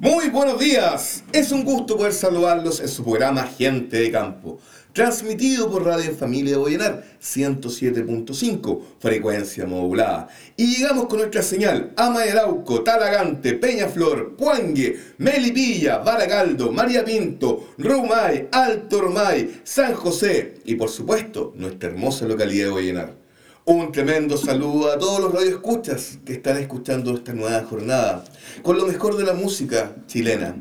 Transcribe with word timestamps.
Muy 0.00 0.28
buenos 0.28 0.60
días. 0.60 1.24
Es 1.32 1.50
un 1.50 1.64
gusto 1.64 1.96
poder 1.96 2.12
saludarlos 2.12 2.78
en 2.78 2.86
su 2.86 3.02
programa 3.02 3.42
Gente 3.42 3.98
de 3.98 4.12
Campo, 4.12 4.60
transmitido 4.92 5.68
por 5.68 5.84
Radio 5.84 6.14
Familia 6.14 6.52
de 6.52 6.58
Boyenar 6.58 7.04
107.5, 7.20 8.80
frecuencia 9.00 9.66
modulada. 9.66 10.28
Y 10.56 10.76
llegamos 10.76 11.06
con 11.06 11.18
nuestra 11.18 11.42
señal 11.42 11.94
a 11.96 12.10
Mayarauco, 12.10 12.84
Talagante, 12.84 13.54
Peñaflor, 13.54 14.36
Puangue, 14.36 15.00
Melipilla, 15.18 15.98
Baragaldo, 15.98 16.70
María 16.70 17.04
Pinto, 17.04 17.70
Rumay, 17.76 18.50
Alto 18.52 19.00
Rumay, 19.00 19.62
San 19.64 19.94
José 19.94 20.58
y 20.64 20.76
por 20.76 20.90
supuesto 20.90 21.52
nuestra 21.56 21.88
hermosa 21.88 22.24
localidad 22.28 22.66
de 22.66 22.70
Boyenar. 22.70 23.17
Un 23.70 23.92
tremendo 23.92 24.38
saludo 24.38 24.90
a 24.90 24.98
todos 24.98 25.20
los 25.20 25.30
radioescuchas 25.30 26.20
que 26.24 26.32
están 26.32 26.56
escuchando 26.56 27.14
esta 27.14 27.34
nueva 27.34 27.62
jornada 27.64 28.24
con 28.62 28.78
lo 28.78 28.86
mejor 28.86 29.18
de 29.18 29.24
la 29.24 29.34
música 29.34 29.94
chilena. 30.06 30.56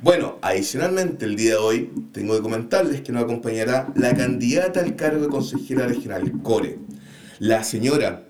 Bueno, 0.00 0.38
adicionalmente 0.40 1.26
el 1.26 1.36
día 1.36 1.50
de 1.50 1.56
hoy 1.58 1.90
tengo 2.14 2.34
que 2.34 2.40
comentarles 2.40 3.02
que 3.02 3.12
nos 3.12 3.24
acompañará 3.24 3.92
la 3.94 4.16
candidata 4.16 4.80
al 4.80 4.96
cargo 4.96 5.24
de 5.24 5.28
consejera 5.28 5.86
regional 5.86 6.32
CORE, 6.42 6.78
la 7.40 7.62
señora 7.62 8.26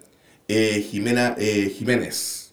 eh, 0.48 0.84
Jimena 0.90 1.37
eh, 1.38 1.73
Jiménez, 1.79 2.51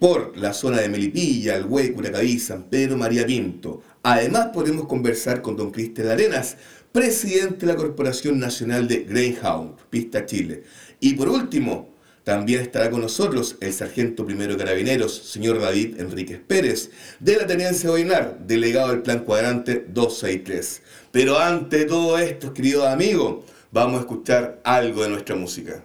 por 0.00 0.36
la 0.36 0.52
zona 0.52 0.80
de 0.80 0.88
Melipilla, 0.88 1.54
El 1.54 1.66
Hue, 1.66 1.92
Curacaví, 1.92 2.40
San 2.40 2.64
Pedro, 2.64 2.96
María 2.96 3.24
Pinto. 3.24 3.82
Además 4.02 4.48
podemos 4.52 4.86
conversar 4.88 5.42
con 5.42 5.56
don 5.56 5.70
Cristian 5.70 6.08
Arenas, 6.08 6.56
presidente 6.92 7.66
de 7.66 7.72
la 7.72 7.76
Corporación 7.76 8.38
Nacional 8.40 8.88
de 8.88 9.04
Greyhound, 9.04 9.76
Pista 9.90 10.26
Chile. 10.26 10.64
Y 10.98 11.14
por 11.14 11.28
último, 11.28 11.90
también 12.24 12.60
estará 12.60 12.90
con 12.90 13.00
nosotros 13.00 13.56
el 13.60 13.72
sargento 13.72 14.26
primero 14.26 14.52
de 14.52 14.58
carabineros, 14.58 15.14
señor 15.14 15.60
David 15.60 16.00
Enríquez 16.00 16.40
Pérez, 16.40 16.90
de 17.18 17.36
la 17.36 17.46
Tenencia 17.46 17.90
Boinar, 17.90 18.38
delegado 18.46 18.90
del 18.90 19.02
Plan 19.02 19.20
Cuadrante 19.20 19.86
263. 19.88 20.82
Pero 21.12 21.38
ante 21.38 21.84
todo 21.84 22.18
esto, 22.18 22.52
queridos 22.52 22.86
amigos, 22.86 23.44
vamos 23.70 23.98
a 23.98 24.00
escuchar 24.00 24.60
algo 24.64 25.02
de 25.02 25.10
nuestra 25.10 25.36
música. 25.36 25.84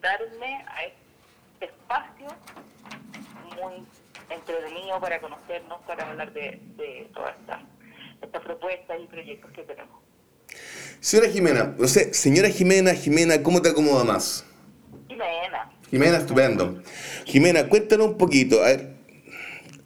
invitarme 0.00 0.64
a 0.66 0.84
este 0.84 1.66
espacio 1.66 2.26
muy 3.56 3.84
entretenido 4.30 4.98
para 4.98 5.20
conocernos, 5.20 5.80
para 5.86 6.08
hablar 6.08 6.32
de, 6.32 7.10
todas 7.12 7.34
estas 8.22 8.42
propuestas 8.42 8.98
y 9.02 9.06
proyectos 9.06 9.50
que 9.52 9.62
tenemos. 9.62 10.00
Señora 11.00 11.28
Jimena, 11.30 11.74
no 11.78 11.86
sé, 11.86 12.14
señora 12.14 12.48
Jimena, 12.48 12.94
Jimena, 12.94 13.42
¿cómo 13.42 13.60
te 13.60 13.68
acomoda 13.68 14.04
más? 14.04 14.44
Jimena. 15.08 15.70
Jimena, 15.90 16.16
estupendo. 16.18 16.82
Jimena, 17.26 17.68
cuéntanos 17.68 18.08
un 18.08 18.18
poquito, 18.18 18.62
a 18.62 18.66
ver, 18.66 18.94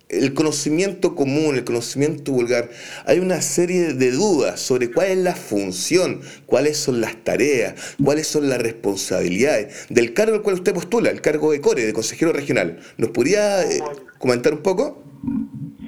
el 0.09 0.35
conocimiento 0.35 1.15
común, 1.15 1.57
el 1.57 1.65
conocimiento 1.65 2.33
vulgar, 2.33 2.71
hay 3.07 3.19
una 3.19 3.41
serie 3.41 3.95
de 3.95 4.11
dudas 4.11 4.61
sobre 4.61 4.91
cuál 4.91 5.09
es 5.09 5.19
la 5.19 5.35
función, 5.35 6.21
cuáles 6.47 6.77
son 6.79 7.01
las 7.01 7.17
tareas, 7.25 7.97
cuáles 8.03 8.29
son 8.29 8.49
las 8.49 8.61
responsabilidades 8.61 9.87
del 9.89 10.13
cargo 10.15 10.37
al 10.37 10.43
cual 10.43 10.57
usted 10.57 10.75
postula, 10.75 11.11
el 11.11 11.21
cargo 11.21 11.53
de 11.53 11.61
CORE, 11.61 11.85
de 11.85 11.93
consejero 11.93 12.33
regional. 12.33 12.79
¿Nos 12.99 13.11
podría 13.11 13.63
eh, 13.63 13.81
comentar 14.19 14.53
un 14.53 14.63
poco? 14.63 15.03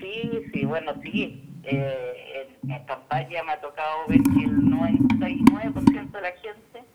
Sí, 0.00 0.42
sí, 0.52 0.64
bueno, 0.64 0.92
sí. 1.02 1.42
Eh, 1.64 2.48
en 2.62 2.84
campaña 2.86 3.42
me 3.44 3.52
ha 3.52 3.60
tocado 3.60 4.06
ver 4.08 4.20
que 4.22 4.44
el 4.44 4.56
99% 4.62 6.10
de 6.10 6.20
la 6.20 6.32
gente 6.32 6.88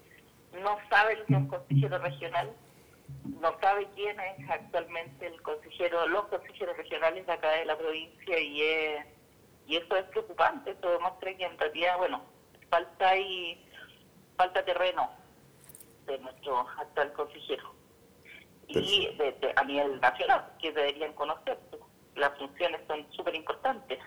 no 0.64 0.78
sabe 0.90 1.18
lo 1.18 1.26
que 1.26 1.34
es 1.34 1.40
un 1.40 1.48
consejero 1.48 1.98
regional 2.00 2.50
no 3.24 3.58
sabe 3.60 3.88
quién 3.96 4.20
es 4.20 4.50
actualmente 4.50 5.28
el 5.28 5.42
consejero, 5.42 6.08
los 6.08 6.26
consejeros 6.26 6.78
regionales 6.78 7.26
de 7.26 7.34
acá 7.34 7.52
de 7.52 7.66
la 7.66 7.78
provincia 7.78 8.40
y, 8.40 8.62
y 9.68 9.78
eso 9.78 9.96
es 9.96 10.06
preocupante, 10.06 10.72
eso 10.72 10.90
demuestra 10.90 11.36
que 11.36 11.46
en 11.46 11.58
realidad, 11.58 11.98
bueno, 11.98 12.24
falta 12.70 13.18
y 13.18 13.64
falta 14.38 14.64
terreno 14.66 15.12
de 16.06 16.18
nuestro 16.20 16.60
actual 16.60 17.14
consejero 17.14 17.74
y 18.68 19.08
de, 19.16 19.54
a 19.56 19.64
nivel 19.64 20.00
nacional, 20.00 20.54
que 20.60 20.72
deberían 20.72 21.14
conocer, 21.14 21.60
las 22.16 22.38
funciones 22.38 22.82
son 22.88 23.06
súper 23.12 23.36
importantes. 23.36 24.00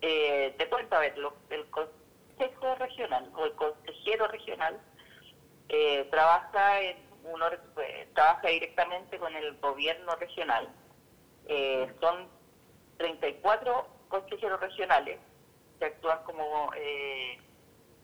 Eh, 0.00 0.54
te 0.58 0.68
cuento, 0.68 0.96
a 0.96 1.00
ver, 1.00 1.14
el 1.50 1.66
consejo 1.70 2.74
regional 2.76 3.30
o 3.36 3.44
el 3.46 3.52
consejero 3.52 4.28
regional 4.28 4.80
eh, 5.68 6.06
trabaja 6.10 6.80
en 6.80 7.03
uno 7.24 7.46
pues, 7.74 8.12
trabaja 8.14 8.48
directamente 8.48 9.18
con 9.18 9.34
el 9.34 9.56
gobierno 9.58 10.14
regional. 10.16 10.68
Eh, 11.46 11.92
son 12.00 12.28
34 12.98 13.86
consejeros 14.08 14.60
regionales 14.60 15.18
que 15.78 15.86
actúan 15.86 16.22
como 16.24 16.70
eh, 16.76 17.38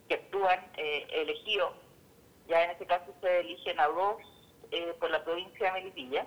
que 0.09 0.15
actúan 0.15 0.61
eh, 0.77 1.07
elegidos. 1.11 1.73
Ya 2.49 2.65
en 2.65 2.71
este 2.71 2.87
caso 2.87 3.15
se 3.21 3.41
eligen 3.41 3.79
a 3.79 3.87
dos 3.87 4.17
por 5.01 5.11
la 5.11 5.25
provincia 5.25 5.67
de 5.67 5.81
Melipilla. 5.81 6.27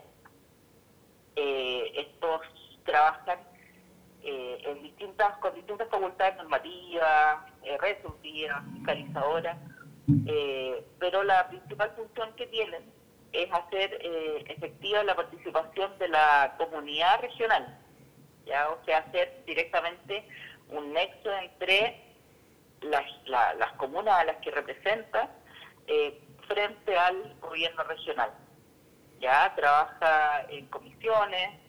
estos 1.36 2.42
trabajan 2.84 3.40
en 4.22 4.84
distintas 4.84 5.38
con 5.38 5.56
distintas 5.56 5.90
facultades 5.90 6.36
normativas, 6.38 7.40
resolutivas, 7.80 8.64
fiscalizadoras 8.74 9.58
eh, 10.08 10.86
pero 11.00 11.24
la 11.24 11.47
principal 11.47 11.91
función 11.96 12.34
que 12.36 12.47
tienen 12.47 12.84
es 13.31 13.50
hacer 13.52 13.97
eh, 14.02 14.44
efectiva 14.47 15.03
la 15.03 15.16
participación 15.16 15.97
de 15.97 16.09
la 16.09 16.56
comunidad 16.58 17.22
regional, 17.22 17.80
ya 18.46 18.69
o 18.69 18.84
sea, 18.86 19.00
hacer 19.00 19.44
directamente 19.46 20.28
un 20.69 20.92
nexo 20.94 21.31
entre 21.38 22.02
las, 22.81 23.06
las 23.25 23.72
comunas 23.78 24.19
a 24.19 24.25
las 24.25 24.38
que 24.38 24.52
representa 24.52 25.31
eh, 25.88 26.19
frente 26.47 26.97
al 26.97 27.36
gobierno 27.40 27.84
regional. 27.84 28.31
Ya 29.22 29.53
trabaja 29.56 30.46
en 30.50 30.66
comisiones, 30.66 31.62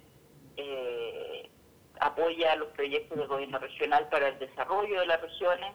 apoya 2.01 2.57
los 2.57 2.69
proyectos 2.71 3.17
del 3.17 3.29
gobierno 3.29 3.59
regional 3.59 4.09
para 4.09 4.29
el 4.29 4.39
desarrollo 4.41 5.01
de 5.01 5.07
las 5.07 5.21
regiones 5.21 5.73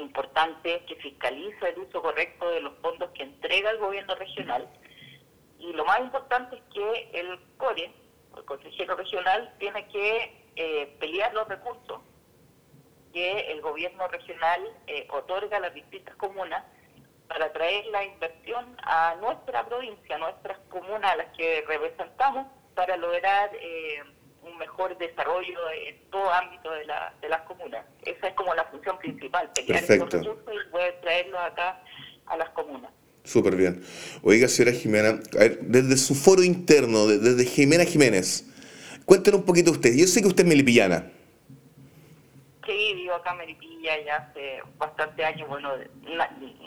importante 0.00 0.84
que 0.86 0.96
fiscaliza 0.96 1.68
el 1.68 1.78
uso 1.78 2.02
correcto 2.02 2.50
de 2.50 2.60
los 2.60 2.74
fondos 2.80 3.10
que 3.10 3.22
entrega 3.22 3.70
el 3.70 3.78
gobierno 3.78 4.14
regional. 4.14 4.68
Y 5.58 5.72
lo 5.72 5.84
más 5.84 6.00
importante 6.00 6.56
es 6.56 6.62
que 6.72 7.10
el 7.20 7.38
CORE, 7.56 7.92
el 8.36 8.44
consejero 8.44 8.96
regional, 8.96 9.54
tiene 9.58 9.86
que 9.88 10.44
eh, 10.56 10.96
pelear 10.98 11.32
los 11.34 11.48
recursos 11.48 12.00
que 13.12 13.52
el 13.52 13.60
gobierno 13.60 14.06
regional 14.08 14.60
eh, 14.86 15.06
otorga 15.10 15.56
a 15.56 15.60
las 15.60 15.74
distintas 15.74 16.14
comunas 16.16 16.64
para 17.28 17.52
traer 17.52 17.86
la 17.86 18.04
inversión 18.04 18.76
a 18.82 19.16
nuestra 19.20 19.66
provincia, 19.66 20.16
a 20.16 20.18
nuestras 20.18 20.58
comunas 20.68 21.12
a 21.12 21.16
las 21.16 21.36
que 21.36 21.64
representamos, 21.66 22.46
para 22.74 22.96
lograr 22.96 23.50
eh, 23.54 24.02
mejor 24.60 24.96
desarrollo 24.98 25.58
en 25.86 25.98
todo 26.10 26.30
ámbito 26.32 26.70
de, 26.70 26.84
la, 26.84 27.12
de 27.20 27.28
las 27.28 27.40
comunas. 27.42 27.84
Esa 28.04 28.28
es 28.28 28.34
como 28.34 28.54
la 28.54 28.64
función 28.66 28.98
principal, 28.98 29.50
pelear 29.54 29.82
estos 29.82 30.12
recursos 30.12 30.54
y 30.54 30.70
poder 30.70 31.00
traerlos 31.00 31.40
acá 31.40 31.82
a 32.26 32.36
las 32.36 32.50
comunas. 32.50 32.92
Súper 33.24 33.56
bien. 33.56 33.82
Oiga, 34.22 34.46
señora 34.48 34.76
Jimena, 34.76 35.20
desde 35.60 35.96
su 35.96 36.14
foro 36.14 36.42
interno, 36.42 37.06
desde 37.06 37.44
Jimena 37.44 37.84
Jiménez, 37.84 38.46
cuéntenos 39.04 39.40
un 39.40 39.46
poquito 39.46 39.72
usted. 39.72 39.94
Yo 39.94 40.06
sé 40.06 40.22
que 40.22 40.28
usted 40.28 40.44
es 40.44 40.48
melipillana. 40.48 41.10
Sí, 42.66 42.94
vivo 42.94 43.14
acá 43.14 43.30
acá 43.30 43.32
a 43.32 43.34
Meripilla 43.34 44.04
ya 44.04 44.16
hace 44.16 44.62
bastante 44.78 45.24
años. 45.24 45.48
Bueno, 45.48 45.72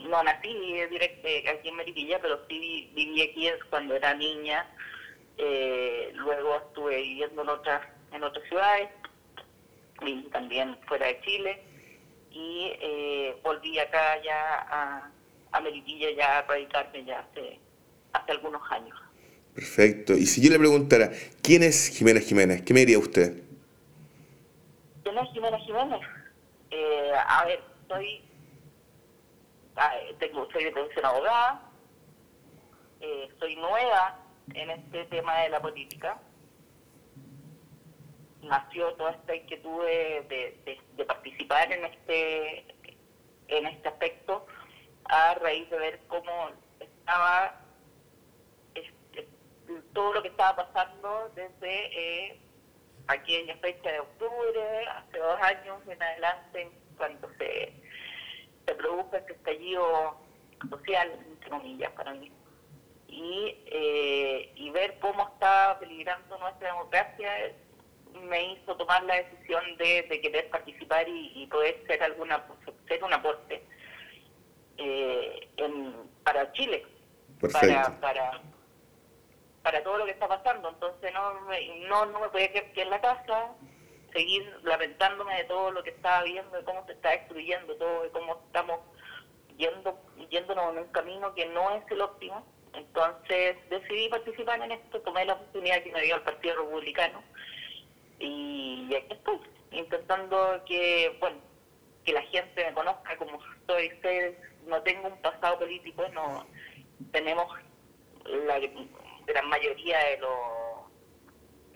no 0.10 0.24
nací 0.24 0.54
directo 0.90 1.28
aquí 1.50 1.70
en 1.70 1.76
Meripilla, 1.76 2.20
pero 2.22 2.40
sí 2.50 2.92
viví 2.94 3.22
aquí 3.22 3.48
cuando 3.70 3.96
era 3.96 4.14
niña. 4.14 4.68
Eh, 5.38 6.12
luego 6.14 6.58
estuve 6.58 7.02
viviendo 7.02 7.42
en 7.42 7.50
otras, 7.50 7.82
en 8.12 8.24
otras 8.24 8.48
ciudades, 8.48 8.90
y 10.02 10.24
también 10.30 10.78
fuera 10.88 11.08
de 11.08 11.22
Chile. 11.22 11.64
Y 12.32 12.72
eh, 12.82 13.38
volví 13.44 13.78
acá 13.80 14.22
ya 14.24 14.60
a, 14.70 15.12
a 15.52 15.62
ya 16.18 16.40
a 16.40 16.42
radicarme 16.44 17.06
ya 17.06 17.20
hace, 17.20 17.60
hace 18.14 18.32
algunos 18.32 18.62
años. 18.72 18.98
Perfecto. 19.54 20.14
Y 20.14 20.26
si 20.26 20.42
yo 20.42 20.52
le 20.52 20.58
preguntara, 20.58 21.12
¿quién 21.44 21.62
es 21.62 21.96
Jimena 21.96 22.20
Jiménez? 22.20 22.64
¿Qué 22.64 22.74
me 22.74 22.82
diría 22.82 22.98
usted? 22.98 23.44
¿Quién 25.04 25.18
es 25.18 25.30
Jimena 25.32 25.60
Jiménez? 25.60 26.02
Eh, 26.72 27.12
a 27.28 27.46
ver, 27.46 27.62
soy, 27.88 28.24
ah, 29.76 29.94
tengo, 30.20 30.50
soy 30.52 30.64
de 30.64 30.72
profesión 30.72 31.06
abogada, 31.06 31.62
eh, 33.00 33.30
soy 33.40 33.56
nueva 33.58 34.23
en 34.54 34.70
este 34.70 35.06
tema 35.06 35.40
de 35.40 35.50
la 35.50 35.62
política. 35.62 36.20
Nació 38.42 38.94
toda 38.96 39.12
esta 39.12 39.36
inquietud 39.36 39.86
de, 39.86 40.80
participar 41.08 41.72
en 41.72 41.86
este, 41.86 42.66
en 43.48 43.66
este 43.68 43.88
aspecto 43.88 44.46
a 45.06 45.36
raíz 45.36 45.70
de 45.70 45.78
ver 45.78 46.00
cómo 46.08 46.50
estaba 46.80 47.64
todo 49.94 50.14
lo 50.14 50.22
que 50.22 50.30
estaba 50.30 50.56
pasando 50.56 51.32
desde 51.36 52.30
eh, 52.30 52.40
aquella 53.08 53.56
fecha 53.58 53.92
de 53.92 54.00
octubre, 54.00 54.88
hace 54.88 55.18
dos 55.18 55.42
años 55.42 55.80
en 55.88 56.02
adelante, 56.02 56.72
cuando 56.98 57.30
se, 57.38 57.74
se 58.66 58.76
produjo 58.76 59.10
este 59.14 59.34
estallido 59.34 60.18
social, 60.70 61.12
entre 61.30 61.50
comillas, 61.50 61.92
para 61.92 62.14
mí. 62.14 62.32
Y, 63.16 63.58
eh, 63.68 64.52
y 64.56 64.72
ver 64.72 64.98
cómo 65.00 65.28
estaba 65.34 65.80
peligrando 65.80 66.38
nuestra 66.40 66.70
democracia 66.70 67.54
me 68.24 68.54
hizo 68.54 68.76
tomar 68.76 69.04
la 69.04 69.16
decisión 69.16 69.64
de, 69.78 70.20
querer 70.22 70.50
participar 70.50 71.06
y, 71.08 71.46
poder 71.48 71.84
ser 71.86 72.02
alguna 72.02 72.44
ser 72.88 73.04
un 73.04 73.14
aporte 73.14 73.64
eh, 74.78 75.48
para 76.24 76.52
Chile, 76.54 76.86
para, 77.40 78.00
para 78.00 78.42
para 79.64 79.82
todo 79.82 79.98
lo 79.98 80.06
que 80.06 80.12
está 80.12 80.28
pasando. 80.28 80.70
Entonces 80.70 81.12
no 81.14 81.42
me, 81.42 81.80
no, 81.88 82.06
no 82.06 82.20
me 82.20 82.30
podía 82.30 82.52
quedar 82.52 82.68
en 82.76 82.90
la 82.90 83.02
casa, 83.02 83.52
seguir 84.12 84.60
lamentándome 84.64 85.36
de 85.38 85.46
todo 85.46 85.72
lo 85.72 85.82
que 85.84 85.90
estaba 85.92 86.24
viendo, 86.24 86.56
de 86.56 86.64
cómo 86.64 86.86
se 86.86 86.92
está 86.92 87.12
destruyendo 87.12 87.76
todo, 87.78 88.04
de 88.04 88.10
cómo 88.12 88.44
estamos 88.46 88.82
yendo 89.58 90.00
yéndonos 90.30 90.74
en 90.74 90.80
un 90.80 90.88
camino 90.90 91.34
que 91.34 91.46
no 91.48 91.72
es 91.72 91.84
el 91.90 92.02
óptimo. 92.02 92.46
Entonces 92.74 93.58
decidí 93.70 94.10
participar 94.10 94.62
en 94.62 94.72
esto, 94.72 95.02
tomé 95.02 95.26
la 95.26 95.34
oportunidad 95.34 95.84
que 95.84 95.92
me 95.92 96.02
dio 96.02 96.16
el 96.16 96.22
Partido 96.22 96.56
Republicano 96.56 97.24
y 98.20 98.96
aquí 98.96 99.14
estoy, 99.14 99.40
intentando 99.72 100.62
que, 100.66 101.16
bueno, 101.20 101.38
que 102.06 102.14
la 102.14 102.22
gente 102.24 102.66
me 102.66 102.74
conozca 102.74 103.18
como 103.18 103.40
soy, 103.68 103.92
no 104.66 104.82
tengo 104.82 105.08
un 105.10 105.22
pasado 105.22 105.60
político, 105.60 106.08
no 106.10 106.46
tenemos 107.12 107.48
la, 108.26 108.60
gran 109.26 109.50
mayoría 109.50 110.00
de 110.00 110.18
los 110.20 110.30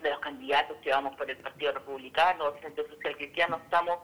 de 0.02 0.10
los 0.10 0.20
candidatos 0.20 0.76
que 0.78 0.90
vamos 0.90 1.16
por 1.16 1.28
el 1.28 1.36
Partido 1.38 1.72
Republicano, 1.72 2.54
el 2.54 2.60
Centro 2.60 2.88
Social 2.88 3.16
Cristiano, 3.16 3.60
estamos 3.64 3.98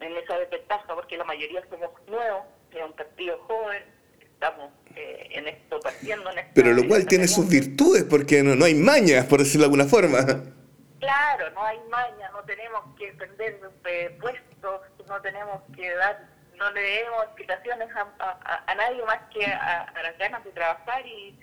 en 0.00 0.16
esa 0.16 0.38
desventaja 0.38 0.94
porque 0.94 1.16
la 1.16 1.24
mayoría 1.24 1.62
somos 1.70 1.90
nuevos, 2.06 2.44
es 2.72 2.82
un 2.82 2.92
partido 2.92 3.38
joven, 3.46 3.84
estamos 4.20 4.72
eh, 4.98 5.28
en 5.30 5.48
esto 5.48 5.80
partiendo. 5.80 6.30
En 6.30 6.46
Pero 6.54 6.72
lo 6.72 6.86
cual 6.86 7.06
tiene 7.06 7.28
sus 7.28 7.48
virtudes 7.48 8.04
porque 8.04 8.42
no, 8.42 8.54
no 8.54 8.64
hay 8.64 8.74
mañas, 8.74 9.26
por 9.26 9.38
decirlo 9.38 9.62
de 9.62 9.66
alguna 9.66 9.84
forma. 9.84 10.18
Claro, 10.98 11.50
no 11.50 11.62
hay 11.64 11.78
mañas, 11.88 12.32
no 12.32 12.42
tenemos 12.44 12.82
que 12.98 13.12
vender 13.12 13.60
puestos, 14.20 14.80
no 15.06 15.20
tenemos 15.20 15.62
que 15.76 15.94
dar, 15.94 16.28
no 16.56 16.70
le 16.72 16.80
demos 16.80 17.24
explicaciones 17.24 17.88
a, 17.94 18.64
a, 18.66 18.74
nadie 18.74 19.04
más 19.04 19.20
que 19.32 19.46
a, 19.46 19.82
a 19.82 20.02
las 20.02 20.18
ganas 20.18 20.44
de 20.44 20.50
trabajar 20.50 21.06
y 21.06 21.38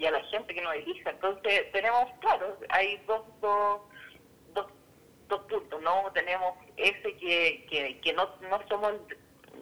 y 0.00 0.06
a 0.06 0.10
la 0.10 0.24
gente 0.24 0.54
que 0.54 0.62
nos 0.62 0.74
elija. 0.74 1.10
Entonces, 1.10 1.70
tenemos, 1.72 2.06
claro, 2.20 2.58
hay 2.70 2.96
dos, 3.06 3.22
dos, 3.42 3.82
dos, 4.54 4.66
puntos, 5.48 5.80
¿no? 5.82 6.10
Tenemos 6.12 6.54
ese 6.76 7.16
que, 7.16 7.66
que, 7.70 8.00
que 8.00 8.12
no, 8.14 8.28
no 8.48 8.66
somos, 8.68 8.94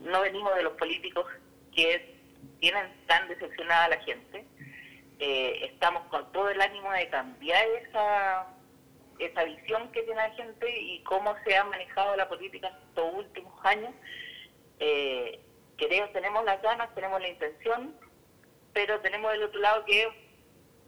no 0.01 0.21
venimos 0.23 0.55
de 0.55 0.63
los 0.63 0.73
políticos 0.75 1.27
que 1.75 2.18
tienen 2.61 3.07
tan 3.07 3.29
decepcionada 3.29 3.85
a 3.85 3.89
la 3.89 4.01
gente. 4.01 4.47
Eh, 5.19 5.71
estamos 5.73 6.05
con 6.09 6.31
todo 6.33 6.49
el 6.51 6.61
ánimo 6.61 6.93
de 6.93 7.09
cambiar 7.09 7.67
esa, 7.83 8.47
esa 9.19 9.45
visión 9.45 9.91
que 9.93 10.03
tiene 10.03 10.21
la 10.21 10.31
gente 10.35 10.81
y 10.81 11.03
cómo 11.03 11.35
se 11.45 11.57
ha 11.57 11.65
manejado 11.65 12.17
la 12.17 12.29
política 12.29 12.69
estos 12.89 13.15
últimos 13.15 13.53
años. 13.65 13.93
Eh, 14.79 15.41
queremos, 15.77 16.13
tenemos 16.13 16.45
las 16.45 16.63
ganas, 16.63 16.95
tenemos 16.95 17.21
la 17.21 17.29
intención, 17.29 17.95
pero 18.73 19.01
tenemos 19.01 19.33
del 19.33 19.45
otro 19.45 19.61
lado 19.61 19.85
que 19.85 20.09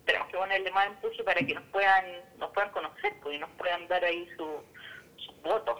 tenemos 0.04 0.28
que 0.28 0.38
ponerle 0.38 0.70
más 0.70 0.86
empuje 0.86 1.22
para 1.24 1.40
que 1.40 1.54
nos 1.54 1.64
puedan 1.64 2.04
nos 2.38 2.50
puedan 2.52 2.70
conocer 2.70 3.14
pues, 3.22 3.36
y 3.36 3.38
nos 3.38 3.50
puedan 3.50 3.86
dar 3.88 4.04
ahí 4.04 4.28
su, 4.36 4.62
voto. 5.42 5.78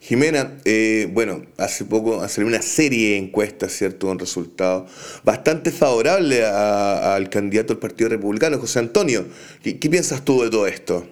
Jimena, 0.00 0.58
eh, 0.64 1.06
bueno, 1.10 1.46
hace 1.58 1.84
poco 1.84 2.22
hacer 2.22 2.44
una 2.44 2.60
serie 2.60 3.10
de 3.10 3.18
encuestas, 3.18 3.72
¿cierto?, 3.72 4.08
con 4.08 4.18
resultados 4.18 4.90
bastante 5.22 5.70
favorables 5.70 6.44
al 6.44 7.30
candidato 7.30 7.68
del 7.72 7.78
Partido 7.78 8.10
Republicano, 8.10 8.58
José 8.58 8.80
Antonio. 8.80 9.24
¿Qué, 9.62 9.74
piensas 9.74 10.24
tú 10.24 10.42
de 10.42 10.50
todo 10.50 10.66
esto? 10.66 11.06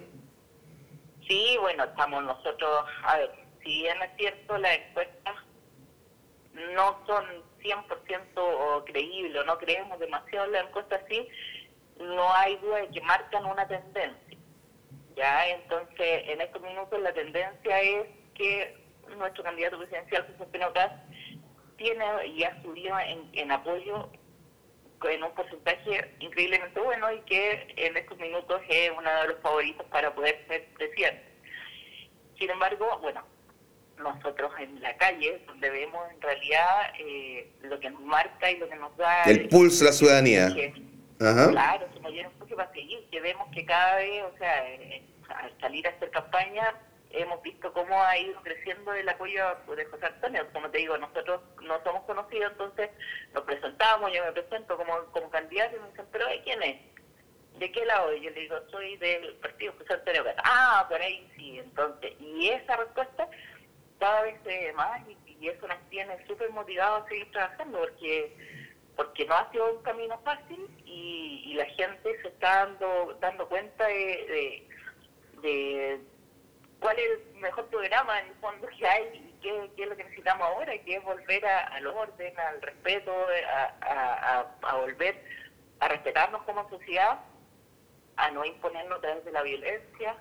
Sí, 1.25 1.55
bueno, 1.61 1.85
estamos 1.85 2.21
nosotros, 2.23 2.69
a 3.03 3.17
ver, 3.17 3.31
si 3.63 3.81
bien 3.81 3.95
es 4.01 4.09
cierto, 4.17 4.57
las 4.57 4.77
encuestas 4.77 5.35
no 6.75 6.99
son 7.07 7.23
100% 7.63 8.83
creíbles, 8.91 9.45
no 9.45 9.57
creemos 9.57 9.99
demasiado 9.99 10.47
en 10.47 10.51
las 10.51 10.67
encuestas, 10.67 11.01
sí, 11.09 11.27
no 11.97 12.33
hay 12.33 12.57
duda 12.57 12.79
de 12.81 12.89
que 12.89 13.01
marcan 13.01 13.45
una 13.45 13.65
tendencia. 13.67 14.37
Ya, 15.15 15.47
entonces, 15.47 16.23
en 16.27 16.41
estos 16.41 16.61
minutos 16.61 16.99
la 17.01 17.13
tendencia 17.13 17.81
es 17.81 18.20
que 18.41 18.75
nuestro 19.17 19.43
candidato 19.43 19.77
presidencial, 19.77 20.25
José 20.37 20.49
Pino 20.51 20.73
tiene 21.77 22.05
y 22.27 22.43
ha 22.43 22.61
subido 22.61 22.95
en, 23.33 23.51
apoyo 23.51 24.09
en 25.03 25.23
un 25.23 25.31
porcentaje 25.33 26.15
increíblemente 26.19 26.79
bueno 26.79 27.11
y 27.11 27.19
que 27.21 27.73
en 27.75 27.97
estos 27.97 28.17
minutos 28.19 28.61
es 28.69 28.91
uno 28.95 29.09
de 29.21 29.27
los 29.29 29.41
favoritos 29.41 29.85
para 29.87 30.13
poder 30.13 30.43
ser 30.47 30.67
presidente. 30.73 31.23
Sin 32.37 32.49
embargo, 32.49 32.99
bueno, 33.01 33.23
nosotros 33.97 34.51
en 34.59 34.81
la 34.81 34.95
calle, 34.97 35.43
donde 35.47 35.69
vemos 35.69 36.01
en 36.11 36.21
realidad 36.21 36.93
eh, 36.99 37.51
lo 37.61 37.79
que 37.79 37.89
nos 37.89 38.01
marca 38.01 38.49
y 38.49 38.57
lo 38.57 38.69
que 38.69 38.75
nos 38.75 38.95
da... 38.97 39.23
El 39.23 39.47
pulso 39.49 39.85
de 39.85 39.91
la 39.91 39.93
ciudadanía. 39.93 40.49
Claro, 41.17 41.87
se 41.93 41.99
nos 41.99 42.11
llena 42.11 42.31
mucho 42.39 42.55
para 42.55 42.71
seguir, 42.71 43.07
que 43.11 43.21
vemos 43.21 43.47
que 43.53 43.65
cada 43.65 43.97
vez, 43.97 44.23
o 44.23 44.37
sea, 44.37 44.67
eh, 44.71 45.03
al 45.29 45.51
salir 45.59 45.85
a 45.87 45.91
hacer 45.91 46.09
campaña, 46.09 46.75
hemos 47.13 47.41
visto 47.41 47.71
cómo 47.73 48.01
ha 48.03 48.17
ido 48.17 48.41
creciendo 48.41 48.93
el 48.93 49.07
apoyo 49.07 49.55
de 49.75 49.85
José 49.85 50.05
Antonio. 50.05 50.47
Como 50.53 50.69
te 50.69 50.79
digo, 50.79 50.97
nosotros 50.97 51.41
no 51.61 51.81
somos 51.83 52.03
conocidos, 52.03 52.51
entonces 52.51 52.89
nos 53.33 53.43
presentamos, 53.43 54.11
yo 54.13 54.23
me 54.25 54.31
presento 54.31 54.77
como, 54.77 55.05
como 55.11 55.29
candidato 55.29 55.75
y 55.75 55.79
me 55.79 55.89
dicen, 55.89 56.05
pero 56.11 56.25
¿quién 56.43 56.63
es? 56.63 56.79
¿De 57.59 57.71
qué 57.71 57.85
lado? 57.85 58.13
Y 58.13 58.21
yo 58.21 58.31
le 58.31 58.41
digo, 58.41 58.55
soy 58.71 58.97
del 58.97 59.35
partido 59.35 59.73
José 59.77 59.93
Antonio 59.93 60.23
Ah, 60.43 60.85
por 60.89 61.01
ahí 61.01 61.29
sí, 61.35 61.59
entonces. 61.59 62.13
Y 62.19 62.49
esa 62.49 62.75
respuesta 62.77 63.27
cada 63.99 64.23
vez 64.23 64.43
ve 64.43 64.73
más 64.73 65.01
y, 65.07 65.17
y 65.39 65.49
eso 65.49 65.67
nos 65.67 65.79
tiene 65.89 66.25
súper 66.27 66.49
motivados 66.51 67.05
a 67.05 67.09
seguir 67.09 67.31
trabajando 67.31 67.79
porque 67.79 68.35
porque 68.95 69.25
no 69.25 69.35
ha 69.35 69.51
sido 69.51 69.77
un 69.77 69.83
camino 69.83 70.19
fácil 70.23 70.67
y, 70.85 71.53
la 71.55 71.65
gente 71.65 72.21
se 72.21 72.27
está 72.29 72.65
dando, 72.65 73.17
dando 73.19 73.47
cuenta 73.47 73.85
de, 73.85 74.67
de, 75.41 76.01
cuál 76.81 76.97
es 76.97 77.05
el 77.05 77.39
mejor 77.39 77.67
programa 77.67 78.19
en 78.19 78.27
el 78.27 78.33
fondo 78.35 78.67
que 78.67 78.87
hay 78.87 79.03
y 79.13 79.39
qué, 79.41 79.83
es 79.83 79.87
lo 79.87 79.95
que 79.95 80.03
necesitamos 80.03 80.45
ahora, 80.47 80.77
que 80.79 80.95
es 80.95 81.03
volver 81.03 81.45
al 81.45 81.87
orden, 81.87 82.39
al 82.39 82.61
respeto, 82.61 83.13
a, 83.81 84.45
a, 84.61 84.75
volver 84.77 85.23
a 85.79 85.87
respetarnos 85.87 86.41
como 86.43 86.67
sociedad, 86.69 87.19
a 88.17 88.31
no 88.31 88.43
imponernos 88.43 88.97
a 88.97 89.01
través 89.01 89.23
de 89.23 89.31
la 89.31 89.43
violencia, 89.43 90.17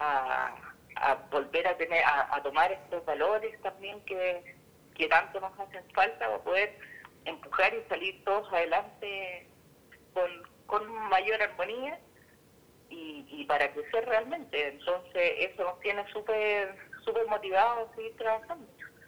a, 0.00 0.54
a 0.96 1.14
volver 1.30 1.66
a 1.68 1.76
tener 1.76 2.02
a, 2.04 2.42
tomar 2.42 2.72
estos 2.72 3.04
valores 3.04 3.60
también 3.62 4.04
que, 4.04 4.56
que 4.94 5.08
tanto 5.08 5.40
nos 5.40 5.58
hacen 5.58 5.84
falta 5.92 6.26
para 6.26 6.38
poder 6.38 6.78
empujar 7.24 7.72
y 7.72 7.88
salir 7.88 8.24
todos 8.24 8.52
adelante 8.52 9.46
con, 10.12 10.28
con 10.66 10.92
mayor 11.08 11.40
armonía 11.40 11.98
y, 12.94 13.26
y 13.40 13.44
para 13.44 13.72
crecer 13.72 14.06
realmente. 14.06 14.68
Entonces 14.68 15.32
eso 15.38 15.64
nos 15.64 15.80
tiene 15.80 16.04
súper 16.12 16.76
super 17.04 17.26
motivados 17.28 17.88
a 17.88 17.96
seguir 17.96 18.16
trabajando. 18.16 18.66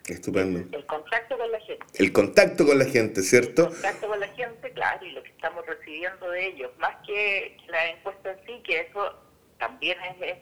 Estupendo. 0.08 0.76
El 0.76 0.86
contacto 0.86 1.36
con 1.36 1.50
la 1.50 1.60
gente. 1.60 1.86
El 1.94 2.12
contacto 2.12 2.66
con 2.66 2.78
la 2.78 2.84
gente, 2.84 3.22
¿cierto? 3.22 3.62
El 3.62 3.68
contacto 3.68 4.06
con 4.06 4.20
la 4.20 4.28
gente, 4.28 4.70
claro, 4.72 5.04
y 5.04 5.10
lo 5.10 5.22
que 5.22 5.30
estamos 5.30 5.66
recibiendo 5.66 6.30
de 6.30 6.46
ellos, 6.46 6.70
más 6.78 6.94
que 7.04 7.56
la 7.66 7.90
encuesta 7.90 8.30
en 8.30 8.46
sí, 8.46 8.62
que 8.62 8.82
eso 8.82 9.14
también 9.58 9.98
es, 10.20 10.38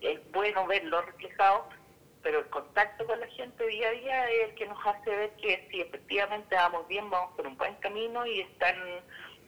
es, 0.00 0.20
bueno 0.32 0.64
verlo 0.66 1.02
reflejado, 1.02 1.68
pero 2.22 2.38
el 2.38 2.46
contacto 2.46 3.04
con 3.06 3.18
la 3.18 3.26
gente 3.28 3.66
día 3.66 3.88
a 3.88 3.92
día 3.92 4.30
es 4.30 4.50
el 4.50 4.54
que 4.54 4.66
nos 4.66 4.86
hace 4.86 5.10
ver 5.10 5.30
que 5.42 5.66
si 5.70 5.80
efectivamente 5.80 6.54
vamos 6.54 6.86
bien, 6.86 7.10
vamos 7.10 7.34
por 7.34 7.46
un 7.48 7.56
buen 7.56 7.74
camino 7.76 8.24
y 8.26 8.42
están 8.42 8.76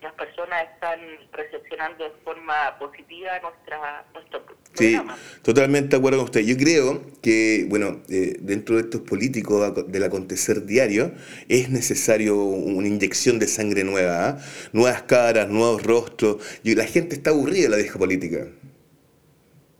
las 0.02 0.12
personas 0.14 0.64
están 0.74 1.00
recepcionando 1.32 2.04
de 2.04 2.10
forma 2.24 2.76
positiva 2.78 3.38
nuestra, 3.40 4.04
nuestro 4.12 4.44
Sí, 4.74 4.98
totalmente 5.42 5.90
de 5.90 5.96
acuerdo 5.98 6.18
con 6.18 6.24
usted. 6.26 6.40
Yo 6.40 6.56
creo 6.56 7.02
que, 7.20 7.66
bueno, 7.68 8.02
eh, 8.08 8.36
dentro 8.40 8.76
de 8.76 8.82
estos 8.82 9.02
políticos 9.02 9.86
del 9.86 10.02
acontecer 10.02 10.64
diario, 10.64 11.12
es 11.48 11.68
necesario 11.68 12.36
una 12.36 12.88
inyección 12.88 13.38
de 13.38 13.48
sangre 13.48 13.84
nueva, 13.84 14.28
¿ah? 14.28 14.38
nuevas 14.72 15.02
caras, 15.02 15.48
nuevos 15.48 15.82
rostros. 15.82 16.60
Y 16.64 16.74
la 16.74 16.84
gente 16.84 17.14
está 17.16 17.30
aburrida 17.30 17.64
de 17.64 17.68
la 17.68 17.76
vieja 17.76 17.98
política. 17.98 18.46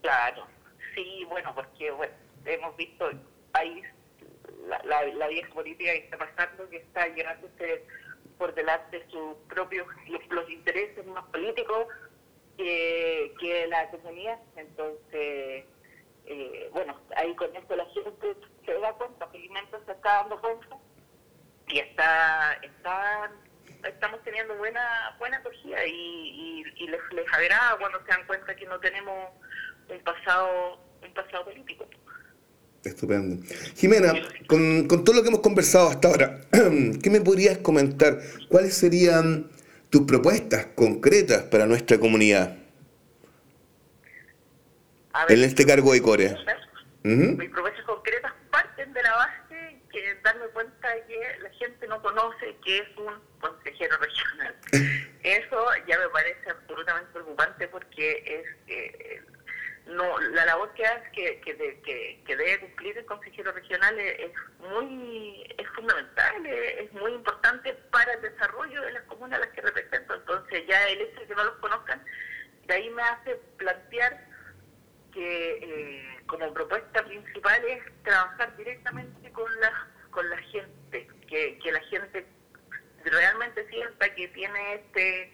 Claro, 0.02 0.46
sí, 0.94 1.24
bueno, 1.28 1.54
porque 1.54 1.90
bueno, 1.92 2.12
hemos 2.44 2.76
visto 2.76 3.08
el 3.08 3.18
país, 3.50 3.84
la, 4.68 5.04
la, 5.06 5.28
vieja 5.28 5.52
política 5.54 5.90
que 5.92 5.98
está 5.98 6.18
pasando, 6.18 6.68
que 6.68 6.76
está 6.76 7.08
llevándose 7.08 7.84
por 8.38 8.54
delante 8.54 9.06
sus 9.10 9.36
propios 9.48 9.86
los, 10.30 10.50
intereses 10.50 11.06
más 11.06 11.24
políticos 11.26 11.86
que, 12.56 13.66
la 13.68 13.84
economía. 13.84 14.38
Entonces, 14.56 15.64
eh, 16.26 16.70
bueno, 16.72 16.98
ahí 17.16 17.34
con 17.36 17.54
esto 17.56 17.76
la 17.76 17.86
gente 17.86 18.36
se 18.64 18.74
da 18.78 18.92
cuenta, 18.94 19.26
felizmente 19.28 19.76
se 19.84 19.92
está 19.92 20.14
dando 20.14 20.40
cuenta 20.40 20.76
y 21.68 21.78
está, 21.78 22.54
está 22.62 23.30
estamos 23.88 24.22
teniendo 24.22 24.54
buena 24.56 25.16
buena 25.18 25.38
acogida 25.38 25.84
y, 25.86 26.64
y, 26.76 26.86
les, 26.86 27.00
les 27.12 27.32
agrada 27.32 27.76
cuando 27.78 28.00
se 28.02 28.06
dan 28.06 28.26
cuenta 28.26 28.54
que 28.54 28.66
no 28.66 28.78
tenemos 28.78 29.30
un 29.88 30.00
pasado 30.00 30.78
un 31.02 31.12
pasado 31.14 31.44
político. 31.44 31.86
Estupendo. 32.84 33.44
Jimena, 33.76 34.12
con, 34.48 34.88
con, 34.88 35.04
todo 35.04 35.16
lo 35.16 35.22
que 35.22 35.28
hemos 35.28 35.40
conversado 35.40 35.88
hasta 35.88 36.08
ahora, 36.08 36.40
¿qué 37.02 37.10
me 37.10 37.20
podrías 37.20 37.58
comentar? 37.58 38.20
¿Cuáles 38.48 38.74
serían 38.74 39.50
tus 39.90 40.02
propuestas 40.02 40.66
concretas 40.74 41.42
para 41.42 41.66
nuestra 41.66 41.98
comunidad? 41.98 42.58
en 45.28 45.44
este 45.44 45.66
cargo 45.66 45.92
de 45.92 46.02
Core. 46.02 46.36
Mis 47.02 47.50
propuestas 47.50 47.84
concretas 47.84 48.32
parten 48.50 48.92
de 48.92 49.02
la 49.02 49.14
base 49.14 49.80
que 49.90 50.14
darme 50.22 50.46
cuenta 50.46 50.88
de 50.88 51.04
que 51.04 51.18
la 51.42 51.50
gente 51.50 51.86
no 51.86 52.00
conoce 52.00 52.56
que 52.64 52.78
es 52.78 52.88
un 52.96 53.12
consejero 53.40 53.96
regional. 53.98 54.56
Eso 55.22 55.66
ya 55.86 55.98
me 55.98 56.08
parece 56.08 56.50
absolutamente 56.50 57.12
preocupante 57.12 57.68
porque 57.68 58.22
es 58.26 58.46
eh, 58.68 59.22
no 59.86 60.18
la 60.18 60.44
labor 60.46 60.72
que 60.74 60.86
hace 60.86 61.10
que, 61.10 61.40
que, 61.40 62.22
que, 62.24 62.36
debe 62.36 62.60
cumplir 62.60 62.98
el 62.98 63.04
consejero 63.04 63.52
regional 63.52 63.98
es, 63.98 64.32
muy 64.58 65.44
es 65.58 65.68
fundamental 65.70 66.46
es, 66.46 66.92
muy 66.92 67.12
importante 67.12 67.74
para 67.90 68.12
el 68.14 68.22
desarrollo 68.22 68.80
de 68.82 68.92
las 68.92 69.02
comunas 69.04 69.38
a 69.38 69.44
las 69.44 69.52
que 69.52 69.60
represento. 69.60 70.14
Entonces 70.14 70.64
ya 70.68 70.88
el 70.88 71.00
hecho 71.00 71.20
de 71.20 71.26
que 71.26 71.34
no 71.34 71.44
los 71.44 71.56
conozcan 71.56 72.02
de 72.66 72.74
ahí 72.74 72.90
me 72.90 73.02
hace 73.02 73.34
plantear 73.56 74.24
que 75.12 75.58
eh, 75.60 76.20
como 76.26 76.54
propuesta 76.54 77.04
principal 77.04 77.64
es 77.64 77.82
trabajar 78.04 78.56
directamente 78.56 79.32
con 79.32 79.60
la 79.60 79.88
con 80.10 80.28
la 80.30 80.38
gente 80.38 81.08
que, 81.26 81.58
que 81.58 81.72
la 81.72 81.80
gente 81.80 82.26
realmente 83.04 83.68
sienta 83.68 84.14
que 84.14 84.28
tiene 84.28 84.74
este 84.74 85.32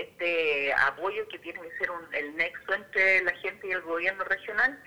este 0.00 0.72
apoyo 0.72 1.26
que 1.28 1.38
tiene 1.38 1.60
que 1.60 1.78
ser 1.78 1.90
el 2.12 2.36
nexo 2.36 2.74
entre 2.74 3.22
la 3.22 3.32
gente 3.36 3.68
y 3.68 3.72
el 3.72 3.82
gobierno 3.82 4.24
regional, 4.24 4.82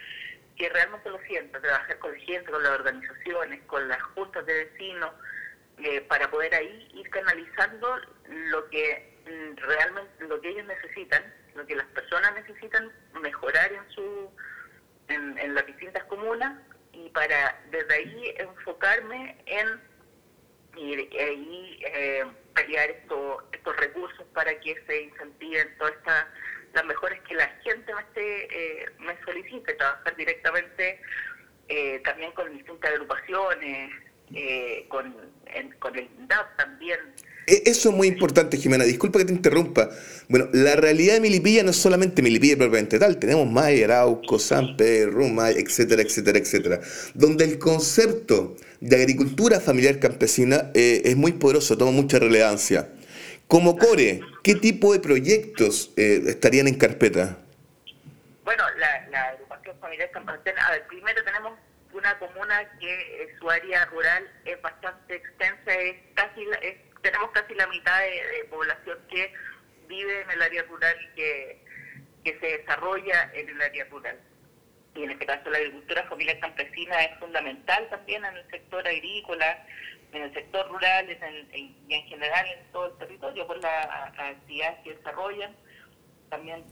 que 0.58 0.70
realmente 0.70 1.10
lo 1.10 1.20
sienta, 1.22 1.60
trabajar 1.60 1.98
con 2.00 2.14
la 2.14 2.20
gente, 2.20 2.52
con 2.52 2.64
las 2.64 2.72
organizaciones, 2.72 3.62
con 3.64 3.88
las 3.88 4.02
juntas 4.02 4.46
de 4.46 4.66
vecinos, 4.66 5.12
eh, 5.80 6.02
para 6.02 6.30
poder 6.30 6.54
ahí 6.54 6.92
ir 6.94 7.10
canalizando 7.10 7.98
lo 8.28 8.70
que 8.70 9.18
mm, 9.26 9.58
realmente, 9.58 10.28
lo 10.28 10.40
que 10.40 10.50
ellos 10.50 10.66
necesitan, 10.66 11.24
lo 11.56 11.66
que 11.66 11.76
las 11.76 11.88
personas 11.88 12.34
necesitan 12.36 12.92
mejorar 13.22 13.72
en 13.74 13.90
su 13.90 14.32
en, 15.08 15.54
las 15.54 15.66
distintas 15.66 16.04
comunas 16.06 16.58
y 16.94 17.10
para 17.10 17.60
desde 17.70 17.94
ahí 17.94 18.36
enfocarme 18.38 19.36
en 19.46 19.82
y, 20.76 20.94
y 20.94 21.80
eh, 21.86 22.26
pelear 22.54 22.90
estos, 22.90 23.44
estos 23.52 23.76
recursos 23.78 24.26
para 24.34 24.58
que 24.60 24.76
se 24.86 25.02
incentiven 25.04 25.76
todas 25.78 25.94
estas 25.94 26.28
las 26.74 26.86
mejores 26.86 27.22
que 27.22 27.36
la 27.36 27.48
gente 27.64 27.94
me, 27.94 28.02
esté, 28.02 28.82
eh, 28.82 28.86
me 29.00 29.16
solicite, 29.24 29.74
trabajar 29.76 30.16
directamente 30.16 31.00
eh, 31.68 32.00
también 32.04 32.32
con 32.32 32.52
distintas 32.52 32.92
agrupaciones, 32.92 33.92
eh, 34.34 34.86
con, 34.88 35.14
con 35.80 35.98
el 35.98 36.08
DAP 36.28 36.58
también. 36.58 37.00
E, 37.48 37.64
eso 37.66 37.90
es 37.90 37.96
muy 37.96 38.08
importante, 38.08 38.58
Jimena. 38.58 38.84
Disculpa 38.84 39.20
que 39.20 39.26
te 39.26 39.34
interrumpa. 39.34 39.90
Bueno, 40.30 40.50
la 40.54 40.76
realidad 40.76 41.16
de 41.16 41.20
Milipilla 41.22 41.64
no 41.64 41.72
es 41.72 41.78
solamente 41.78 42.22
Milipilla 42.22 42.58
propiamente 42.58 43.00
tal. 43.00 43.18
Tenemos 43.18 43.50
Maya, 43.50 43.86
Arauco, 43.86 44.40
San 44.40 44.78
Pedro, 44.78 45.26
etcétera, 45.50 46.02
etcétera, 46.02 46.40
etcétera. 46.40 46.82
Donde 47.14 47.44
el 47.46 47.60
concepto 47.60 48.56
de 48.80 48.96
agricultura 48.96 49.60
familiar 49.60 50.00
campesina 50.00 50.72
eh, 50.74 51.02
es 51.06 51.16
muy 51.16 51.34
poderoso, 51.34 51.78
toma 51.78 51.92
mucha 51.92 52.20
relevancia. 52.20 52.90
Como 53.48 53.78
CORE, 53.78 54.22
¿qué 54.42 54.56
tipo 54.56 54.94
de 54.94 55.00
proyectos 55.00 55.92
eh, 55.98 56.24
estarían 56.28 56.68
en 56.68 56.76
carpeta? 56.76 57.38
Bueno, 58.44 58.64
la, 58.80 59.10
la 59.10 59.28
agrupación 59.30 59.76
familiar 59.80 60.10
campesina, 60.12 60.66
a 60.66 60.72
ver, 60.72 60.88
primero 60.88 61.24
tenemos 61.24 61.54
una 62.04 62.20
comuna 62.20 62.70
que 62.80 63.36
su 63.40 63.50
área 63.50 63.86
rural 63.86 64.30
es 64.44 64.62
bastante 64.62 65.16
extensa, 65.16 65.74
es 65.74 65.96
casi 66.14 66.46
tenemos 67.02 67.32
casi 67.32 67.56
la 67.56 67.68
mitad 67.68 68.00
de, 68.00 68.46
población 68.50 69.00
que 69.10 69.34
vive 69.88 70.22
en 70.22 70.32
el 70.32 70.42
área 70.42 70.64
rural 70.64 70.96
y 71.02 71.16
que, 71.16 71.66
que 72.24 72.40
se 72.40 72.58
desarrolla 72.58 73.32
en 73.34 73.50
el 73.50 73.62
área 73.62 73.86
rural 73.86 74.20
y 74.96 75.04
en 75.04 75.12
este 75.12 75.26
caso 75.26 75.50
la 75.50 75.58
agricultura 75.58 76.04
familiar 76.04 76.40
campesina 76.40 77.04
es 77.04 77.18
fundamental 77.20 77.90
también 77.90 78.24
en 78.26 78.38
el 78.38 78.50
sector 78.50 78.88
agrícola, 78.88 79.66
en 80.12 80.24
el 80.24 80.34
sector 80.34 80.70
rural 80.70 81.10
y 81.10 81.94
en 81.94 82.04
general 82.06 82.46
en 82.46 82.72
todo 82.72 82.88
el 82.88 82.98
territorio 82.98 83.48
por 83.48 83.58
las 83.62 83.88
actividades 84.18 84.80
que 84.84 84.94
desarrollan. 84.96 85.56
También 86.30 86.64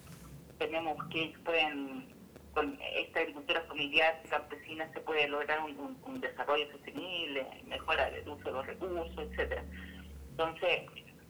tenemos 0.60 0.98
que 1.10 1.34
pueden, 1.44 2.11
con 2.54 2.78
esta 2.96 3.22
agricultura 3.22 3.62
familiar 3.62 4.22
campesina 4.30 4.92
se 4.94 5.00
puede 5.02 5.28
lograr 5.28 5.60
un, 5.62 6.22
desarrollo 6.22 6.70
sostenible, 6.72 7.46
mejorar 7.66 8.14
el 8.14 8.28
uso 8.28 8.44
de 8.44 8.52
los 8.52 8.66
recursos, 8.66 9.18
etcétera. 9.18 9.64
Entonces, 10.32 10.82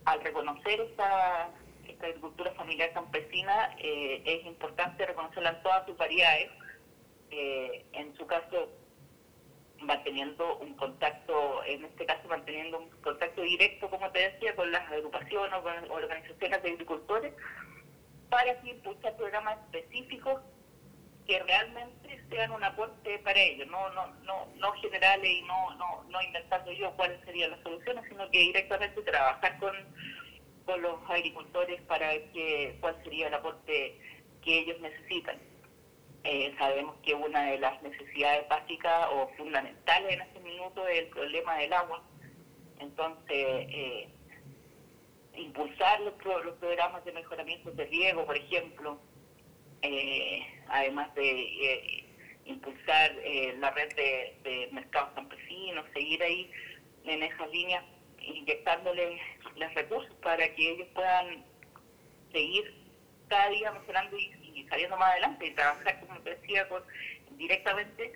al 0.05 0.21
reconocer 0.21 0.81
esta, 0.81 1.49
esta 1.87 2.07
agricultura 2.07 2.51
familiar 2.53 2.91
campesina, 2.93 3.75
eh, 3.77 4.21
es 4.25 4.45
importante 4.45 5.05
reconocerla 5.05 5.51
en 5.51 5.63
todas 5.63 5.85
sus 5.85 5.97
variedades 5.97 6.49
eh, 7.29 7.85
en 7.93 8.13
su 8.17 8.25
caso 8.27 8.69
manteniendo 9.79 10.57
un 10.57 10.73
contacto, 10.75 11.63
en 11.65 11.85
este 11.85 12.05
caso 12.05 12.27
manteniendo 12.27 12.79
un 12.79 12.89
contacto 13.01 13.41
directo, 13.41 13.89
como 13.89 14.11
te 14.11 14.31
decía, 14.31 14.55
con 14.55 14.71
las 14.71 14.91
agrupaciones 14.91 15.53
o 15.53 15.63
con 15.63 15.91
organizaciones 15.91 16.61
de 16.61 16.71
agricultores, 16.71 17.33
para 18.29 18.51
así 18.51 18.69
impulsar 18.69 19.15
programas 19.17 19.57
específicos 19.65 20.41
que 21.27 21.39
realmente 21.39 22.21
sean 22.29 22.51
un 22.51 22.63
aporte 22.63 23.19
para 23.19 23.39
ellos, 23.39 23.67
no, 23.67 23.89
no, 23.91 24.07
no, 24.23 24.47
no 24.55 24.71
generales 24.73 25.29
y 25.31 25.41
no, 25.43 25.75
no, 25.75 26.03
no 26.09 26.21
inventando 26.21 26.71
yo 26.71 26.91
cuáles 26.95 27.23
serían 27.25 27.51
las 27.51 27.61
soluciones, 27.61 28.03
sino 28.09 28.29
que 28.29 28.39
directamente 28.39 29.01
trabajar 29.01 29.59
con, 29.59 29.75
con 30.65 30.81
los 30.81 30.97
agricultores 31.09 31.81
para 31.83 32.07
ver 32.07 32.31
qué, 32.31 32.77
cuál 32.79 32.95
sería 33.03 33.27
el 33.27 33.33
aporte 33.33 33.99
que 34.41 34.59
ellos 34.59 34.79
necesitan. 34.79 35.37
Eh, 36.23 36.53
sabemos 36.57 36.95
que 37.03 37.15
una 37.15 37.51
de 37.51 37.59
las 37.59 37.81
necesidades 37.81 38.47
básicas 38.47 39.07
o 39.11 39.29
fundamentales 39.37 40.13
en 40.13 40.21
este 40.21 40.39
minuto 40.39 40.87
es 40.87 40.99
el 40.99 41.07
problema 41.07 41.57
del 41.57 41.73
agua. 41.73 42.03
Entonces, 42.79 43.27
eh, 43.29 44.09
impulsar 45.35 45.99
los, 46.01 46.13
programas 46.13 47.03
de 47.05 47.11
mejoramiento 47.11 47.71
de 47.71 47.85
riego, 47.85 48.25
por 48.25 48.37
ejemplo, 48.37 48.99
eh, 49.81 50.45
además 50.67 51.13
de 51.15 52.05
impulsar 52.45 53.15
la 53.59 53.71
red 53.71 53.93
de, 53.95 54.35
de, 54.43 54.69
mercados 54.71 55.11
campesinos, 55.13 55.85
seguir 55.93 56.21
ahí 56.23 56.51
en 57.05 57.23
esas 57.23 57.50
líneas, 57.51 57.83
inyectándoles 58.19 59.19
los 59.55 59.73
recursos 59.73 60.13
para 60.21 60.47
que 60.55 60.71
ellos 60.71 60.88
puedan 60.93 61.43
seguir 62.31 62.73
cada 63.27 63.50
día 63.50 63.71
mejorando 63.71 64.17
y 64.17 64.67
saliendo 64.69 64.97
más 64.97 65.11
adelante 65.11 65.47
y 65.47 65.51
trabajar, 65.51 66.00
como 66.01 66.19
decía, 66.21 66.67
con, 66.67 66.83
directamente 67.38 68.13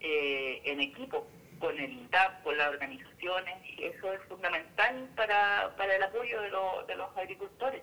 eh, 0.00 0.62
en 0.64 0.80
equipo, 0.80 1.26
con 1.58 1.78
el 1.78 2.08
DAP, 2.10 2.42
con 2.42 2.56
las 2.56 2.68
organizaciones, 2.68 3.54
eso 3.78 4.12
es 4.12 4.22
fundamental 4.28 5.08
para, 5.14 5.74
para 5.76 5.96
el 5.96 6.02
apoyo 6.02 6.40
de, 6.40 6.50
de 6.86 6.96
los 6.96 7.16
agricultores. 7.16 7.82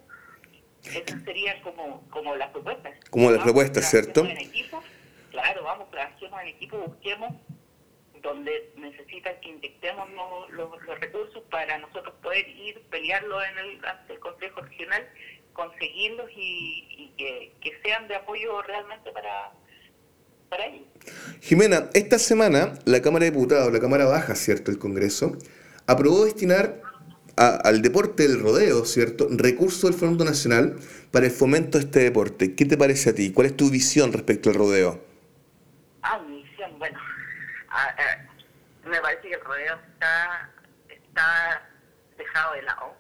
Esas 0.95 1.23
serían 1.23 1.61
como, 1.61 2.07
como 2.09 2.35
las 2.35 2.49
propuestas. 2.51 2.93
Como 3.09 3.31
las 3.31 3.43
propuestas, 3.43 3.89
¿cierto? 3.89 4.25
En 4.25 4.37
equipo, 4.37 4.81
claro, 5.31 5.63
vamos, 5.63 5.89
trabajemos 5.91 6.41
en 6.41 6.47
equipo, 6.47 6.77
busquemos 6.77 7.33
donde 8.21 8.71
necesitan 8.75 9.35
que 9.41 9.49
inyectemos 9.49 10.09
los, 10.51 10.51
los, 10.51 10.99
recursos 10.99 11.43
para 11.49 11.77
nosotros 11.77 12.13
poder 12.21 12.47
ir, 12.49 12.81
pelearlo 12.89 13.43
en 13.43 13.57
el, 13.57 13.85
ante 13.85 14.13
el 14.13 14.19
Consejo 14.19 14.61
Regional, 14.61 15.07
conseguirlos 15.53 16.29
y, 16.35 17.13
que, 17.17 17.53
que 17.61 17.79
sean 17.83 18.07
de 18.07 18.15
apoyo 18.15 18.61
realmente 18.63 19.11
para, 19.11 19.51
para 20.49 20.65
ellos. 20.65 20.87
Jimena, 21.41 21.89
esta 21.93 22.19
semana 22.19 22.73
la 22.85 23.01
Cámara 23.01 23.25
de 23.25 23.31
Diputados, 23.31 23.71
la 23.71 23.79
Cámara 23.79 24.05
Baja, 24.05 24.35
¿cierto?, 24.35 24.71
el 24.71 24.77
Congreso, 24.77 25.37
aprobó 25.85 26.25
destinar 26.25 26.81
al 27.37 27.81
deporte 27.81 28.27
del 28.27 28.41
rodeo, 28.41 28.83
¿cierto?, 28.85 29.27
recursos 29.29 29.83
del 29.83 29.93
Fondo 29.93 30.25
Nacional 30.25 30.77
para 31.11 31.27
el 31.27 31.31
fomento 31.31 31.77
de 31.77 31.85
este 31.85 31.99
deporte. 31.99 32.55
¿Qué 32.55 32.65
te 32.65 32.77
parece 32.77 33.11
a 33.11 33.15
ti? 33.15 33.31
¿Cuál 33.31 33.47
es 33.47 33.57
tu 33.57 33.69
visión 33.69 34.11
respecto 34.11 34.49
al 34.49 34.55
rodeo? 34.55 35.03
Ah, 36.01 36.19
mi 36.19 36.43
visión, 36.43 36.77
bueno, 36.79 36.99
me 38.85 38.99
parece 39.01 39.27
que 39.27 39.35
el 39.35 39.41
rodeo 39.41 39.75
está, 39.93 40.49
está 40.89 41.69
dejado 42.17 42.53
de 42.53 42.61
lado. 42.63 42.95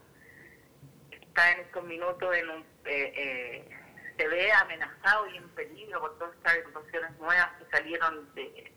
Está 1.11 1.51
en 1.51 1.59
estos 1.61 1.83
minutos 1.85 2.35
en 2.35 2.49
un... 2.49 2.61
Eh, 2.85 3.13
eh, 3.15 3.69
se 4.17 4.27
ve 4.27 4.51
amenazado 4.51 5.27
y 5.27 5.37
en 5.37 5.47
peligro 5.49 6.01
por 6.01 6.17
todas 6.17 6.35
estas 6.35 6.53
agrupaciones 6.53 7.11
nuevas 7.19 7.49
que 7.59 7.77
salieron 7.77 8.33
de, 8.33 8.73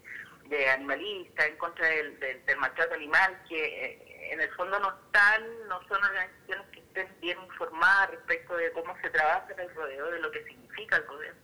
de 0.49 0.69
animalistas 0.69 1.47
en 1.47 1.57
contra 1.57 1.87
del, 1.87 2.19
del, 2.21 2.59
maltrato 2.59 2.95
animal, 2.95 3.43
que 3.49 3.85
eh, 3.85 4.10
en 4.31 4.41
el 4.41 4.51
fondo 4.55 4.79
no 4.79 4.89
están, 5.07 5.43
no 5.69 5.81
son 5.89 6.03
organizaciones 6.03 6.67
que 6.73 6.81
estén 6.81 7.09
bien 7.21 7.39
informadas 7.43 8.11
respecto 8.11 8.57
de 8.57 8.73
cómo 8.73 8.97
se 9.03 9.11
trabaja 9.11 9.47
en 9.53 9.61
el 9.61 9.75
rodeo, 9.75 10.11
de 10.11 10.21
lo 10.21 10.31
que 10.31 10.45
significa 10.45 10.97
el 10.97 11.07
rodeo. 11.07 11.35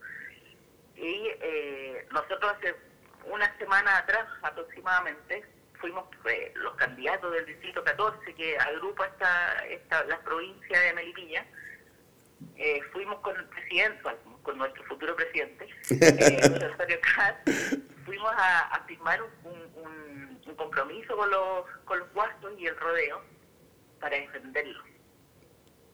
Y 0.95 1.29
eh, 1.41 2.07
nosotros 2.11 2.53
hace 2.57 2.75
una 3.25 3.55
semana 3.57 3.97
atrás 3.97 4.27
aproximadamente 4.41 5.45
fuimos 5.79 6.05
eh, 6.25 6.51
los 6.55 6.75
candidatos 6.75 7.31
del 7.33 7.45
distrito 7.45 7.83
14 7.83 8.33
que 8.33 8.57
agrupa 8.57 9.05
esta, 9.05 9.65
esta, 9.67 10.03
las 10.05 10.19
provincias 10.19 10.81
de 10.81 10.93
Melipilla 10.93 11.45
eh, 12.55 12.81
fuimos 12.91 13.19
con 13.19 13.35
el 13.35 13.45
presidente, 13.45 14.01
con 14.43 14.57
nuestro 14.57 14.83
futuro 14.85 15.15
presidente, 15.15 15.67
eh, 15.89 16.61
fuimos 18.05 18.31
a, 18.35 18.83
firmar 18.87 19.21
un, 19.21 19.51
un, 19.75 20.06
compromiso 20.55 21.15
con 21.15 21.29
los, 21.29 21.65
con 21.85 21.99
los 21.99 22.13
guastos 22.13 22.53
y 22.57 22.67
el 22.67 22.77
rodeo 22.77 23.21
para 23.99 24.17
defenderlo. 24.17 24.83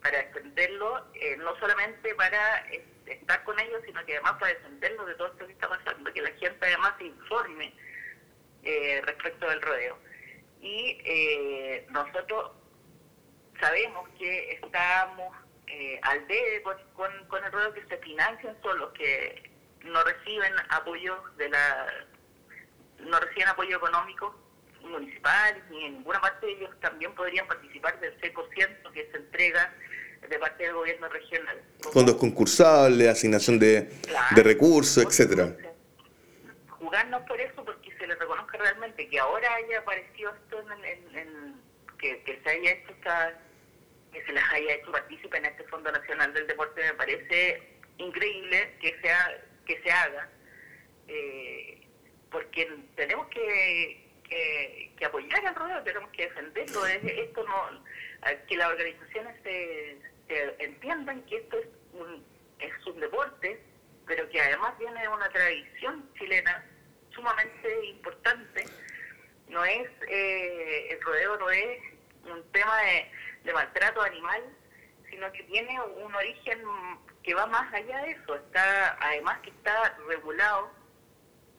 Para 0.02 0.18
defenderlo, 0.18 1.06
eh, 1.14 1.38
no 1.38 1.58
solamente 1.60 2.14
para 2.16 2.60
estar 3.06 3.44
con 3.44 3.60
ellos, 3.60 3.82
sino 3.86 4.06
que 4.06 4.14
además 4.14 4.34
para 4.40 4.54
defenderlo 4.54 5.06
de 5.06 5.16
todo 5.16 5.28
esto 5.28 5.48
que 5.48 5.54
está 5.54 5.70
pasando, 5.70 6.14
que 6.14 6.22
la 6.22 6.32
gente 6.32 6.58
además 6.62 6.94
se 6.98 7.06
informe 7.06 7.74
eh, 8.64 9.02
respecto 9.06 9.50
del 9.50 9.62
rodeo. 9.62 9.98
Y 10.62 10.98
nosotros 11.90 12.52
sabemos 13.60 14.08
que 14.18 14.54
estamos 14.54 15.36
eh, 15.68 16.00
al 16.04 16.28
debe 16.28 16.62
con, 16.62 16.78
con, 17.28 17.44
el 17.44 17.52
rodeo 17.52 17.74
que 17.74 17.86
se 17.88 17.98
financian 17.98 18.56
solos, 18.62 18.92
que 18.94 19.50
no 19.84 20.04
reciben 20.04 20.54
apoyo 20.70 21.24
de 21.38 21.50
la 21.50 21.88
no 23.00 23.20
reciben 23.20 23.48
apoyo 23.48 23.78
económico 23.78 24.36
municipal 24.90 25.64
ni 25.70 25.86
en 25.86 25.94
ninguna 25.96 26.22
parte 26.22 26.46
de 26.46 26.54
ellos 26.54 26.70
también 26.80 27.14
podrían 27.16 27.48
participar 27.48 28.00
del 28.00 28.20
6% 28.20 28.92
que 28.94 29.10
se 29.12 29.18
entrega 29.18 29.74
de 30.28 30.40
parte 30.40 30.64
del 30.64 30.74
gobierno 30.74 31.10
regional. 31.10 31.62
Fondos 31.92 32.16
concursables, 32.16 33.08
asignación 33.08 33.60
de, 33.60 33.90
de 34.36 34.44
recursos, 34.44 35.04
etcétera. 35.04 35.56
Jugarnos 36.70 37.22
por 37.24 37.40
eso 37.40 37.64
porque 37.64 37.96
se 37.98 38.08
les 38.08 38.18
reconozca 38.18 38.58
realmente 38.58 39.08
que 39.10 39.20
ahora 39.20 39.54
haya 39.56 39.80
aparecido 39.80 40.34
esto 40.34 40.64
en, 41.14 41.56
que, 41.98 42.22
que 42.24 42.40
se 42.44 42.50
haya 42.50 42.72
hecho 42.72 42.92
esta 42.92 43.40
que 44.12 44.24
se 44.26 44.32
les 44.32 44.44
haya 44.52 44.76
hecho 44.76 44.92
partícipe 44.92 45.38
en 45.38 45.46
este 45.46 45.64
Fondo 45.64 45.92
Nacional 45.92 46.32
del 46.34 46.46
Deporte 46.46 46.84
me 46.84 46.94
parece 46.94 47.64
increíble 47.98 48.76
que 48.80 48.96
sea 49.02 49.42
que 49.66 49.82
se 49.82 49.92
haga 49.92 50.30
eh, 51.08 51.82
porque 52.34 52.68
tenemos 52.96 53.28
que, 53.28 54.03
que, 54.98 55.06
apoyar 55.06 55.46
al 55.46 55.56
rodeo 55.56 55.84
tenemos 55.84 56.10
que 56.12 56.24
defenderlo 56.24 56.86
esto 56.86 57.46
no 57.46 57.84
que 58.48 58.56
las 58.56 58.70
organizaciones 58.70 59.36
se, 59.44 59.98
entiendan 60.60 61.22
que 61.24 61.38
esto 61.38 61.58
es 61.60 61.68
un 61.94 62.24
es 62.60 62.88
un 62.88 63.00
deporte 63.00 63.62
pero 64.08 64.30
que 64.30 64.42
además 64.42 64.78
viene 64.80 65.02
de 65.02 65.08
una 65.10 65.30
tradición 65.30 66.10
chilena 66.18 66.64
sumamente 67.14 67.86
importante 67.88 68.66
no 69.50 69.66
es 69.66 69.90
eh, 70.08 70.88
el 70.92 71.02
rodeo 71.02 71.38
no 71.38 71.50
es 71.50 71.80
un 72.26 72.44
tema 72.52 72.82
de 72.82 73.12
de 73.44 73.54
maltrato 73.54 74.02
animal, 74.02 74.42
sino 75.10 75.32
que 75.32 75.44
tiene 75.44 75.80
un 75.82 76.16
origen 76.16 76.60
que 77.22 77.34
va 77.34 77.46
más 77.48 77.72
allá 77.74 78.02
de 78.02 78.12
eso. 78.12 78.36
Está, 78.36 78.98
además 79.00 79.40
que 79.42 79.50
está 79.50 79.98
regulado, 80.08 80.72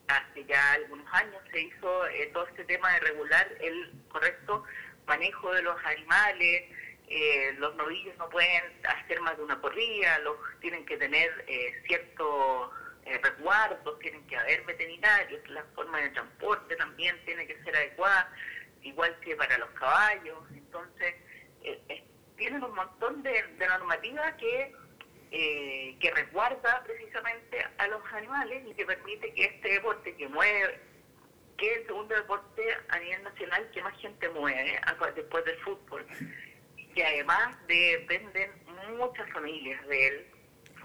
hace 0.08 0.44
ya 0.44 0.72
algunos 0.72 1.06
años 1.12 1.42
se 1.50 1.60
hizo 1.60 2.06
eh, 2.08 2.30
todo 2.32 2.46
este 2.46 2.64
tema 2.64 2.92
de 2.94 3.00
regular 3.00 3.48
el 3.60 3.92
correcto 4.08 4.64
manejo 5.06 5.52
de 5.52 5.62
los 5.62 5.76
animales, 5.84 6.64
eh, 7.08 7.54
los 7.58 7.74
novillos 7.76 8.16
no 8.16 8.28
pueden 8.30 8.62
hacer 8.84 9.20
más 9.20 9.36
de 9.36 9.42
una 9.44 9.60
corrida, 9.60 10.18
los 10.20 10.36
tienen 10.60 10.84
que 10.86 10.96
tener 10.96 11.44
eh, 11.46 11.82
ciertos 11.86 12.70
eh, 13.04 13.20
resguardos, 13.22 13.98
tienen 13.98 14.26
que 14.26 14.36
haber 14.36 14.64
veterinarios, 14.64 15.46
la 15.50 15.62
forma 15.74 16.00
de 16.00 16.10
transporte 16.10 16.74
también 16.76 17.22
tiene 17.24 17.46
que 17.46 17.62
ser 17.62 17.76
adecuada, 17.76 18.32
igual 18.82 19.14
que 19.20 19.36
para 19.36 19.58
los 19.58 19.70
caballos. 19.70 20.38
Entonces, 20.52 21.14
eh, 21.62 22.04
tienen 22.36 22.64
un 22.64 22.74
montón 22.74 23.22
de, 23.22 23.42
de 23.58 23.68
normativa 23.68 24.36
que, 24.38 24.74
eh, 25.36 25.96
que 25.98 26.12
resguarda 26.12 26.84
precisamente 26.84 27.66
a 27.78 27.88
los 27.88 28.00
animales 28.12 28.62
y 28.68 28.72
que 28.72 28.86
permite 28.86 29.34
que 29.34 29.46
este 29.46 29.68
deporte 29.68 30.14
que 30.14 30.28
mueve, 30.28 30.78
que 31.56 31.72
es 31.72 31.78
el 31.78 31.86
segundo 31.86 32.14
deporte 32.14 32.62
a 32.90 33.00
nivel 33.00 33.24
nacional 33.24 33.68
que 33.72 33.82
más 33.82 34.00
gente 34.00 34.28
mueve 34.28 34.78
después 35.16 35.44
del 35.44 35.58
fútbol, 35.58 36.06
que 36.94 37.04
además 37.04 37.56
dependen 37.66 38.52
muchas 38.96 39.28
familias 39.32 39.84
de 39.88 40.06
él, 40.06 40.26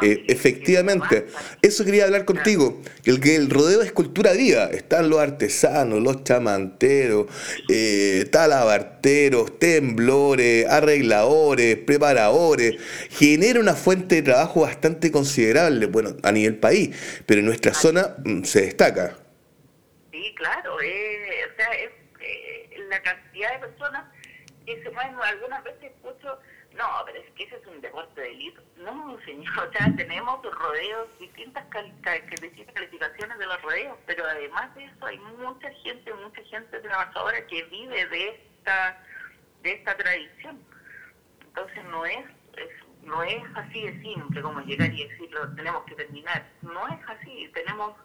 eh, 0.02 0.24
efectivamente, 0.28 1.28
eso 1.62 1.84
quería 1.84 2.06
hablar 2.06 2.26
contigo, 2.26 2.82
el 3.06 3.20
que 3.20 3.36
el 3.36 3.50
rodeo 3.50 3.82
es 3.82 3.92
cultura 3.92 4.32
viva, 4.32 4.66
están 4.66 5.10
los 5.10 5.20
artesanos, 5.20 6.02
los 6.02 6.24
chamanteros, 6.24 7.28
eh, 7.70 8.26
talabarteros, 8.32 9.60
temblores, 9.60 10.68
arregladores, 10.68 11.78
preparadores, 11.78 12.76
genera 13.10 13.60
una 13.60 13.76
fuente 13.76 14.16
de 14.16 14.22
trabajo 14.22 14.62
bastante 14.62 15.12
considerable, 15.12 15.88
bueno, 15.88 16.16
a 16.24 16.32
nivel 16.32 16.58
país, 16.58 17.24
pero 17.26 17.40
en 17.40 17.48
nuestra 17.48 17.74
zona 17.74 18.16
mm, 18.24 18.44
se 18.44 18.62
destaca. 18.62 19.18
Sí, 20.12 20.34
claro, 20.36 20.80
eh, 20.82 21.46
o 21.52 21.56
sea, 21.56 21.68
es, 21.74 21.90
la 22.90 23.02
cantidad 23.02 23.54
de 23.54 23.68
personas 23.68 24.06
que 24.66 24.82
se 24.82 24.90
mueven, 24.92 25.16
algunas 25.22 25.64
veces 25.64 25.92
escucho 25.96 26.40
no, 26.76 26.86
pero 27.06 27.20
es 27.20 27.32
que 27.32 27.44
ese 27.44 27.56
es 27.56 27.68
un 27.68 27.82
deporte 27.82 28.22
de 28.22 28.32
élite. 28.32 28.62
No, 28.78 29.20
señor, 29.26 29.68
o 29.68 29.72
sea, 29.72 29.94
tenemos 29.96 30.42
rodeos, 30.44 31.08
distintas, 31.20 31.66
distintas 32.42 32.74
calificaciones 32.74 33.38
de 33.38 33.46
los 33.46 33.62
rodeos, 33.62 33.98
pero 34.06 34.26
además 34.26 34.74
de 34.76 34.86
eso 34.86 35.06
hay 35.06 35.18
mucha 35.18 35.70
gente, 35.84 36.14
mucha 36.14 36.42
gente 36.44 36.80
trabajadora 36.80 37.46
que 37.48 37.64
vive 37.64 38.06
de 38.08 38.30
esta, 38.30 39.04
de 39.64 39.72
esta 39.74 39.98
tradición. 39.98 40.64
Entonces 41.42 41.84
no 41.86 42.06
es, 42.06 42.26
no 43.04 43.24
es 43.24 43.44
así 43.56 43.82
de 43.82 44.02
simple 44.02 44.42
como 44.42 44.62
llegar 44.62 44.94
y 44.94 45.08
decirlo, 45.08 45.54
tenemos 45.56 45.84
que 45.86 45.96
terminar. 45.96 46.48
No 46.62 46.88
es 46.88 47.00
así, 47.08 47.50
tenemos 47.54 47.96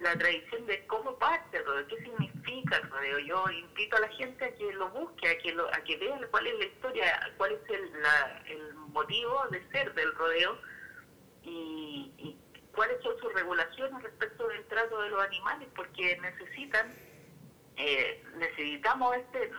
la 0.00 0.16
tradición 0.16 0.66
de 0.66 0.86
cómo 0.86 1.16
parte 1.18 1.58
el 1.58 1.66
rodeo, 1.66 1.86
qué 1.88 1.96
significa 2.02 2.76
el 2.78 2.90
rodeo. 2.90 3.18
Yo 3.20 3.50
invito 3.50 3.96
a 3.96 4.00
la 4.00 4.08
gente 4.08 4.44
a 4.44 4.54
que 4.54 4.72
lo 4.72 4.88
busque, 4.90 5.28
a 5.28 5.38
que, 5.38 5.52
lo, 5.52 5.68
a 5.68 5.84
que 5.84 5.96
vea 5.98 6.18
cuál 6.30 6.46
es 6.46 6.58
la 6.58 6.64
historia, 6.64 7.32
cuál 7.36 7.52
es 7.52 7.60
el, 7.68 7.90
el 8.46 8.74
motivo 8.74 9.46
de 9.50 9.62
ser 9.70 9.94
del 9.94 10.14
rodeo 10.14 10.58
y, 11.42 12.36
cuáles 12.74 13.02
son 13.02 13.18
sus 13.18 13.32
regulaciones 13.34 14.02
respecto 14.02 14.48
del 14.48 14.64
trato 14.66 15.02
de 15.02 15.10
los 15.10 15.22
animales, 15.22 15.68
porque 15.74 16.18
necesitan, 16.22 16.94
eh, 17.76 18.24
necesitamos 18.36 19.16
este 19.16 19.50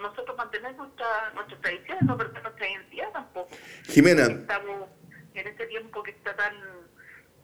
nosotros 0.00 0.34
mantener 0.36 0.74
nuestra, 0.76 1.30
nuestras 1.34 1.60
tradiciones, 1.60 2.02
no 2.04 2.16
perder 2.16 2.42
nuestra 2.42 2.70
identidad 2.70 3.12
tampoco. 3.12 3.54
Jimena. 3.84 4.22
Estamos 4.22 4.88
en 5.34 5.46
este 5.46 5.66
tiempo 5.66 6.02
que 6.02 6.12
está 6.12 6.34
tan 6.36 6.54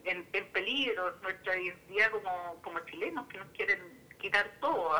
en, 0.07 0.25
peligro 0.53 1.16
nuestra 1.23 1.61
identidad 1.61 2.11
como, 2.11 2.61
como 2.62 2.79
chilenos 2.87 3.27
que 3.29 3.38
nos 3.38 3.49
quieren 3.49 3.79
quitar 4.19 4.51
todo. 4.61 4.90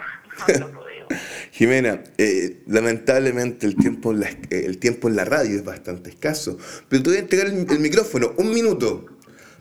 Jimena, 1.53 2.03
eh, 2.19 2.63
lamentablemente 2.67 3.67
el 3.67 3.77
tiempo, 3.77 4.13
en 4.13 4.21
la, 4.21 4.29
eh, 4.29 4.65
el 4.67 4.79
tiempo 4.79 5.09
en 5.09 5.17
la 5.17 5.25
radio 5.25 5.57
es 5.57 5.65
bastante 5.65 6.11
escaso, 6.11 6.59
pero 6.89 7.03
te 7.03 7.11
voy 7.11 7.17
a 7.19 7.21
entregar 7.21 7.47
el, 7.47 7.81
micrófono, 7.81 8.35
un 8.37 8.53
minuto, 8.53 9.07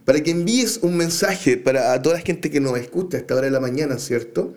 para 0.04 0.22
que 0.22 0.32
envíes 0.32 0.78
un 0.78 0.98
mensaje 0.98 1.58
para 1.58 1.94
a 1.94 2.02
toda 2.02 2.16
la 2.16 2.22
gente 2.22 2.52
que 2.52 2.60
nos 2.60 2.78
escucha 2.78 3.18
a 3.18 3.20
esta 3.22 3.36
hora 3.36 3.46
de 3.46 3.52
la 3.52 3.60
mañana, 3.60 3.98
¿cierto? 3.98 4.56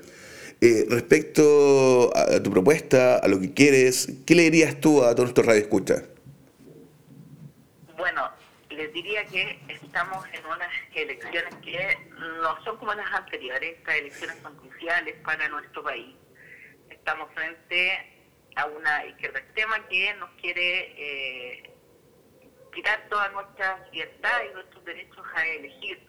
Eh, 0.60 0.86
respecto 0.90 2.10
a, 2.16 2.42
tu 2.42 2.50
propuesta, 2.50 3.16
a 3.16 3.28
lo 3.28 3.40
que 3.40 3.54
quieres, 3.54 4.08
¿qué 4.26 4.34
le 4.34 4.42
dirías 4.42 4.80
tú 4.80 5.04
a 5.04 5.14
todos 5.14 5.28
nuestros 5.28 5.46
radioescuchas? 5.46 6.02
Les 8.78 8.92
diría 8.92 9.24
que 9.24 9.58
estamos 9.66 10.24
en 10.32 10.46
unas 10.46 10.72
elecciones 10.94 11.52
que 11.64 11.98
no 12.12 12.62
son 12.62 12.76
como 12.76 12.94
las 12.94 13.12
anteriores, 13.12 13.76
estas 13.76 13.96
elecciones 13.96 14.38
son 14.40 14.56
cruciales 14.56 15.16
para 15.24 15.48
nuestro 15.48 15.82
país. 15.82 16.14
Estamos 16.88 17.28
frente 17.34 18.30
a 18.54 18.66
una 18.66 19.04
izquierda 19.06 19.40
extrema 19.40 19.84
que 19.88 20.14
nos 20.14 20.30
quiere 20.40 20.94
eh, 20.96 21.74
quitar 22.72 23.04
toda 23.08 23.28
nuestra 23.30 23.84
libertad 23.90 24.42
y 24.48 24.54
nuestros 24.54 24.84
derechos 24.84 25.26
a 25.34 25.44
elegir 25.44 26.00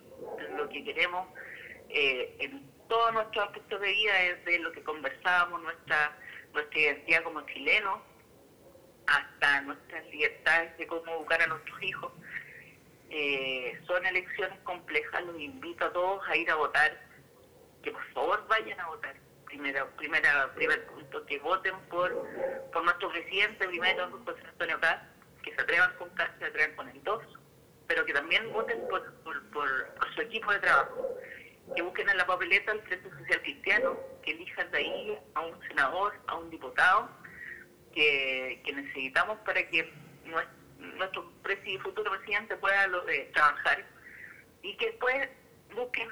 lo 0.55 0.69
que 0.69 0.83
queremos 0.83 1.27
eh, 1.89 2.35
en 2.37 2.71
todos 2.87 3.13
nuestros 3.13 3.47
aspectos 3.47 3.81
de 3.81 3.91
vida, 3.91 4.13
desde 4.13 4.59
lo 4.59 4.71
que 4.73 4.83
conversábamos, 4.83 5.59
nuestra, 5.63 6.15
nuestra 6.53 6.79
identidad 6.79 7.23
como 7.23 7.41
chilenos, 7.47 7.99
hasta 9.07 9.61
nuestras 9.61 10.05
libertades 10.11 10.77
de 10.77 10.85
cómo 10.85 11.11
educar 11.15 11.41
a 11.41 11.47
nuestros 11.47 11.81
hijos. 11.81 12.11
Eh, 13.11 13.79
son 13.87 14.05
elecciones 14.05 14.59
complejas, 14.59 15.25
los 15.25 15.39
invito 15.39 15.85
a 15.85 15.93
todos 15.93 16.27
a 16.27 16.35
ir 16.35 16.49
a 16.51 16.55
votar, 16.55 16.95
que 17.81 17.91
por 17.91 18.05
favor 18.13 18.47
vayan 18.47 18.79
a 18.79 18.87
votar. 18.87 19.15
Primera, 19.45 19.87
primera, 19.97 20.53
primer 20.53 20.85
punto, 20.85 21.25
que 21.25 21.39
voten 21.39 21.73
por, 21.89 22.13
por 22.71 22.83
nuestro 22.83 23.09
presidente 23.09 23.67
primero, 23.67 24.11
José 24.23 24.41
Antonio 24.47 24.79
Caz, 24.79 25.01
que 25.41 25.55
se 25.55 25.61
atrevan 25.61 25.95
con 25.97 26.09
Caz, 26.11 26.29
se 26.37 26.45
atrevan 26.45 26.75
con 26.75 26.89
el 26.89 27.03
2, 27.03 27.23
pero 27.87 28.05
que 28.05 28.13
también 28.13 28.53
voten 28.53 28.79
por, 28.87 29.11
por, 29.23 29.49
por, 29.49 29.67
su 30.13 30.21
equipo 30.21 30.51
de 30.51 30.59
trabajo, 30.59 31.17
que 31.75 31.81
busquen 31.81 32.09
en 32.09 32.17
la 32.17 32.27
papeleta 32.27 32.71
al 32.71 32.81
Frente 32.83 33.09
Social 33.09 33.41
Cristiano, 33.41 33.99
que 34.21 34.31
elijan 34.31 34.69
de 34.69 34.77
ahí 34.77 35.19
a 35.33 35.41
un 35.41 35.59
senador, 35.67 36.13
a 36.27 36.35
un 36.35 36.51
diputado, 36.51 37.09
que, 37.91 38.61
que 38.63 38.71
necesitamos 38.71 39.39
para 39.39 39.67
que 39.67 39.91
nuestro 40.25 40.58
nuestro 40.79 41.31
futuro 41.83 42.11
presidente 42.11 42.55
pueda 42.57 42.85
eh, 43.07 43.29
trabajar 43.33 43.85
y 44.61 44.75
que 44.77 44.87
después 44.87 45.29
busquen 45.75 46.09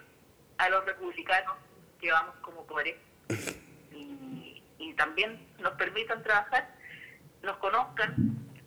a 0.57 0.69
los 0.69 0.85
republicanos 0.85 1.57
que 1.99 2.11
vamos 2.11 2.35
como 2.41 2.65
core 2.67 2.99
y, 3.91 4.63
y 4.77 4.93
también 4.93 5.47
nos 5.59 5.73
permitan 5.73 6.21
trabajar, 6.23 6.75
nos 7.41 7.57
conozcan, 7.57 8.15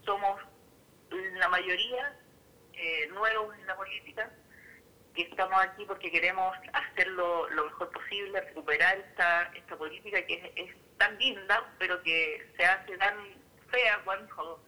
somos 0.04 0.40
la 1.10 1.48
mayoría 1.48 2.16
eh, 2.72 3.08
nuevos 3.08 3.56
en 3.58 3.66
la 3.66 3.76
política 3.76 4.30
y 5.14 5.22
estamos 5.22 5.60
aquí 5.60 5.84
porque 5.84 6.10
queremos 6.10 6.56
hacerlo 6.72 7.48
lo 7.50 7.64
mejor 7.64 7.90
posible, 7.90 8.40
recuperar 8.40 8.96
esta, 8.98 9.50
esta 9.54 9.76
política 9.76 10.24
que 10.24 10.34
es, 10.34 10.68
es 10.68 10.76
tan 10.98 11.18
linda, 11.18 11.72
pero 11.78 12.02
que 12.02 12.48
se 12.56 12.64
hace 12.64 12.96
tan 12.98 13.14
fea 13.70 14.00
cuando 14.04 14.62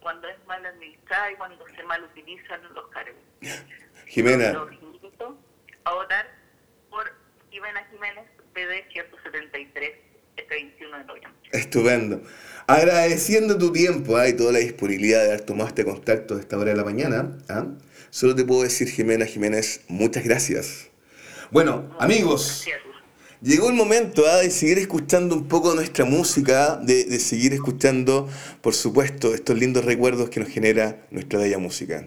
cuando 0.00 0.28
es 0.28 0.36
mal 0.46 0.64
administrada 0.64 1.32
y 1.32 1.36
cuando 1.36 1.64
se 1.74 1.82
mal 1.84 2.02
utilizan 2.04 2.60
los 2.74 2.88
cargos. 2.88 3.22
Jimena. 4.06 4.52
Los 4.52 4.72
invito 4.72 5.38
a 5.84 5.94
votar 5.94 6.28
por 6.90 7.10
Jimena 7.50 7.84
Jiménez, 7.90 8.24
PD 8.52 8.84
173, 8.92 9.90
este 10.36 10.54
21 10.54 10.98
de 10.98 11.04
noviembre. 11.04 11.40
Estupendo. 11.52 12.22
Agradeciendo 12.66 13.56
tu 13.58 13.72
tiempo 13.72 14.20
¿eh? 14.20 14.30
y 14.30 14.36
toda 14.36 14.52
la 14.52 14.58
disponibilidad 14.58 15.22
de 15.22 15.28
haber 15.28 15.40
tomado 15.42 15.68
este 15.68 15.84
contacto 15.84 16.36
a 16.36 16.40
esta 16.40 16.58
hora 16.58 16.70
de 16.70 16.76
la 16.76 16.84
mañana, 16.84 17.38
¿ah? 17.48 17.66
solo 18.10 18.34
te 18.34 18.44
puedo 18.44 18.62
decir, 18.62 18.88
Jimena 18.88 19.26
Jiménez, 19.26 19.84
muchas 19.88 20.24
gracias. 20.24 20.90
Bueno, 21.50 21.96
amigos. 21.98 22.66
Llegó 23.40 23.68
el 23.68 23.76
momento 23.76 24.24
¿ah? 24.26 24.38
de 24.38 24.50
seguir 24.50 24.78
escuchando 24.78 25.36
un 25.36 25.46
poco 25.46 25.74
nuestra 25.74 26.04
música, 26.04 26.76
de, 26.76 27.04
de, 27.04 27.20
seguir 27.20 27.52
escuchando, 27.52 28.28
por 28.60 28.74
supuesto, 28.74 29.32
estos 29.32 29.56
lindos 29.56 29.84
recuerdos 29.84 30.28
que 30.28 30.40
nos 30.40 30.48
genera 30.48 31.06
nuestra 31.10 31.38
bella 31.38 31.58
música. 31.58 32.04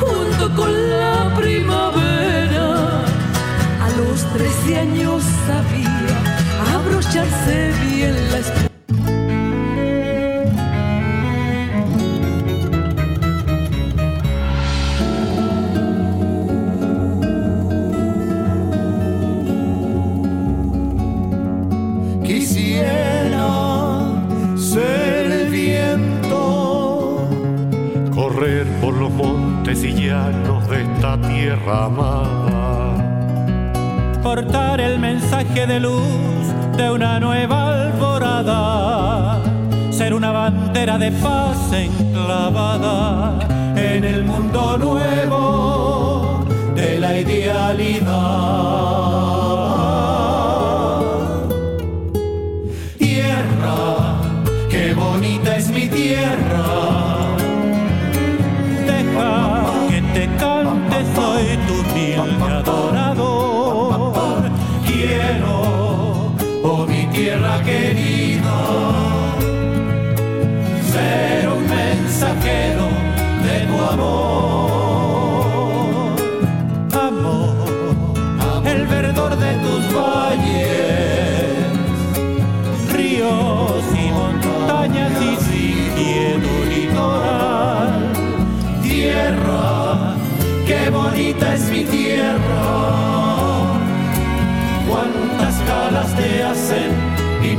junto 0.00 0.54
con 0.54 0.72
la 0.90 1.34
primavera. 1.36 3.04
A 3.84 3.90
los 3.98 4.24
13 4.32 4.78
años 4.78 5.22
sabía 5.46 6.16
abrocharse 6.74 7.72
bien 7.80 7.85
Portar 34.36 34.80
el 34.82 34.98
mensaje 34.98 35.66
de 35.66 35.80
luz 35.80 36.02
de 36.76 36.90
una 36.90 37.18
nueva 37.18 37.84
alborada, 37.84 39.40
ser 39.90 40.12
una 40.12 40.30
bandera 40.30 40.98
de 40.98 41.10
paz 41.10 41.72
enclavada 41.72 43.38
en 43.76 44.04
el 44.04 44.24
mundo 44.24 44.76
nuevo 44.76 46.44
de 46.74 46.98
la 46.98 47.18
idealidad. 47.18 48.16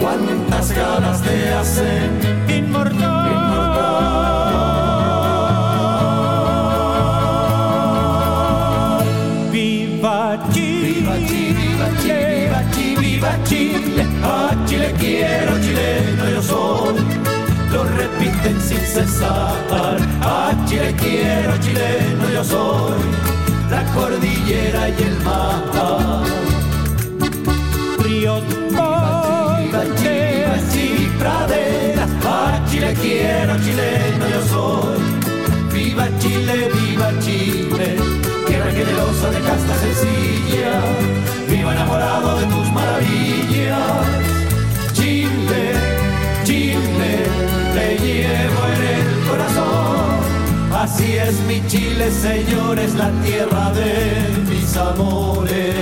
Cuántas 0.00 0.72
galas 0.72 1.22
te 1.22 1.48
hacen 1.50 2.29
cesar, 18.90 19.96
a 20.20 20.52
Chile 20.66 20.94
quiero, 20.98 21.56
chileno 21.58 22.30
yo 22.34 22.44
soy. 22.44 22.98
La 23.70 23.84
cordillera 23.94 24.88
y 24.88 25.02
el 25.02 25.16
mar. 25.20 26.24
Ríos, 27.98 28.42
montes 28.72 29.84
y 30.74 31.08
praderas, 31.18 32.10
a 32.24 32.64
Chile 32.68 32.94
quiero, 33.00 33.54
chileno 33.64 34.24
yo 34.34 34.42
soy. 34.54 34.98
Viva 35.72 36.06
Chile, 36.18 36.68
viva 36.74 37.10
Chile, 37.20 37.96
tierra 38.46 38.70
generosa 38.72 39.30
de 39.30 39.40
casta 39.40 39.74
sencilla 39.76 40.82
vivo 41.48 41.70
enamorado 41.72 42.38
de 42.38 42.46
tus 42.46 42.72
maravillas. 42.72 44.29
Llevo 47.96 48.60
en 48.74 48.82
el 48.96 49.28
corazón. 49.28 50.20
Así 50.72 51.16
es 51.16 51.40
mi 51.48 51.64
Chile, 51.66 52.10
señores, 52.10 52.94
la 52.94 53.10
tierra 53.22 53.70
de 53.72 54.28
mis 54.48 54.76
amores. 54.76 55.74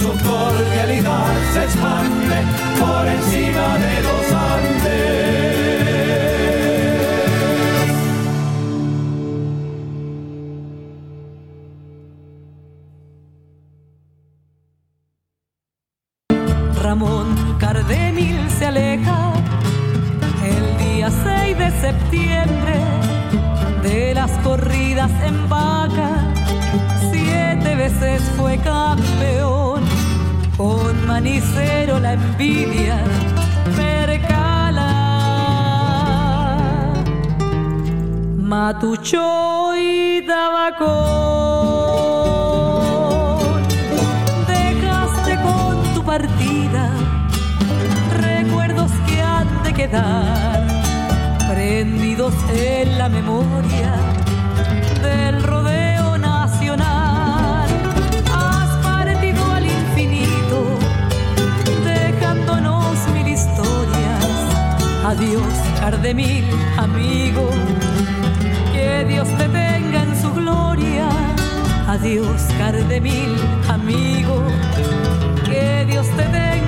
Su 0.00 0.10
cordialidad 0.28 1.34
se 1.52 1.64
expande 1.64 2.38
por 2.78 3.06
encima 3.06 3.78
de 3.84 4.02
los 4.02 4.32
Andes. 4.32 5.58
Septiembre 21.72 22.76
de 23.82 24.14
las 24.14 24.30
corridas 24.38 25.10
en 25.24 25.48
vaca, 25.48 26.10
siete 27.10 27.74
veces 27.74 28.22
fue 28.36 28.58
campeón, 28.58 29.82
con 30.56 31.06
manicero 31.06 31.98
la 31.98 32.12
envidia 32.14 32.98
percala. 33.76 34.94
Matucho 38.36 39.76
y 39.76 40.22
tabaco. 40.26 40.94
Dejaste 44.46 45.36
con 45.42 45.94
tu 45.94 46.02
partida 46.04 46.90
recuerdos 48.20 48.90
que 49.06 49.22
han 49.22 49.62
de 49.62 49.72
quedar 49.74 50.67
prendidos 51.68 52.32
en 52.50 52.96
la 52.96 53.10
memoria 53.10 53.92
del 55.02 55.42
rodeo 55.42 56.16
nacional. 56.16 57.68
Has 58.32 58.70
partido 58.82 59.42
al 59.52 59.66
infinito, 59.66 60.58
dejándonos 61.84 62.96
mil 63.12 63.28
historias. 63.28 64.34
Adiós, 65.04 65.52
Cardemil, 65.78 66.46
amigo, 66.78 67.50
que 68.72 69.04
Dios 69.06 69.28
te 69.36 69.46
tenga 69.60 69.98
en 70.04 70.22
su 70.22 70.32
gloria. 70.32 71.06
Adiós, 71.86 72.40
Cardemil, 72.56 73.36
amigo, 73.68 74.42
que 75.44 75.84
Dios 75.86 76.06
te 76.16 76.22
tenga 76.22 76.67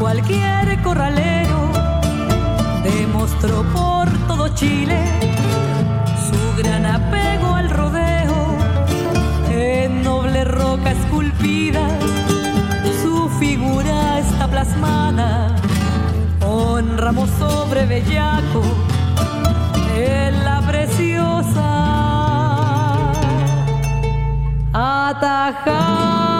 cualquier 0.00 0.82
corralero, 0.82 1.70
demostró 2.82 3.62
por 3.64 4.08
todo 4.26 4.48
Chile 4.54 4.98
su 6.26 6.62
gran 6.62 6.86
apego 6.86 7.54
al 7.54 7.68
rodeo, 7.68 8.56
en 9.50 10.02
noble 10.02 10.44
roca 10.44 10.92
esculpida, 10.92 11.86
su 13.02 13.28
figura 13.38 14.18
está 14.20 14.48
plasmada, 14.48 15.54
honramos 16.46 17.28
sobre 17.38 17.84
bellaco 17.84 18.62
en 19.94 20.44
la 20.44 20.62
preciosa 20.62 21.62
atajada. 24.72 26.39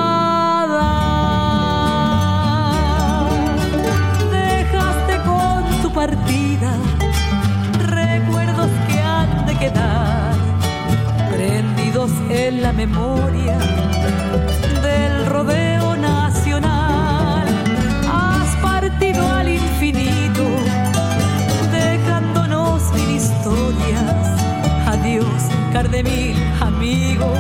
Recuerdos 7.87 8.69
que 8.87 9.01
han 9.01 9.47
de 9.47 9.57
quedar 9.57 10.35
prendidos 11.31 12.11
en 12.29 12.61
la 12.61 12.73
memoria 12.73 13.57
del 14.83 15.27
rodeo 15.27 15.97
nacional. 15.97 17.47
Has 18.13 18.55
partido 18.57 19.27
al 19.27 19.49
infinito, 19.49 20.45
dejándonos 21.73 22.93
mil 22.93 23.11
historias. 23.17 24.27
Adiós, 24.87 25.43
Cardemil, 25.73 26.37
amigo, 26.61 27.33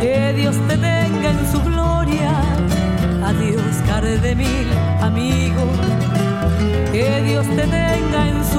que 0.00 0.32
Dios 0.36 0.56
te 0.66 0.76
tenga 0.76 1.30
en 1.30 1.52
su 1.52 1.62
gloria. 1.62 2.32
Adiós, 3.24 3.76
Cardemil, 3.86 4.66
amigo 5.00 6.09
que 6.92 7.22
Dios 7.22 7.46
te 7.56 7.62
tenga 7.62 8.28
en 8.28 8.49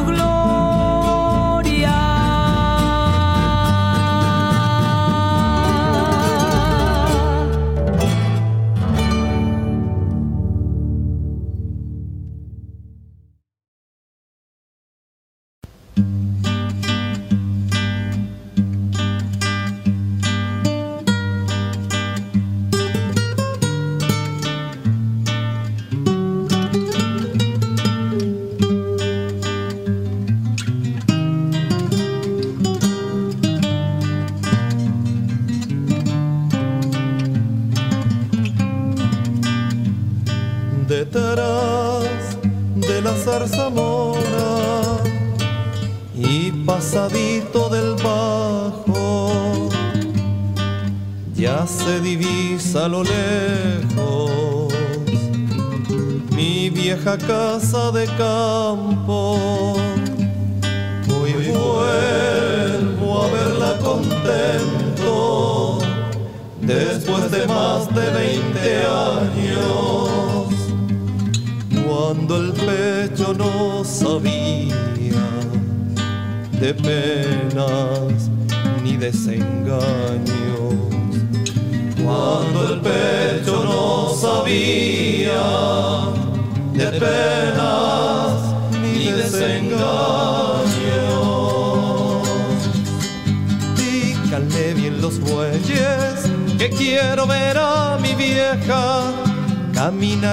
vieja 57.21 57.60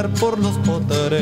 por 0.06 0.38
los 0.38 0.56
potreros 0.58 1.18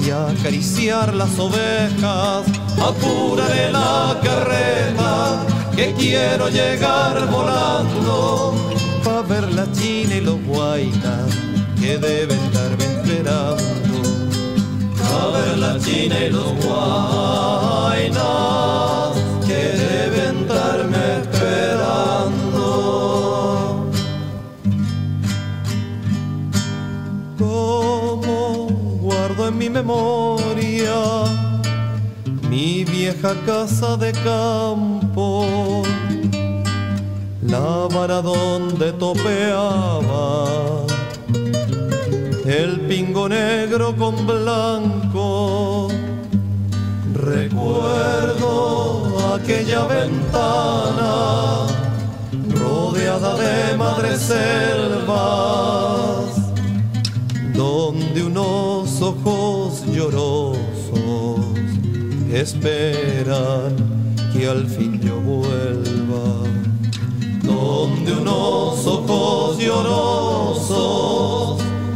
y 0.00 0.10
acariciar 0.10 1.12
las 1.14 1.36
ovejas. 1.38 2.44
Apúrale 2.80 3.72
la 3.72 4.16
carreta 4.22 5.44
que 5.74 5.92
quiero 5.94 6.48
llegar 6.48 7.28
volando 7.30 8.54
pa' 9.02 9.22
ver 9.22 9.52
la 9.52 9.66
china 9.72 10.14
y 10.14 10.20
los 10.20 10.40
guainas 10.44 11.30
que 11.80 11.98
deben 11.98 12.38
estarme 12.38 12.84
esperando. 12.84 13.96
A 15.16 15.26
ver 15.34 15.58
la 15.58 15.78
china 15.80 16.16
y 16.26 16.30
los 16.30 16.52
guainas 16.64 18.24
memoria 29.84 31.24
mi 32.48 32.84
vieja 32.84 33.34
casa 33.44 33.96
de 33.96 34.12
campo, 34.12 35.82
la 37.42 37.88
vara 37.92 38.22
donde 38.22 38.92
topeaba 38.92 40.86
el 42.46 42.80
pingo 42.88 43.28
negro 43.28 43.94
con 43.96 44.26
blanco. 44.26 45.88
Recuerdo 47.14 49.34
aquella 49.34 49.86
ventana 49.86 51.66
rodeada 52.48 53.36
de 53.36 53.76
madres 53.76 54.20
selvas, 54.20 56.23
esperan 62.44 63.74
que 64.32 64.46
al 64.46 64.66
fin 64.68 65.00
yo 65.00 65.18
vuelva. 65.20 66.24
Donde 67.42 68.12
unos 68.12 68.86
ojos 68.86 69.58
llorosos 69.58 70.82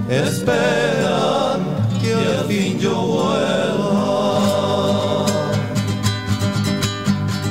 esperan 0.09 1.59
que 2.01 2.15
al 2.15 2.47
fin 2.47 2.79
yo 2.79 2.95
vuelva. 3.15 4.07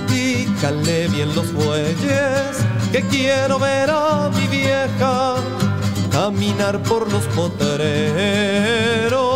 Pícale 0.07 1.07
bien 1.09 1.35
los 1.35 1.53
bueyes, 1.53 2.65
que 2.91 3.01
quiero 3.11 3.59
ver 3.59 3.91
a 3.91 4.31
mi 4.35 4.47
vieja 4.47 5.35
caminar 6.11 6.81
por 6.81 7.11
los 7.11 7.23
potreros 7.35 9.26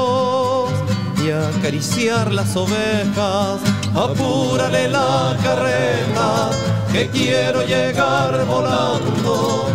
acariciar 1.32 2.32
las 2.32 2.56
ovejas. 2.56 3.60
Apúrale 3.96 4.88
la 4.90 5.38
carreta, 5.44 6.50
que 6.92 7.10
quiero 7.10 7.66
llegar 7.66 8.46
volando 8.46 9.68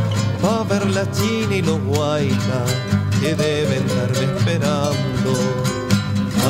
a 0.43 0.63
ver 0.65 0.87
la 0.91 1.11
china 1.11 1.57
y 1.57 1.63
los 1.63 1.81
guainas 1.83 2.75
que 3.21 3.35
deben 3.35 3.85
estarme 3.85 4.25
esperando. 4.37 5.33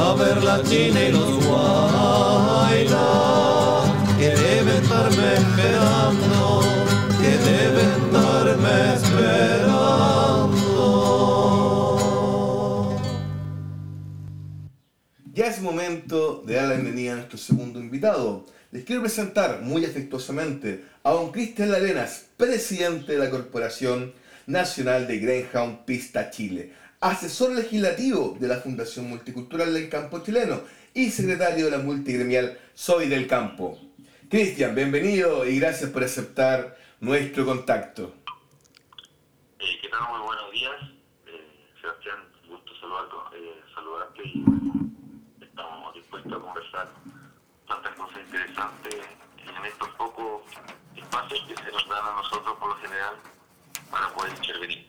A 0.03 0.14
ver 0.14 0.42
la 0.42 0.62
china 0.62 1.01
y 1.01 1.12
los 1.12 1.45
guainas 1.45 2.97
que 4.19 4.29
deben 4.29 4.56
momento 15.67 16.43
de 16.47 16.55
dar 16.55 16.69
la 16.69 16.75
bienvenida 16.75 17.13
a 17.13 17.17
nuestro 17.17 17.39
segundo 17.39 17.81
invitado. 17.81 18.47
Les 18.71 18.85
quiero 18.85 19.03
presentar 19.03 19.63
muy 19.63 19.85
afectuosamente 19.85 20.85
a 21.03 21.11
don 21.11 21.33
Cristian 21.33 21.73
Larenas, 21.73 22.29
presidente 22.37 23.13
de 23.13 23.19
la 23.19 23.31
Corporación 23.31 24.15
Nacional 24.47 25.09
de 25.09 25.19
Greyhound 25.19 25.85
Pista 25.85 26.31
Chile, 26.31 26.73
asesor 27.01 27.51
legislativo 27.51 28.37
de 28.39 28.47
la 28.47 28.59
Fundación 28.59 29.09
Multicultural 29.09 29.75
del 29.75 29.89
Campo 29.89 30.23
Chileno 30.23 30.61
y 30.95 31.11
secretario 31.11 31.65
de 31.65 31.73
la 31.73 31.79
multigremial 31.79 32.59
Soy 32.75 33.09
del 33.09 33.27
Campo. 33.27 33.77
Cristian, 34.31 34.75
bienvenido 34.75 35.47
y 35.47 35.59
gracias 35.59 35.91
por 35.91 36.05
aceptar 36.05 36.77
nuestro 37.01 37.45
contacto. 37.45 38.15
Eh, 39.59 39.79
¿Qué 39.83 39.89
tal? 39.89 40.01
Muy 40.11 40.27
buenos 40.27 40.53
días. 40.53 40.77
Eh, 41.27 41.71
Sebastián, 41.81 42.19
gusto 42.49 42.73
saludarlo, 42.81 43.31
eh, 43.35 43.61
saludarte 43.75 44.23
y 44.25 44.41
bueno, 44.41 44.91
estamos 45.41 45.95
dispuestos 45.95 46.33
a 46.33 46.39
conversar 46.39 46.89
tantas 47.69 47.95
cosas 47.97 48.19
interesantes 48.27 48.95
en 49.39 49.56
estos 49.67 49.89
pocos 49.91 50.43
espacios 50.97 51.41
que 51.49 51.57
se 51.57 51.71
nos 51.73 51.89
dan 51.89 52.05
a 52.05 52.12
nosotros 52.23 52.57
por 52.59 52.69
lo 52.69 52.77
general 52.77 53.14
para 53.91 54.12
poder 54.14 54.33
intervenir. 54.37 54.87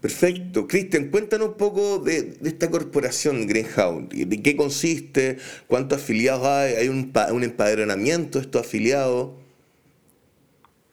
Perfecto. 0.00 0.66
Cristian, 0.66 1.10
cuéntanos 1.10 1.48
un 1.48 1.56
poco 1.58 1.98
de, 1.98 2.22
de 2.22 2.48
esta 2.48 2.70
corporación 2.70 3.46
Greenhound. 3.46 4.12
¿De 4.12 4.42
qué 4.42 4.56
consiste? 4.56 5.38
¿Cuántos 5.66 6.02
afiliados 6.02 6.46
hay? 6.46 6.74
¿Hay 6.74 6.88
un, 6.88 7.12
un 7.32 7.44
empadronamiento 7.44 8.38
de 8.38 8.44
estos 8.46 8.66
afiliados? 8.66 9.32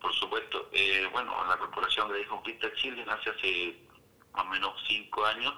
Por 0.02 0.14
supuesto, 0.14 0.70
eh, 0.74 1.08
bueno, 1.14 1.32
la 1.48 1.58
Corporación 1.58 2.12
de 2.12 2.26
Pista 2.44 2.68
Chile 2.76 3.04
nace 3.06 3.30
hace 3.30 3.78
más 4.34 4.46
o 4.46 4.50
menos 4.50 4.74
cinco 4.88 5.26
años 5.26 5.54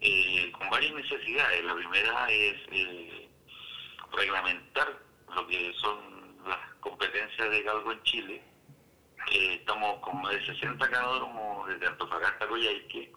eh, 0.00 0.50
con 0.58 0.68
varias 0.68 0.92
necesidades. 0.94 1.64
La 1.64 1.74
primera 1.74 2.30
es 2.30 2.56
eh, 2.72 3.28
reglamentar 4.12 4.88
lo 5.34 5.46
que 5.46 5.72
son 5.80 6.15
las 6.86 6.90
competencias 6.90 7.50
de 7.50 7.62
galgo 7.62 7.92
en 7.92 8.02
Chile. 8.02 8.42
Eh, 9.32 9.54
estamos 9.54 9.98
con 10.00 10.20
más 10.22 10.32
de 10.32 10.46
60 10.46 10.88
canódromos 10.88 11.68
desde 11.68 11.86
Antofagasta 11.86 12.44
a 12.44 12.48
Coyhaique 12.48 13.12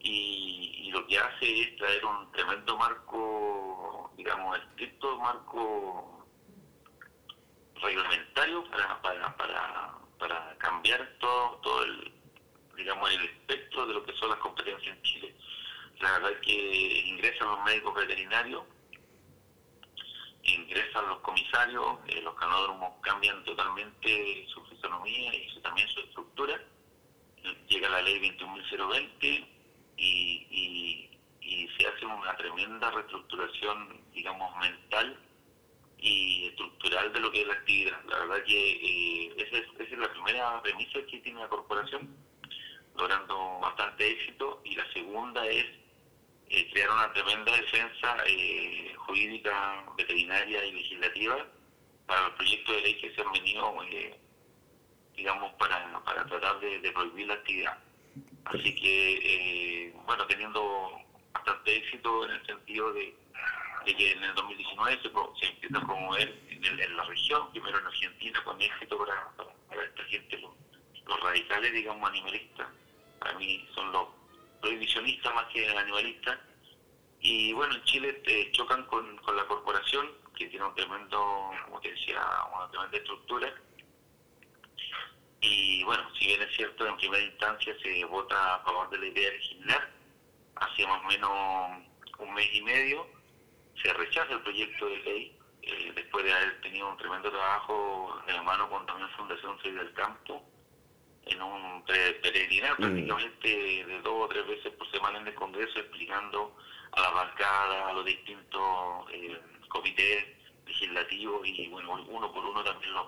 y, 0.00 0.86
y 0.86 0.90
lo 0.90 1.06
que 1.06 1.18
hace 1.18 1.62
es 1.62 1.76
traer 1.76 2.04
un 2.04 2.32
tremendo 2.32 2.76
marco, 2.76 4.12
digamos, 4.16 4.58
estricto 4.58 5.18
marco 5.18 6.26
reglamentario 7.80 8.64
para, 8.70 9.00
para, 9.02 9.36
para, 9.36 9.94
para 10.18 10.58
cambiar 10.58 11.16
todo, 11.20 11.56
todo 11.62 11.84
el, 11.84 12.12
digamos, 12.76 13.10
el 13.12 13.24
espectro 13.24 13.86
de 13.86 13.94
lo 13.94 14.04
que 14.04 14.14
son 14.14 14.30
las 14.30 14.38
competencias 14.38 14.96
en 14.96 15.02
Chile. 15.02 15.36
La 16.00 16.12
verdad 16.12 16.32
es 16.32 16.40
que 16.40 16.98
ingresan 17.06 17.48
los 17.48 17.64
médicos 17.64 17.94
veterinarios, 17.94 18.64
ingresan 20.44 21.08
los 21.08 21.20
comisarios, 21.20 21.98
eh, 22.08 22.20
los 22.22 22.34
canódromos 22.34 22.92
cambian 23.00 23.42
totalmente 23.44 24.46
su 24.48 24.62
fisonomía 24.66 25.34
y 25.34 25.60
también 25.60 25.88
su 25.88 26.00
estructura. 26.00 26.60
Llega 27.68 27.88
la 27.88 28.02
ley 28.02 28.20
21.020 28.20 29.46
y, 29.96 30.46
y, 30.50 31.18
y 31.40 31.68
se 31.76 31.86
hace 31.86 32.06
una 32.06 32.36
tremenda 32.36 32.90
reestructuración, 32.90 34.00
digamos, 34.12 34.56
mental 34.58 35.18
y 35.98 36.48
estructural 36.48 37.12
de 37.12 37.20
lo 37.20 37.30
que 37.30 37.42
es 37.42 37.46
la 37.46 37.54
actividad. 37.54 38.04
La 38.08 38.18
verdad 38.18 38.44
que 38.44 38.72
eh, 38.72 39.34
esa, 39.38 39.58
es, 39.58 39.66
esa 39.78 39.94
es 39.94 39.98
la 39.98 40.12
primera 40.12 40.62
premisa 40.62 41.00
que 41.10 41.18
tiene 41.20 41.40
la 41.40 41.48
corporación. 41.48 42.14
logrando 42.96 43.58
bastante 43.60 44.08
éxito, 44.10 44.60
y 44.64 44.76
la 44.76 44.92
segunda 44.92 45.46
es 45.46 45.66
eh, 46.50 46.70
crear 46.72 46.90
una 46.90 47.12
tremenda 47.12 47.52
defensa 47.56 48.16
eh, 48.26 48.94
jurídica, 48.98 49.84
veterinaria 49.96 50.64
y 50.64 50.72
legislativa 50.72 51.46
para 52.06 52.22
los 52.28 52.30
proyectos 52.32 52.76
de 52.76 52.82
ley 52.82 53.00
que 53.00 53.14
se 53.14 53.20
han 53.22 53.32
venido, 53.32 53.82
eh, 53.84 54.18
digamos, 55.16 55.52
para, 55.54 56.00
para 56.04 56.24
tratar 56.26 56.60
de, 56.60 56.78
prohibir 56.92 57.26
la 57.28 57.34
actividad. 57.34 57.78
Así 58.46 58.74
que, 58.74 59.86
eh, 59.88 59.92
bueno, 60.06 60.26
teniendo 60.26 60.98
bastante 61.32 61.76
éxito 61.76 62.24
en 62.26 62.30
el 62.32 62.46
sentido 62.46 62.92
de, 62.92 63.14
que 63.86 64.12
en 64.12 64.22
el 64.24 64.34
2019 64.34 64.98
se, 65.02 65.10
se 65.40 65.52
empieza 65.52 65.78
a 65.78 65.86
promover 65.86 66.40
en, 66.48 66.64
el- 66.64 66.80
en 66.80 66.96
la 66.96 67.04
región, 67.04 67.50
primero 67.52 67.78
en 67.78 67.86
Argentina, 67.86 68.42
con 68.44 68.60
éxito 68.60 68.98
para, 68.98 69.30
para, 69.36 69.50
para 69.68 69.84
esta 69.84 70.04
gente, 70.04 70.38
los, 70.38 70.52
los 71.06 71.20
radicales, 71.20 71.72
digamos, 71.72 72.08
animalistas. 72.08 72.68
Para 73.18 73.34
mí 73.38 73.66
son 73.74 73.92
los 73.92 74.08
prohibicionistas 74.64 75.34
más 75.34 75.44
que 75.52 75.68
animalistas. 75.68 76.38
Y 77.20 77.52
bueno, 77.52 77.74
en 77.74 77.84
Chile 77.84 78.22
eh, 78.24 78.50
chocan 78.52 78.84
con, 78.86 79.16
con 79.18 79.36
la 79.36 79.46
corporación, 79.46 80.10
que 80.34 80.46
tiene 80.46 80.64
un 80.64 80.74
tremendo, 80.74 81.50
como 81.64 81.80
te 81.80 81.90
decía, 81.90 82.20
una 82.54 82.70
tremenda 82.70 82.96
estructura. 82.96 83.54
Y 85.40 85.84
bueno, 85.84 86.02
si 86.18 86.26
bien 86.26 86.42
es 86.42 86.56
cierto, 86.56 86.86
en 86.86 86.96
primera 86.96 87.22
instancia 87.22 87.74
se 87.82 88.04
vota 88.06 88.54
a 88.54 88.60
favor 88.60 88.88
de 88.90 88.98
la 88.98 89.06
idea 89.06 89.30
de 89.30 89.36
legislar, 89.36 89.90
hace 90.56 90.86
más 90.86 91.00
o 91.02 91.06
menos 91.08 91.30
un 92.18 92.34
mes 92.34 92.48
y 92.54 92.62
medio 92.62 93.06
se 93.82 93.92
rechaza 93.92 94.32
el 94.32 94.40
proyecto 94.40 94.86
de 94.86 94.96
ley, 94.98 95.38
eh, 95.62 95.92
después 95.94 96.24
de 96.24 96.32
haber 96.32 96.60
tenido 96.62 96.88
un 96.88 96.96
tremendo 96.96 97.30
trabajo 97.30 98.22
de 98.26 98.32
la 98.32 98.42
mano 98.42 98.70
con 98.70 98.86
también 98.86 99.10
Fundación 99.10 99.58
Soy 99.60 99.72
del 99.72 99.92
Campo, 99.92 100.42
en 101.26 101.42
un 101.42 101.84
peregrinar 101.84 102.76
prácticamente 102.76 103.48
de 103.86 104.00
dos 104.02 104.24
o 104.24 104.28
tres 104.28 104.46
veces 104.46 104.72
por 104.74 104.90
semana 104.90 105.18
en 105.18 105.26
el 105.28 105.34
Congreso 105.34 105.78
explicando 105.78 106.56
a 106.92 107.00
la 107.00 107.10
bancada, 107.10 107.88
a 107.88 107.92
los 107.92 108.04
distintos 108.04 109.06
eh, 109.12 109.40
comités 109.68 110.26
legislativos 110.66 111.46
y 111.46 111.68
bueno, 111.68 111.92
uno 112.08 112.32
por 112.32 112.44
uno 112.44 112.62
también 112.62 112.92
los, 112.92 113.06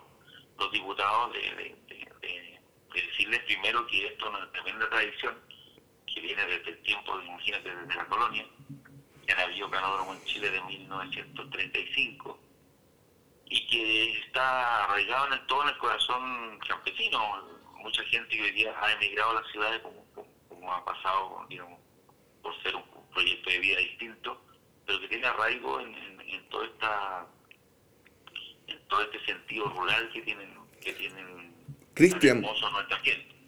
los 0.58 0.72
diputados 0.72 1.32
de, 1.32 1.40
de- 1.40 1.76
de- 1.88 2.12
de- 2.20 2.60
de 2.94 3.02
decirles 3.02 3.40
primero 3.44 3.86
que 3.86 4.06
esto 4.06 4.24
es 4.24 4.30
una 4.34 4.50
tremenda 4.52 4.88
tradición 4.90 5.38
que 6.06 6.20
viene 6.20 6.46
desde 6.46 6.70
el 6.70 6.82
tiempo, 6.82 7.20
imagínate, 7.20 7.74
desde 7.74 7.94
la 7.94 8.06
colonia, 8.06 8.46
que 9.26 9.32
han 9.32 9.40
habido 9.40 9.70
canódromo 9.70 10.14
en 10.14 10.24
Chile 10.24 10.50
de 10.50 10.60
1935 10.62 12.38
y 13.48 13.66
que 13.68 14.18
está 14.20 14.84
arraigado 14.84 15.26
en 15.28 15.32
el, 15.34 15.46
todo 15.46 15.62
en 15.62 15.68
el 15.68 15.78
corazón 15.78 16.58
campesino. 16.66 17.55
Mucha 17.86 18.02
gente 18.02 18.36
que 18.36 18.42
hoy 18.42 18.50
día 18.50 18.74
ha 18.82 18.92
emigrado 18.94 19.30
a 19.30 19.34
las 19.34 19.52
ciudades 19.52 19.80
como, 19.80 20.04
como, 20.12 20.26
como 20.48 20.72
ha 20.72 20.84
pasado, 20.84 21.46
digamos, 21.48 21.78
por 22.42 22.52
ser 22.60 22.74
un, 22.74 22.82
un 22.82 23.08
proyecto 23.14 23.48
de 23.48 23.60
vida 23.60 23.78
distinto, 23.78 24.42
pero 24.84 25.00
que 25.02 25.06
tiene 25.06 25.24
arraigo 25.24 25.78
en, 25.78 25.94
en, 25.94 26.20
en 26.20 26.48
toda 26.48 26.66
esta 26.66 27.26
en 28.66 28.88
todo 28.88 29.02
este 29.02 29.24
sentido 29.24 29.68
rural 29.68 30.10
que 30.12 30.20
tienen 30.22 30.48
que 30.80 30.94
tienen 30.94 31.54
Cristian. 31.94 32.44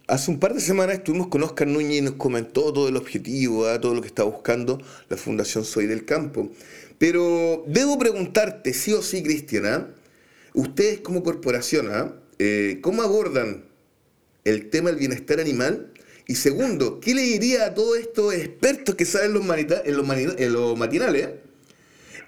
Hace 0.07 0.31
un 0.31 0.39
par 0.39 0.55
de 0.55 0.61
semanas 0.61 0.99
estuvimos 0.99 1.27
con 1.27 1.43
Oscar 1.43 1.67
Núñez 1.67 1.99
y 1.99 2.03
nos 2.03 2.15
comentó 2.15 2.73
todo 2.73 2.89
el 2.89 2.97
objetivo, 2.97 3.67
¿ah? 3.67 3.81
todo 3.81 3.97
lo 3.97 4.03
que 4.03 4.07
está 4.07 4.23
buscando 4.23 4.81
la 5.09 5.17
Fundación 5.17 5.65
Soy 5.65 5.87
del 5.87 6.05
Campo. 6.05 6.49
Pero 6.97 7.65
debo 7.67 7.99
preguntarte, 7.99 8.73
sí 8.73 8.93
o 8.93 9.03
sí, 9.03 9.21
Cristian, 9.25 9.67
¿ah? 9.67 9.89
ustedes 10.55 11.01
como 11.01 11.25
corporación, 11.25 11.91
¿ah? 11.93 12.13
Eh, 12.39 12.79
¿cómo 12.81 13.03
abordan 13.03 13.68
el 14.49 14.71
tema 14.71 14.91
del 14.91 14.99
bienestar 14.99 15.41
animal? 15.41 15.93
Y 16.27 16.35
segundo, 16.35 17.01
¿qué 17.01 17.15
le 17.15 17.23
diría 17.23 17.67
a 17.67 17.75
todos 17.75 17.97
estos 17.97 18.35
expertos 18.35 18.95
que 18.95 19.05
saben 19.05 19.33
los 19.33 19.43
en, 19.43 19.97
los 19.97 20.41
en 20.41 20.53
los 20.53 20.77
matinales 20.77 21.31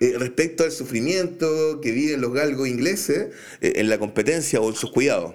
eh, 0.01 0.15
respecto 0.19 0.65
al 0.65 0.73
sufrimiento 0.73 1.81
que 1.83 1.91
viven 1.91 2.23
los 2.23 2.33
galgos 2.33 2.67
ingleses 2.67 3.35
eh, 3.61 3.75
en 3.77 3.91
la 3.91 3.99
competencia 3.99 4.59
o 4.61 4.69
en 4.71 4.75
sus 4.75 4.91
cuidados? 4.91 5.35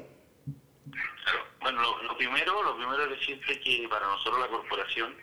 Bueno, 1.62 1.82
lo, 1.82 2.04
lo 2.04 2.18
primero, 2.18 2.64
lo 2.64 2.76
primero 2.76 3.04
es 3.04 3.20
decirte 3.20 3.60
que 3.60 3.88
para 3.88 4.08
nosotros 4.08 4.40
la 4.40 4.48
corporación, 4.48 5.16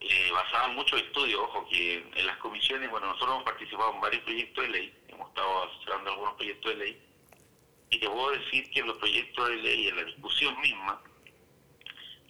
eh, 0.00 0.30
basada 0.30 0.68
en 0.68 0.74
muchos 0.76 1.00
estudios, 1.00 1.40
ojo, 1.40 1.66
que 1.70 2.04
en 2.14 2.26
las 2.26 2.36
comisiones, 2.36 2.90
bueno, 2.90 3.06
nosotros 3.06 3.30
hemos 3.30 3.44
participado 3.44 3.94
en 3.94 4.00
varios 4.00 4.22
proyectos 4.24 4.64
de 4.64 4.70
ley, 4.70 4.94
hemos 5.08 5.28
estado 5.28 5.64
asesorando 5.64 6.10
algunos 6.10 6.34
proyectos 6.34 6.72
de 6.72 6.78
ley, 6.84 7.02
y 7.90 7.98
te 7.98 8.08
puedo 8.08 8.30
decir 8.32 8.68
que 8.70 8.80
en 8.80 8.86
los 8.86 8.98
proyectos 8.98 9.48
de 9.48 9.56
ley, 9.56 9.88
en 9.88 9.96
la 9.96 10.04
discusión 10.04 10.60
misma, 10.60 11.00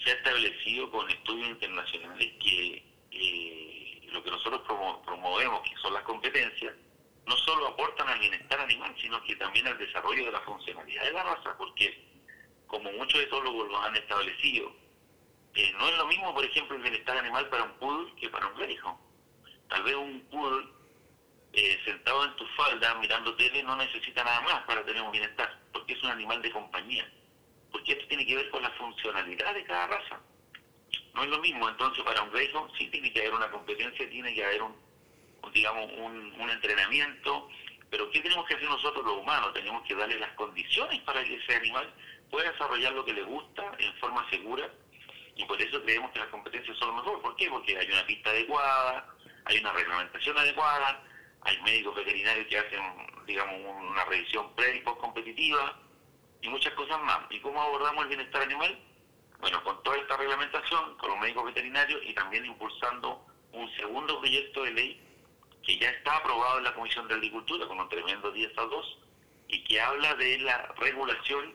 se 0.05 0.11
ha 0.11 0.15
establecido 0.15 0.91
con 0.91 1.09
estudios 1.11 1.49
internacionales 1.49 2.33
que 2.41 2.85
eh, 3.11 4.01
lo 4.13 4.23
que 4.23 4.31
nosotros 4.31 4.63
promo- 4.63 5.05
promovemos, 5.05 5.63
que 5.69 5.77
son 5.77 5.93
las 5.95 6.03
competencias, 6.05 6.75
no 7.27 7.37
solo 7.39 7.67
aportan 7.67 8.09
al 8.09 8.19
bienestar 8.21 8.61
animal, 8.61 8.95
sino 9.01 9.23
que 9.25 9.37
también 9.37 9.67
al 9.67 9.77
desarrollo 9.79 10.25
de 10.25 10.33
la 10.33 10.41
funcionalidad 10.41 11.05
de 11.05 11.13
la 11.13 11.25
raza, 11.25 11.57
porque 11.59 12.07
como 12.67 12.91
muchos 12.93 13.21
etólogos 13.21 13.69
lo 13.69 13.79
han 13.83 13.97
establecido, 13.97 14.73
eh, 15.55 15.73
no 15.79 15.89
es 15.89 15.97
lo 15.97 16.07
mismo, 16.07 16.33
por 16.35 16.45
ejemplo, 16.45 16.77
el 16.77 16.83
bienestar 16.83 17.17
animal 17.19 17.49
para 17.49 17.65
un 17.65 17.73
poodle 17.79 18.15
que 18.17 18.29
para 18.31 18.47
un 18.47 18.55
greyhound. 18.57 18.99
Tal 19.69 19.83
vez 19.83 19.95
un 19.97 20.21
poodle 20.31 20.67
eh, 21.53 21.81
sentado 21.85 22.25
en 22.25 22.37
tu 22.37 22.47
falda 22.49 22.95
mirando 22.97 23.35
tele 23.37 23.63
no 23.63 23.77
necesita 23.77 24.23
nada 24.25 24.41
más 24.43 24.63
para 24.65 24.85
tener 24.85 25.03
un 25.03 25.11
bienestar, 25.11 25.59
porque 25.73 25.95
es 25.95 26.03
un 26.03 26.11
animal 26.11 26.43
de 26.43 26.51
compañía. 26.51 27.11
Porque 27.73 27.93
esto 27.93 28.07
tiene 28.09 28.27
que 28.27 28.37
ver 28.37 28.51
con 28.51 28.63
la 28.63 28.71
funcionalidad 28.71 29.55
de 29.55 29.65
cada 29.65 29.87
raza. 29.87 30.21
No 31.15 31.23
es 31.25 31.31
lo 31.31 31.39
mismo, 31.41 31.69
entonces 31.69 32.05
para 32.05 32.23
un 32.23 32.31
greyhound 32.31 32.71
sí 32.79 32.89
tiene 32.89 33.13
que 33.13 33.21
haber 33.21 33.35
una 33.35 33.51
competencia, 33.51 34.09
tiene 34.09 34.35
que 34.35 34.45
haber 34.45 34.63
un, 34.63 34.77
digamos, 35.53 35.91
un, 35.97 36.41
un 36.41 36.51
entrenamiento, 36.51 37.49
pero 37.91 38.11
¿qué 38.11 38.21
tenemos 38.21 38.47
que 38.47 38.55
hacer 38.55 38.69
nosotros 38.69 39.05
los 39.05 39.17
humanos? 39.17 39.53
Tenemos 39.55 39.83
que 39.87 39.95
darle 39.95 40.19
las 40.19 40.33
condiciones 40.33 41.01
para 41.01 41.25
que 41.25 41.37
ese 41.37 41.57
animal 41.57 41.93
pueda 42.31 42.51
desarrollar 42.53 42.93
lo 42.93 43.05
que 43.05 43.15
le 43.15 43.23
gusta 43.23 43.73
en 43.79 43.95
forma 43.97 44.29
segura 44.31 44.71
y 45.39 45.45
por 45.45 45.61
eso 45.61 45.83
creemos 45.83 46.11
que 46.11 46.19
las 46.19 46.29
competencias 46.29 46.77
son 46.79 46.89
lo 46.89 46.95
mejor. 46.97 47.23
¿Por 47.23 47.37
qué? 47.37 47.49
Porque 47.49 47.79
hay 47.79 47.91
una 47.91 48.05
pista 48.07 48.31
adecuada, 48.31 49.07
hay 49.45 49.59
una 49.59 49.73
reglamentación 49.73 50.37
adecuada, 50.37 51.03
hay 51.49 51.61
médicos 51.63 51.95
veterinarios 51.95 52.47
que 52.47 52.59
hacen, 52.59 52.81
digamos, 53.27 53.57
una 53.91 54.05
revisión 54.05 54.55
pre 54.55 54.77
y 54.77 54.81
post 54.81 55.01
competitiva 55.01 55.79
y 56.43 56.49
muchas 56.49 56.75
cosas 56.75 57.01
más. 57.03 57.21
¿Y 57.31 57.41
cómo 57.41 57.61
abordamos 57.61 58.03
el 58.03 58.09
bienestar 58.09 58.43
animal? 58.43 58.79
Bueno, 59.41 59.65
con 59.65 59.83
toda 59.83 59.97
esta 59.97 60.17
reglamentación, 60.19 60.97
con 60.99 61.11
los 61.11 61.21
médicos 61.21 61.47
veterinarios 61.47 62.01
y 62.05 62.13
también 62.13 62.45
impulsando 62.45 63.25
un 63.53 63.75
segundo 63.77 64.21
proyecto 64.21 64.63
de 64.65 64.73
ley 64.73 65.01
que 65.63 65.79
ya 65.79 65.89
está 65.89 66.17
aprobado 66.17 66.59
en 66.59 66.65
la 66.65 66.75
Comisión 66.75 67.09
de 67.09 67.15
Agricultura 67.15 67.67
con 67.67 67.81
un 67.81 67.89
tremendo 67.89 68.31
10 68.31 68.59
a 68.59 68.63
2 68.63 68.99
y 69.49 69.65
que 69.65 69.81
habla 69.81 70.15
de 70.17 70.39
la 70.41 70.75
regulación, 70.77 71.55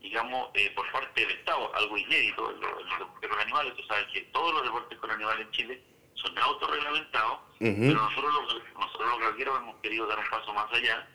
digamos, 0.00 0.50
eh, 0.54 0.70
por 0.74 0.90
parte 0.90 1.20
del 1.20 1.30
Estado, 1.30 1.72
algo 1.76 1.96
inédito 1.96 2.50
en 2.50 2.60
los, 2.60 2.98
deportes 2.98 3.30
con 3.30 3.40
animales. 3.40 3.76
Tú 3.76 3.82
sabes 3.84 4.06
que 4.12 4.22
todos 4.32 4.52
los 4.54 4.64
deportes 4.64 4.98
con 4.98 5.10
animales 5.12 5.46
en 5.46 5.52
Chile 5.52 5.82
son 6.22 6.38
autorreglamentados, 6.38 7.38
Ujú. 7.60 7.80
pero 7.80 7.94
nosotros 7.94 8.34
los, 8.34 8.74
nosotros 8.74 9.08
los 9.10 9.20
galgueros 9.20 9.58
hemos 9.58 9.76
querido 9.76 10.06
dar 10.06 10.18
un 10.18 10.30
paso 10.30 10.52
más 10.52 10.72
allá, 10.72 11.08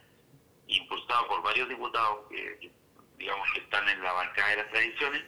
impulsado 0.68 1.28
por 1.28 1.42
varios 1.44 1.70
diputados 1.70 2.20
que, 2.30 2.58
que, 2.60 2.72
digamos, 3.18 3.48
que 3.54 3.60
están 3.60 3.88
en 3.90 4.02
la 4.02 4.14
bancada 4.14 4.50
de 4.50 4.56
las 4.58 4.70
tradiciones, 4.70 5.24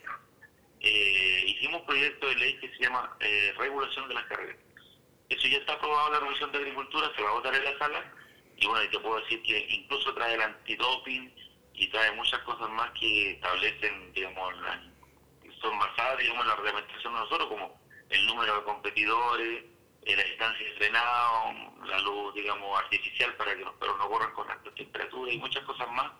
eh, 0.82 1.44
hicimos 1.48 1.82
un 1.82 1.88
proyecto 1.88 2.28
de 2.28 2.36
ley 2.36 2.58
que 2.60 2.70
se 2.70 2.84
llama 2.84 3.16
eh, 3.20 3.54
Regulación 3.58 4.08
de 4.08 4.14
las 4.16 4.26
Carreras. 4.26 4.58
Eso 5.30 5.48
ya 5.48 5.58
está 5.58 5.74
aprobado 5.74 6.08
en 6.08 6.14
la 6.14 6.20
Comisión 6.20 6.52
de 6.52 6.58
Agricultura, 6.60 7.12
se 7.16 7.24
va 7.24 7.30
a 7.30 7.34
votar 7.34 7.56
en 7.56 7.64
la 7.64 7.78
sala, 7.80 8.14
y 8.58 8.68
bueno, 8.68 8.84
y 8.84 8.90
te 8.90 9.00
puedo 9.00 9.20
decir 9.22 9.42
que 9.42 9.68
incluso 9.70 10.14
trae 10.14 10.36
el 10.36 10.42
antidoping 10.42 11.34
y 11.74 11.88
trae 11.90 12.12
muchas 12.12 12.40
cosas 12.42 12.70
más 12.70 12.92
que 12.92 13.32
establecen, 13.32 14.14
digamos, 14.14 14.56
la, 14.62 14.82
que 15.44 15.52
son 15.60 15.78
basadas, 15.80 16.20
digamos, 16.20 16.44
en 16.44 16.48
la 16.50 16.56
reglamentación 16.56 17.14
de 17.14 17.20
nosotros, 17.20 17.50
como 17.50 17.85
el 18.16 18.26
número 18.28 18.56
de 18.58 18.64
competidores, 18.64 19.64
la 20.06 20.24
distancia 20.24 20.66
de 20.68 20.74
frenado, 20.76 21.54
la 21.88 22.00
luz, 22.02 22.34
digamos, 22.36 22.80
artificial 22.80 23.34
para 23.36 23.56
que 23.56 23.62
los 23.62 23.74
perros 23.76 23.98
no 23.98 24.08
corran 24.10 24.34
con 24.34 24.50
altas 24.50 24.74
temperaturas 24.76 25.34
y 25.34 25.38
muchas 25.38 25.64
cosas 25.64 25.88
más 25.92 26.12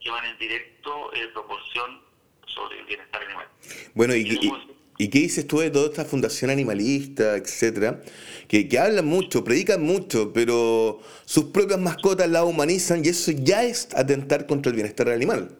que 0.00 0.10
van 0.10 0.24
en 0.26 0.38
directo 0.38 1.12
en 1.14 1.32
proporción 1.32 2.00
sobre 2.46 2.80
el 2.80 2.86
bienestar 2.86 3.22
animal. 3.22 3.46
Bueno, 3.94 4.14
y, 4.14 4.20
Y 4.20 4.22
y- 4.22 4.48
luego- 4.48 4.58
¿y 4.98 5.08
qué 5.10 5.18
dices 5.20 5.46
tú 5.46 5.60
de 5.60 5.70
toda 5.70 5.86
esta 5.90 6.04
fundación 6.04 6.50
animalista, 6.50 7.36
etcétera? 7.36 8.00
Que, 8.48 8.68
que 8.68 8.78
hablan 8.78 9.06
mucho, 9.06 9.44
predican 9.44 9.82
mucho, 9.82 10.32
pero 10.32 11.00
sus 11.24 11.44
propias 11.46 11.78
mascotas 11.78 12.28
la 12.28 12.44
humanizan 12.44 13.04
y 13.04 13.08
eso 13.08 13.30
ya 13.34 13.62
es 13.64 13.94
atentar 13.94 14.46
contra 14.46 14.70
el 14.70 14.76
bienestar 14.76 15.06
del 15.06 15.16
animal. 15.16 15.56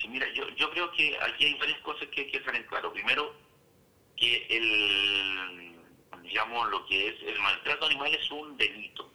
Sí, 0.00 0.06
mira, 0.08 0.26
yo, 0.34 0.44
yo 0.56 0.70
creo 0.70 0.92
que 0.92 1.16
aquí 1.20 1.46
hay 1.46 1.54
varias 1.58 1.80
cosas 1.80 2.06
que 2.14 2.20
hay 2.22 2.30
que 2.30 2.38
tener 2.40 2.64
claro. 2.66 2.92
Primero, 2.92 3.34
que 4.18 4.46
el, 4.50 5.76
digamos, 6.22 6.68
lo 6.70 6.84
que 6.86 7.08
es 7.08 7.22
el 7.22 7.38
maltrato 7.40 7.86
animal 7.86 8.14
es 8.14 8.30
un 8.30 8.56
delito. 8.56 9.10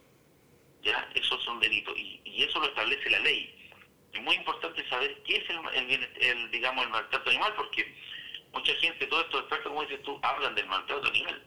¿Ya? 0.82 1.08
Eso 1.14 1.38
es 1.38 1.46
un 1.46 1.60
delito. 1.60 1.94
Y, 1.96 2.20
y 2.24 2.42
eso 2.42 2.60
lo 2.60 2.66
establece 2.66 3.10
la 3.10 3.20
ley. 3.20 3.70
Es 4.12 4.22
muy 4.22 4.36
importante 4.36 4.86
saber 4.88 5.22
qué 5.24 5.36
es 5.36 5.50
el, 5.50 5.58
el, 5.90 6.08
el, 6.20 6.50
digamos, 6.50 6.84
el 6.84 6.90
maltrato 6.90 7.30
animal, 7.30 7.52
porque 7.56 7.94
mucha 8.52 8.74
gente, 8.76 9.06
todos 9.06 9.24
estos 9.24 9.40
expertos, 9.40 9.68
como 9.68 9.82
dices 9.82 10.02
tú, 10.02 10.18
hablan 10.22 10.54
del 10.54 10.66
maltrato 10.66 11.06
animal. 11.08 11.42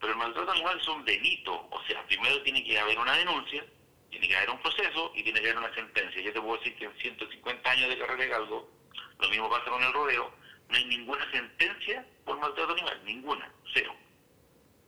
Pero 0.00 0.12
el 0.12 0.18
maltrato 0.18 0.50
animal 0.50 0.78
es 0.80 0.88
un 0.88 1.04
delito. 1.04 1.68
O 1.70 1.82
sea, 1.86 2.04
primero 2.06 2.42
tiene 2.42 2.64
que 2.64 2.78
haber 2.78 2.98
una 2.98 3.16
denuncia, 3.16 3.64
tiene 4.10 4.28
que 4.28 4.36
haber 4.36 4.50
un 4.50 4.60
proceso 4.60 5.12
y 5.14 5.22
tiene 5.22 5.40
que 5.40 5.50
haber 5.50 5.58
una 5.58 5.74
sentencia. 5.74 6.22
Yo 6.22 6.32
te 6.32 6.40
puedo 6.40 6.56
decir 6.58 6.74
que 6.76 6.86
en 6.86 6.96
150 6.98 7.70
años 7.70 7.88
de 7.88 7.98
carrera 7.98 8.22
de 8.22 8.28
galgo, 8.28 8.70
lo 9.18 9.28
mismo 9.28 9.50
pasa 9.50 9.70
con 9.70 9.82
el 9.82 9.92
rodeo, 9.92 10.32
no 10.70 10.76
hay 10.76 10.84
ninguna 10.84 11.30
sentencia 11.32 12.06
por 12.24 12.38
maltrato 12.38 12.72
animal, 12.72 13.00
ninguna, 13.04 13.52
cero. 13.74 13.94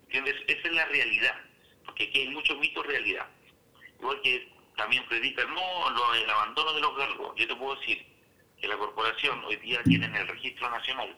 ¿Entiendes? 0.05 0.37
Esa 0.47 0.68
es 0.68 0.74
la 0.74 0.85
realidad, 0.87 1.41
porque 1.85 2.05
aquí 2.05 2.20
hay 2.20 2.28
mucho 2.28 2.55
mito 2.57 2.83
realidad. 2.83 3.26
Igual 3.99 4.20
que 4.22 4.49
también 4.76 5.05
predican, 5.09 5.53
no, 5.53 5.91
lo, 5.91 6.14
el 6.14 6.30
abandono 6.30 6.72
de 6.74 6.80
los 6.80 6.97
galgos. 6.97 7.35
Yo 7.37 7.47
te 7.47 7.57
puedo 7.57 7.76
decir 7.76 8.07
que 8.61 8.68
la 8.68 8.76
corporación 8.76 9.45
hoy 9.45 9.57
día 9.57 9.83
tiene 9.83 10.07
en 10.07 10.14
el 10.14 10.28
registro 10.28 10.70
nacional, 10.70 11.16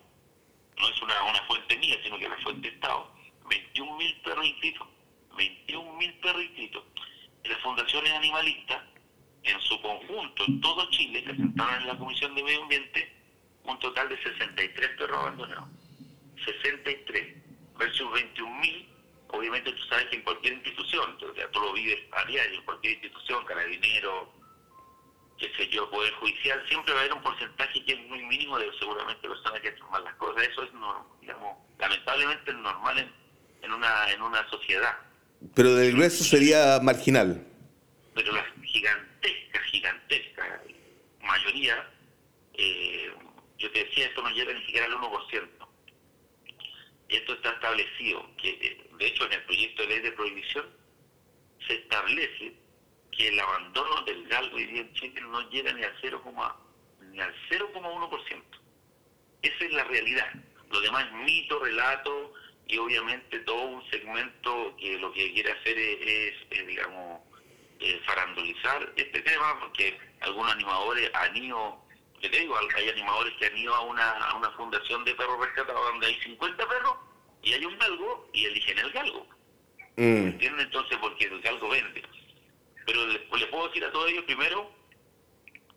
no 0.79 0.89
es 0.89 1.03
una, 1.03 1.23
una 1.25 1.43
fuente 1.43 1.77
mía, 1.77 1.99
sino 2.03 2.19
que 2.19 2.29
la 2.29 2.39
fuente 2.39 2.69
de 2.69 2.75
Estado, 2.75 3.13
21.000 3.45 4.23
perros 4.23 4.47
inscritos, 4.47 4.89
21.000 5.37 6.21
perros 6.21 6.43
inscritos. 6.43 6.85
Las 7.45 7.59
fundaciones 7.61 8.13
animalistas, 8.13 8.83
en 9.43 9.61
su 9.61 9.81
conjunto, 9.83 10.45
en 10.49 10.61
todo 10.63 10.89
Chile, 10.91 11.23
presentaron 11.23 11.83
en 11.83 11.87
la 11.89 11.99
Comisión 11.99 12.35
de 12.35 12.43
Medio 12.43 12.63
Ambiente 12.63 13.14
un 13.65 13.79
total 13.79 14.09
de 14.09 14.23
63 14.23 14.91
perros 14.99 15.19
abandonados. 15.19 15.69
63 16.45 17.37
versus 17.79 18.07
21.000. 18.09 18.87
Obviamente 19.29 19.73
tú 19.73 19.83
sabes 19.85 20.07
que 20.07 20.17
en 20.17 20.23
cualquier 20.23 20.55
institución, 20.55 21.17
o 21.21 21.35
sea, 21.35 21.51
tú 21.51 21.61
lo 21.61 21.73
vives 21.73 21.99
a 22.13 22.25
diario, 22.27 22.59
en 22.59 22.65
cualquier 22.65 22.95
institución, 22.95 23.45
carabinero, 23.47 24.33
qué 25.39 25.51
sé 25.57 25.69
yo, 25.69 25.91
poder 25.91 26.13
judicial, 26.15 26.63
siempre 26.69 26.93
va 26.93 27.01
a 27.01 27.03
haber 27.03 27.15
un 27.15 27.23
porcentaje 27.23 27.85
que 27.85 27.93
es 27.93 28.09
muy 28.09 28.23
mínimo 28.27 28.59
de 28.59 28.71
seguramente 28.79 29.29
personas 29.29 29.61
que 29.61 29.69
hacen 29.69 29.91
mal 29.91 30.05
las 30.05 30.15
cosas. 30.15 30.47
Eso 30.47 30.63
es, 30.63 30.71
digamos, 31.21 31.59
lamentablemente 31.79 32.51
es 32.51 32.57
normal 32.57 32.99
en, 32.99 33.13
en, 33.63 33.73
una, 33.73 34.11
en 34.13 34.23
una 34.23 34.49
sociedad. 34.51 34.97
Pero 35.55 35.75
del 35.75 35.93
grueso 35.93 36.23
sería 36.23 36.79
marginal. 36.81 37.45
Pero 38.15 38.33
la 38.33 38.45
gigantesca, 38.63 39.61
gigantesca 39.65 40.63
mayoría, 41.25 41.89
eh, 42.55 43.13
yo 43.65 43.71
te 43.73 43.85
decía, 43.85 44.07
esto 44.07 44.23
no 44.23 44.31
llega 44.31 44.53
ni 44.53 44.61
siquiera 44.67 44.87
al 44.87 44.93
1%. 44.93 45.49
Esto 47.09 47.33
está 47.33 47.51
establecido, 47.51 48.31
que 48.37 48.51
eh, 48.51 48.91
de 48.99 49.07
hecho 49.07 49.25
en 49.25 49.33
el 49.33 49.43
proyecto 49.45 49.83
de 49.83 49.89
ley 49.89 50.01
de 50.01 50.13
prohibición 50.13 50.67
se 51.67 51.75
establece 51.75 52.55
que 53.11 53.29
el 53.29 53.41
abandono 53.41 54.03
del 54.03 54.27
galgo 54.29 54.57
hoy 54.57 54.67
día 54.67 54.87
en 55.01 55.31
no 55.31 55.49
llega 55.49 55.73
ni 55.73 55.83
al 55.83 55.97
0, 56.03 56.23
ni 57.11 57.21
al 57.21 57.35
0,1%. 57.49 58.43
Esa 59.43 59.65
es 59.65 59.73
la 59.73 59.85
realidad. 59.85 60.31
Lo 60.71 60.81
demás 60.81 61.07
es 61.07 61.13
mito, 61.13 61.59
relato 61.59 62.35
y 62.67 62.77
obviamente 62.77 63.39
todo 63.41 63.63
un 63.63 63.91
segmento 63.91 64.75
que 64.77 64.99
lo 64.99 65.11
que 65.13 65.33
quiere 65.33 65.53
hacer 65.53 65.79
es, 65.79 66.37
es, 66.51 66.67
digamos, 66.67 67.21
eh, 67.81 68.01
farandulizar 68.05 68.93
este 68.97 69.21
tema 69.23 69.59
porque 69.61 69.99
algunos 70.21 70.53
animadores 70.53 71.11
han 71.15 71.37
ido, 71.37 71.84
que 72.25 72.31
te 72.31 72.41
digo, 72.41 72.57
hay 72.75 72.89
animadores 72.89 73.35
que 73.35 73.45
han 73.45 73.59
ido 73.59 73.75
a 73.75 73.81
una, 73.83 74.11
a 74.13 74.35
una 74.37 74.51
fundación 74.53 75.05
de 75.05 75.15
perros 75.15 75.39
rescatados 75.41 75.91
donde 75.91 76.07
hay 76.07 76.15
50 76.23 76.69
perros 76.69 76.97
y 77.43 77.53
hay 77.53 77.65
un 77.67 77.79
galgo 77.79 78.31
y 78.33 78.47
eligen 78.47 78.79
el 78.79 78.91
galgo. 78.93 79.27
Mm. 79.97 80.29
¿Entiendes? 80.29 80.65
Entonces, 80.65 80.97
porque 81.03 81.27
el 81.27 81.43
galgo 81.43 81.69
vende. 81.69 82.03
Pero 82.87 83.07
le, 83.09 83.19
le 83.19 83.47
puedo 83.49 83.69
decir 83.69 83.85
a 83.85 83.93
todos 83.93 84.11
ellos 84.11 84.25
primero 84.25 84.73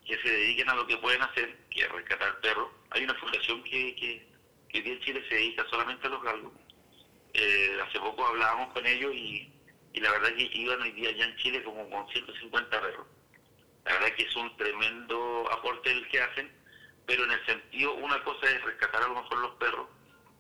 que 0.05 0.17
se 0.19 0.29
dediquen 0.29 0.69
a 0.69 0.75
lo 0.75 0.87
que 0.87 0.95
pueden 0.97 1.21
hacer, 1.21 1.53
que 1.69 1.81
es 1.81 1.91
rescatar 1.91 2.39
perros. 2.39 2.69
Hay 2.91 3.03
una 3.03 3.15
fundación 3.15 3.61
que, 3.65 3.93
que, 3.95 4.27
que 4.69 4.77
hoy 4.77 4.83
día 4.83 4.93
en 4.93 5.01
Chile 5.01 5.25
se 5.27 5.35
dedica 5.35 5.65
solamente 5.69 6.07
a 6.07 6.11
los 6.11 6.23
galgos. 6.23 6.53
Eh, 7.33 7.77
hace 7.85 7.99
poco 7.99 8.25
hablábamos 8.25 8.71
con 8.71 8.85
ellos 8.87 9.13
y, 9.13 9.51
y 9.91 9.99
la 9.99 10.11
verdad 10.11 10.33
que 10.33 10.49
iban 10.53 10.81
hoy 10.81 10.91
día 10.93 11.11
ya 11.11 11.25
en 11.25 11.35
Chile 11.35 11.61
como 11.61 11.89
con 11.89 12.07
150 12.07 12.81
perros. 12.81 13.05
La 13.87 13.93
verdad 13.93 14.15
que 14.17 14.23
es 14.23 14.35
un 14.35 14.55
tremendo 14.57 15.49
aporte 15.49 15.89
el 15.89 16.05
que 16.09 16.21
hacen, 16.21 16.51
pero 17.05 17.23
en 17.23 17.31
el 17.31 17.45
sentido, 17.45 17.93
una 17.93 18.21
cosa 18.25 18.45
es 18.49 18.61
rescatar 18.61 19.01
a 19.01 19.07
lo 19.07 19.21
mejor 19.21 19.37
los 19.37 19.55
perros, 19.55 19.87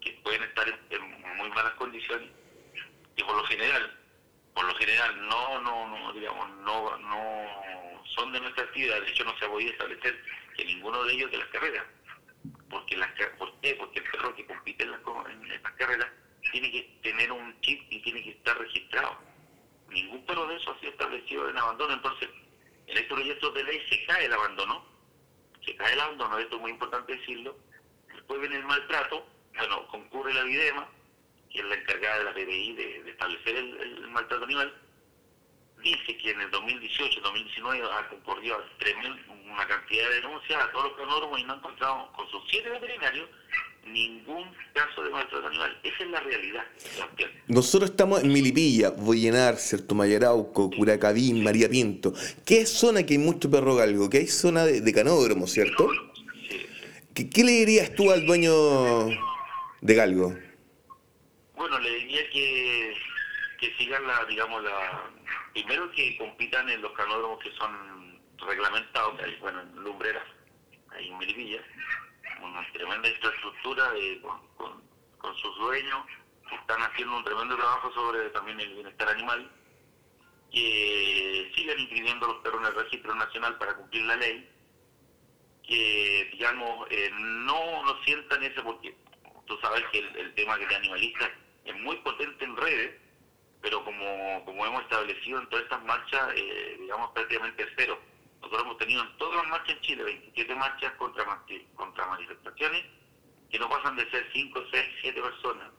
que 0.01 0.11
pueden 0.21 0.43
estar 0.43 0.67
en, 0.67 1.37
muy 1.37 1.49
malas 1.51 1.73
condiciones, 1.75 2.29
y 3.15 3.23
por 3.23 3.37
lo 3.37 3.43
general, 3.45 3.97
por 4.53 4.65
lo 4.65 4.75
general 4.75 5.29
no, 5.29 5.61
no, 5.61 5.87
no 5.87 6.11
digamos, 6.11 6.49
no, 6.57 6.97
no 6.97 8.03
son 8.15 8.33
de 8.33 8.41
nuestra 8.41 8.65
actividad, 8.65 8.99
de 8.99 9.11
hecho 9.11 9.23
no 9.23 9.37
se 9.37 9.45
ha 9.45 9.49
podido 9.49 9.71
establecer 9.71 10.21
que 10.57 10.65
ninguno 10.65 11.01
de 11.05 11.13
ellos 11.13 11.31
de 11.31 11.37
las 11.37 11.47
carreras, 11.47 11.85
porque 12.69 12.97
las 12.97 13.09
¿por 13.37 13.57
qué? 13.61 13.75
Porque 13.75 13.99
el 13.99 14.11
perro 14.11 14.35
que 14.35 14.45
compite 14.45 14.83
en 14.83 14.91
las, 14.91 15.01
en 15.29 15.51
estas 15.53 15.71
carreras 15.73 16.09
tiene 16.51 16.69
que 16.69 16.99
tener 17.01 17.31
un 17.31 17.57
chip 17.61 17.81
y 17.89 18.01
tiene 18.01 18.23
que 18.23 18.31
estar 18.31 18.57
registrado. 18.57 19.17
Ningún 19.87 20.25
perro 20.25 20.47
de 20.47 20.57
eso 20.57 20.71
ha 20.71 20.79
sido 20.81 20.91
establecido 20.91 21.49
en 21.49 21.57
abandono, 21.57 21.93
entonces 21.93 22.27
en 22.87 22.97
estos 22.97 23.17
proyectos 23.17 23.53
de 23.53 23.63
ley 23.63 23.81
se 23.89 24.05
cae 24.05 24.25
el 24.25 24.33
abandono, 24.33 24.85
se 25.65 25.75
cae 25.75 25.93
el 25.93 25.99
abandono, 25.99 26.39
esto 26.39 26.55
es 26.55 26.61
muy 26.61 26.71
importante 26.71 27.15
decirlo, 27.15 27.57
después 28.13 28.39
viene 28.39 28.55
el 28.57 28.65
maltrato, 28.65 29.25
bueno, 29.55 29.87
concurre 29.87 30.33
la 30.33 30.43
Videma, 30.43 30.87
que 31.51 31.59
es 31.59 31.65
la 31.65 31.75
encargada 31.75 32.19
de 32.19 32.23
la 32.23 32.33
PBI 32.33 32.73
de, 32.73 33.09
establecer 33.09 33.55
el, 33.57 34.07
maltrato 34.09 34.45
animal, 34.45 34.73
dice 35.83 36.17
que 36.17 36.31
en 36.31 36.41
el 36.41 36.51
2018, 36.51 37.21
2019 37.21 37.87
ha 37.91 38.07
concurrido 38.07 38.63
tremendo, 38.79 39.33
una 39.33 39.67
cantidad 39.67 40.09
de 40.09 40.15
denuncias 40.15 40.63
a 40.63 40.71
todos 40.71 40.85
los 40.89 40.97
canódromos 40.97 41.39
y 41.39 41.43
no 41.43 41.53
ha 41.53 41.57
encontrado 41.57 42.11
con 42.13 42.29
sus 42.29 42.41
siete 42.49 42.69
veterinarios 42.69 43.29
ningún 43.93 44.45
caso 44.73 45.03
de 45.03 45.09
maltrato 45.09 45.47
animal. 45.47 45.79
Esa 45.83 46.03
es 46.03 46.09
la 46.09 46.19
realidad. 46.19 46.65
Nosotros 47.47 47.91
estamos 47.91 48.23
en 48.23 48.31
Milipilla, 48.31 48.91
Boyenar, 48.91 49.57
Certo 49.57 49.95
Mayarauco, 49.95 50.69
Curacavín, 50.69 51.43
María 51.43 51.69
Pinto. 51.69 52.13
¿Qué 52.45 52.65
zona 52.65 53.03
que 53.03 53.13
hay 53.13 53.19
mucho 53.19 53.49
perro 53.49 53.75
galgo? 53.75 54.09
¿Qué 54.09 54.19
hay 54.19 54.27
zona 54.27 54.65
de, 54.65 54.81
de 54.81 54.93
canódromo, 54.93 55.47
cierto? 55.47 55.89
Sí, 55.91 56.33
sí. 56.49 56.65
¿Qué, 57.13 57.29
qué 57.29 57.43
le 57.43 57.51
dirías 57.51 57.95
tú 57.95 58.11
al 58.11 58.25
dueño 58.25 59.07
de 59.81 59.95
galgo? 59.95 60.35
Bueno, 61.55 61.79
le 61.79 61.95
diría 61.95 62.29
que, 62.29 62.93
que 63.59 63.73
sigan 63.77 64.05
la, 64.05 64.25
digamos, 64.25 64.63
la... 64.63 65.11
Primero 65.53 65.89
que 65.91 66.15
compitan 66.17 66.69
en 66.69 66.81
los 66.83 66.91
canódromos 66.91 67.39
que 67.43 67.49
son 67.57 68.19
reglamentados, 68.47 69.17
que 69.17 69.25
hay, 69.25 69.35
bueno, 69.41 69.61
en 69.61 69.83
Lumbreras, 69.83 70.23
ahí 70.91 71.09
en 71.09 71.17
Melipilla, 71.17 71.59
tremenda 72.73 73.09
infraestructura 73.09 73.91
con, 75.17 75.35
sus 75.35 75.57
dueños, 75.57 76.05
están 76.51 76.81
haciendo 76.81 77.17
un 77.17 77.23
tremendo 77.23 77.55
trabajo 77.57 77.91
sobre 77.93 78.29
también 78.29 78.59
el 78.59 78.73
bienestar 78.73 79.09
animal, 79.09 79.51
que 80.51 81.51
sigan 81.55 81.79
inscribiendo 81.79 82.27
los 82.27 82.37
perros 82.37 82.61
en 82.61 82.67
el 82.67 82.75
registro 82.75 83.13
nacional 83.15 83.57
para 83.57 83.75
cumplir 83.75 84.03
la 84.03 84.15
ley, 84.15 84.49
que 85.67 86.29
digamos 86.31 86.87
eh, 86.89 87.11
no 87.13 87.83
no 87.83 88.03
sientan 88.03 88.41
ese 88.41 88.61
porque 88.61 88.95
tú 89.45 89.57
sabes 89.61 89.83
que 89.91 89.99
el, 89.99 90.33
tema 90.35 90.57
que 90.57 90.65
de 90.65 90.75
animalistas 90.75 91.29
es 91.65 91.75
muy 91.81 91.97
potente 91.97 92.45
en 92.45 92.55
redes 92.55 92.95
pero 93.61 93.83
como, 93.83 94.45
como 94.45 94.65
hemos 94.65 94.81
establecido 94.83 95.39
en 95.39 95.49
todas 95.49 95.65
estas 95.65 95.83
marchas 95.83 96.29
eh, 96.35 96.77
digamos 96.79 97.11
prácticamente 97.11 97.67
cero 97.75 97.99
nosotros 98.41 98.61
hemos 98.63 98.77
tenido 98.77 99.01
en 99.01 99.17
todas 99.17 99.35
las 99.37 99.47
marchas 99.47 99.75
en 99.75 99.81
Chile 99.81 100.03
27 100.03 100.55
marchas 100.55 100.93
contra 100.93 102.05
manifestaciones 102.05 102.85
que 103.49 103.59
no 103.59 103.69
pasan 103.69 103.95
de 103.95 104.09
ser 104.09 104.29
5, 104.33 104.63
6, 104.71 104.85
7 105.01 105.21
personas 105.21 105.71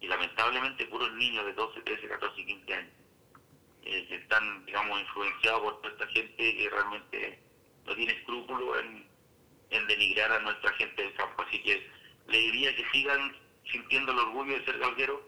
y 0.00 0.06
lamentablemente 0.06 0.86
puros 0.86 1.12
niños 1.14 1.44
de 1.46 1.52
12, 1.54 1.80
13, 1.82 2.08
14 2.08 2.40
y 2.40 2.46
15 2.46 2.74
años 2.74 2.92
eh, 3.82 4.06
que 4.08 4.16
están 4.16 4.66
digamos 4.66 5.00
influenciados 5.00 5.62
por 5.62 5.80
toda 5.80 5.92
esta 5.94 6.06
gente 6.08 6.56
que 6.56 6.68
realmente 6.70 7.42
no 7.86 7.94
tiene 7.94 8.12
escrúpulo 8.12 8.78
en, 8.80 9.08
en 9.70 9.86
denigrar 9.86 10.32
a 10.32 10.40
nuestra 10.40 10.72
gente 10.72 11.02
del 11.02 11.14
campo. 11.14 11.42
Así 11.42 11.62
que 11.62 11.88
le 12.26 12.38
diría 12.38 12.74
que 12.74 12.84
sigan 12.90 13.36
sintiendo 13.70 14.12
el 14.12 14.18
orgullo 14.18 14.58
de 14.58 14.64
ser 14.64 14.78
galgueros, 14.78 15.20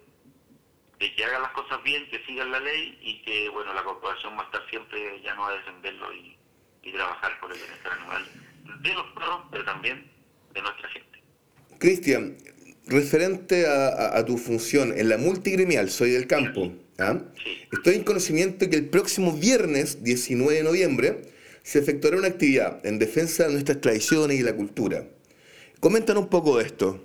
de 0.98 1.14
que 1.14 1.24
hagan 1.24 1.42
las 1.42 1.52
cosas 1.52 1.82
bien, 1.82 2.08
que 2.10 2.24
sigan 2.26 2.50
la 2.50 2.60
ley 2.60 2.98
y 3.00 3.22
que, 3.22 3.48
bueno, 3.48 3.72
la 3.72 3.84
corporación 3.84 4.36
va 4.36 4.42
a 4.42 4.46
estar 4.46 4.68
siempre 4.70 5.20
ya 5.22 5.34
no 5.34 5.46
a 5.46 5.52
defenderlo 5.52 6.12
y, 6.12 6.37
y 6.88 6.92
trabajar 6.92 7.38
por 7.40 7.52
el 7.52 7.58
bienestar 7.58 7.92
animal 7.92 8.24
de 8.82 8.94
los 8.94 9.06
perros, 9.12 9.40
pero 9.50 9.64
también 9.64 10.10
de 10.54 10.62
nuestra 10.62 10.88
gente. 10.90 11.22
Cristian, 11.78 12.36
referente 12.86 13.66
a, 13.66 13.88
a- 13.88 14.18
a 14.18 14.24
tu 14.24 14.38
función 14.38 14.92
en 14.96 15.08
la 15.08 15.18
multigremial, 15.18 15.90
soy 15.90 16.10
del 16.10 16.26
campo. 16.26 16.72
¿ah? 16.98 17.18
Sí. 17.42 17.66
Estoy 17.72 17.96
en 17.96 18.04
conocimiento 18.04 18.68
que 18.70 18.76
el 18.76 18.88
próximo 18.88 19.32
viernes, 19.32 20.02
19 20.02 20.54
de 20.54 20.62
noviembre, 20.64 21.22
se 21.62 21.78
efectuará 21.80 22.16
una 22.16 22.28
actividad 22.28 22.84
en 22.86 22.98
defensa 22.98 23.46
de 23.46 23.52
nuestras 23.52 23.80
tradiciones 23.80 24.38
y 24.40 24.42
la 24.42 24.54
cultura. 24.54 25.04
Coméntanos 25.80 26.24
un 26.24 26.30
poco 26.30 26.56
de 26.58 26.64
esto. 26.64 27.04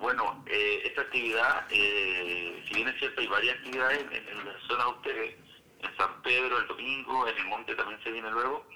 Bueno, 0.00 0.44
eh, 0.50 0.80
esta 0.86 1.02
actividad, 1.02 1.66
eh, 1.70 2.62
si 2.68 2.74
bien 2.74 2.88
es 2.88 2.98
cierto, 2.98 3.20
hay 3.20 3.26
varias 3.28 3.56
actividades 3.58 3.98
en, 4.00 4.28
en 4.38 4.44
la 4.44 4.54
zona 4.66 4.84
de 4.84 4.90
ustedes, 4.90 5.34
en 5.82 5.96
San 5.96 6.22
Pedro 6.22 6.58
el 6.58 6.66
domingo, 6.66 7.28
en 7.28 7.36
el 7.38 7.46
monte 7.46 7.74
también 7.74 7.98
se 8.02 8.10
viene 8.10 8.30
luego, 8.30 8.66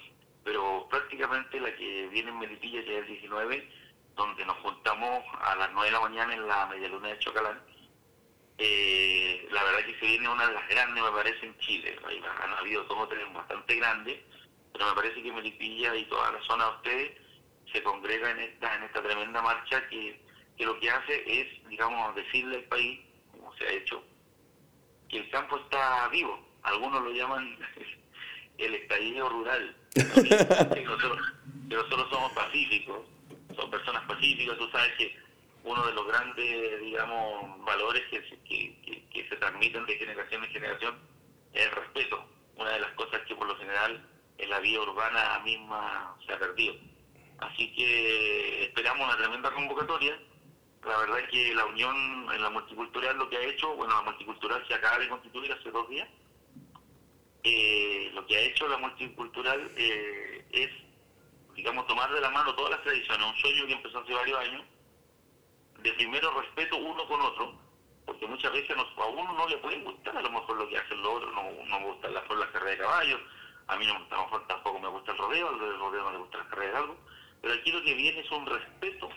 pero 0.44 0.86
prácticamente 0.90 1.58
la 1.58 1.74
que 1.74 2.08
viene 2.08 2.30
en 2.30 2.38
Melipilla, 2.38 2.84
que 2.84 2.98
es 2.98 3.02
el 3.02 3.06
19, 3.06 3.68
donde 4.14 4.44
nos 4.44 4.56
juntamos 4.58 5.24
a 5.40 5.56
las 5.56 5.72
9 5.72 5.86
de 5.86 5.92
la 5.92 6.00
mañana 6.00 6.34
en 6.34 6.46
la 6.46 6.66
medialuna 6.66 7.08
de 7.08 7.18
Chocalán. 7.18 7.60
Eh, 8.58 9.48
la 9.50 9.64
verdad 9.64 9.84
que 9.84 9.98
se 9.98 10.06
viene 10.06 10.28
una 10.28 10.46
de 10.46 10.54
las 10.54 10.68
grandes, 10.68 11.02
me 11.02 11.10
parece, 11.10 11.46
en 11.46 11.58
Chile. 11.58 11.98
Ahí 12.06 12.22
han 12.42 12.52
habido 12.52 12.84
dos 12.84 12.98
o 12.98 13.08
tres 13.08 13.32
bastante 13.32 13.74
grandes, 13.76 14.20
pero 14.72 14.86
me 14.86 14.94
parece 14.94 15.22
que 15.22 15.32
Melipilla 15.32 15.96
y 15.96 16.04
toda 16.04 16.30
la 16.30 16.42
zona 16.42 16.64
de 16.64 16.76
ustedes 16.76 17.12
se 17.72 17.82
congrega 17.82 18.30
en 18.30 18.38
esta, 18.40 18.76
en 18.76 18.84
esta 18.84 19.02
tremenda 19.02 19.42
marcha 19.42 19.88
que, 19.88 20.20
que 20.56 20.64
lo 20.64 20.78
que 20.78 20.90
hace 20.90 21.24
es, 21.26 21.68
digamos, 21.68 22.14
decirle 22.14 22.56
al 22.58 22.64
país, 22.64 23.00
como 23.32 23.52
se 23.56 23.66
ha 23.66 23.72
hecho, 23.72 24.04
que 25.08 25.18
el 25.18 25.30
campo 25.30 25.56
está 25.56 26.08
vivo. 26.08 26.38
Algunos 26.62 27.02
lo 27.02 27.10
llaman 27.10 27.58
el 28.58 28.74
estallido 28.74 29.28
rural. 29.28 29.76
nosotros, 30.84 31.32
nosotros 31.68 32.10
somos 32.10 32.32
pacíficos, 32.32 33.00
son 33.56 33.70
personas 33.70 34.04
pacíficas, 34.06 34.58
tú 34.58 34.68
sabes 34.70 34.92
que 34.98 35.16
uno 35.64 35.86
de 35.86 35.92
los 35.94 36.06
grandes, 36.06 36.80
digamos, 36.80 37.64
valores 37.64 38.02
que 38.10 39.28
se 39.28 39.36
transmiten 39.36 39.86
de 39.86 39.96
generación 39.96 40.44
en 40.44 40.50
generación 40.50 40.98
es 41.52 41.66
el 41.66 41.72
respeto. 41.72 42.24
Una 42.56 42.70
de 42.70 42.80
las 42.80 42.92
cosas 42.92 43.20
que 43.26 43.34
por 43.34 43.48
lo 43.48 43.56
general 43.56 44.06
en 44.38 44.50
la 44.50 44.60
vida 44.60 44.80
urbana 44.80 45.40
misma 45.44 46.16
se 46.26 46.32
ha 46.32 46.38
perdido. 46.38 46.74
Así 47.38 47.72
que 47.74 48.64
esperamos 48.64 49.06
una 49.06 49.16
tremenda 49.16 49.50
convocatoria. 49.52 50.18
La 50.84 50.98
verdad 50.98 51.20
es 51.20 51.28
que 51.30 51.54
la 51.54 51.64
unión 51.64 51.96
en 52.32 52.42
la 52.42 52.50
multicultural 52.50 53.16
lo 53.16 53.28
que 53.30 53.38
ha 53.38 53.42
hecho, 53.42 53.74
bueno, 53.74 53.94
la 53.94 54.02
multicultural 54.02 54.66
se 54.68 54.74
acaba 54.74 54.98
de 54.98 55.08
constituir 55.08 55.52
hace 55.52 55.70
dos 55.70 55.88
días. 55.88 56.08
Eh, 57.46 58.10
lo 58.14 58.26
que 58.26 58.38
ha 58.38 58.40
hecho 58.40 58.66
la 58.68 58.78
multicultural 58.78 59.70
eh, 59.76 60.46
es, 60.50 60.70
digamos, 61.54 61.86
tomar 61.86 62.10
de 62.10 62.22
la 62.22 62.30
mano 62.30 62.54
todas 62.54 62.70
las 62.70 62.82
tradiciones, 62.82 63.26
un 63.26 63.36
sueño 63.36 63.66
que 63.66 63.74
empezó 63.74 63.98
hace 63.98 64.14
varios 64.14 64.38
años, 64.38 64.62
de 65.82 65.92
primero 65.92 66.40
respeto 66.40 66.78
uno 66.78 67.06
con 67.06 67.20
otro, 67.20 67.54
porque 68.06 68.26
muchas 68.26 68.50
veces 68.50 68.74
a 68.74 69.06
uno 69.06 69.32
no 69.34 69.46
le 69.46 69.58
puede 69.58 69.78
gustar 69.80 70.16
a 70.16 70.22
lo 70.22 70.30
mejor 70.30 70.56
lo 70.56 70.68
que 70.70 70.78
hacen 70.78 71.02
los 71.02 71.16
otros, 71.16 71.34
no, 71.34 71.42
no 71.66 71.80
me 71.80 71.86
gusta 71.88 72.08
la 72.08 72.22
flor, 72.22 72.38
la 72.38 72.50
carrera 72.50 72.70
de 72.70 72.78
caballos, 72.78 73.20
a 73.66 73.76
mí 73.76 73.86
no, 73.86 73.92
a 73.92 74.16
lo 74.16 74.24
mejor 74.24 74.46
tampoco 74.46 74.80
me 74.80 74.88
gusta 74.88 75.12
el 75.12 75.18
rodeo, 75.18 75.48
al 75.50 75.78
rodeo 75.78 76.02
no 76.02 76.12
le 76.12 76.18
gusta 76.18 76.38
la 76.38 76.48
carrera 76.48 76.72
de 76.72 76.78
algo, 76.78 76.96
pero 77.42 77.52
aquí 77.52 77.72
lo 77.72 77.82
que 77.82 77.92
viene 77.92 78.20
es 78.20 78.30
un 78.30 78.46
respeto, 78.46 79.10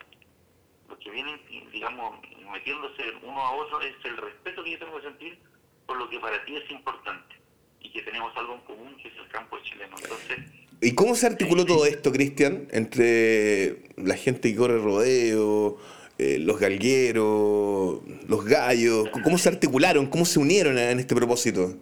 lo 0.89 0.99
que 0.99 1.11
viene, 1.11 1.37
digamos, 1.71 2.19
metiéndose 2.51 3.09
uno 3.21 3.41
a 3.41 3.51
otro 3.51 3.79
es 3.79 3.95
el 4.03 4.17
respeto 4.17 4.65
que 4.65 4.71
yo 4.71 4.79
tengo 4.79 4.97
que 4.97 5.07
sentir 5.07 5.39
por 5.85 5.95
lo 5.95 6.09
que 6.09 6.19
para 6.19 6.43
ti 6.43 6.57
es 6.57 6.69
importante 6.69 7.46
y 7.87 7.91
que 7.91 8.01
tenemos 8.01 8.35
algo 8.35 8.55
en 8.55 8.61
común 8.61 8.95
que 9.01 9.07
es 9.07 9.13
el 9.17 9.27
campo 9.29 9.57
chileno. 9.63 9.95
Entonces, 10.01 10.37
¿Y 10.81 10.93
cómo 10.93 11.15
se 11.15 11.25
articuló 11.25 11.65
todo 11.65 11.85
esto, 11.85 12.11
Cristian, 12.11 12.67
entre 12.71 13.83
la 13.97 14.15
gente 14.15 14.51
que 14.51 14.55
corre 14.57 14.77
rodeo, 14.77 15.77
eh, 16.19 16.37
los 16.39 16.59
galgueros, 16.59 18.01
los 18.27 18.45
gallos? 18.45 19.09
¿Cómo 19.23 19.37
se 19.39 19.49
articularon? 19.49 20.05
¿Cómo 20.07 20.25
se 20.25 20.39
unieron 20.39 20.77
en 20.77 20.99
este 20.99 21.15
propósito? 21.15 21.73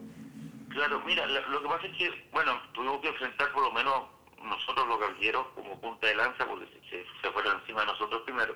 Claro, 0.69 1.01
mira, 1.05 1.25
lo, 1.25 1.61
que 1.61 1.67
pasa 1.67 1.87
es 1.87 1.97
que, 1.97 2.09
bueno, 2.31 2.53
tuvimos 2.73 3.01
que 3.01 3.07
enfrentar 3.09 3.51
por 3.51 3.63
lo 3.63 3.71
menos 3.73 4.03
nosotros 4.43 4.87
los 4.87 4.99
galgueros 4.99 5.47
como 5.55 5.79
punta 5.81 6.07
de 6.07 6.15
lanza, 6.15 6.45
porque 6.47 6.65
se, 6.89 7.31
fueron 7.31 7.59
encima 7.59 7.81
de 7.81 7.87
nosotros 7.87 8.21
primero. 8.25 8.55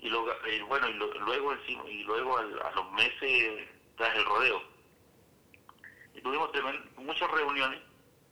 Y, 0.00 0.08
lo, 0.10 0.24
y 0.46 0.60
bueno, 0.62 0.88
y 0.88 0.94
lo- 0.94 1.12
luego 1.24 1.52
encima, 1.54 1.82
y 1.90 2.02
luego 2.04 2.38
al- 2.38 2.60
a 2.62 2.70
los 2.76 2.92
meses 2.92 3.66
tras 3.96 4.14
el 4.16 4.24
rodeo. 4.24 4.69
Tuvimos 6.22 6.50
muchas 6.96 7.30
reuniones, 7.30 7.80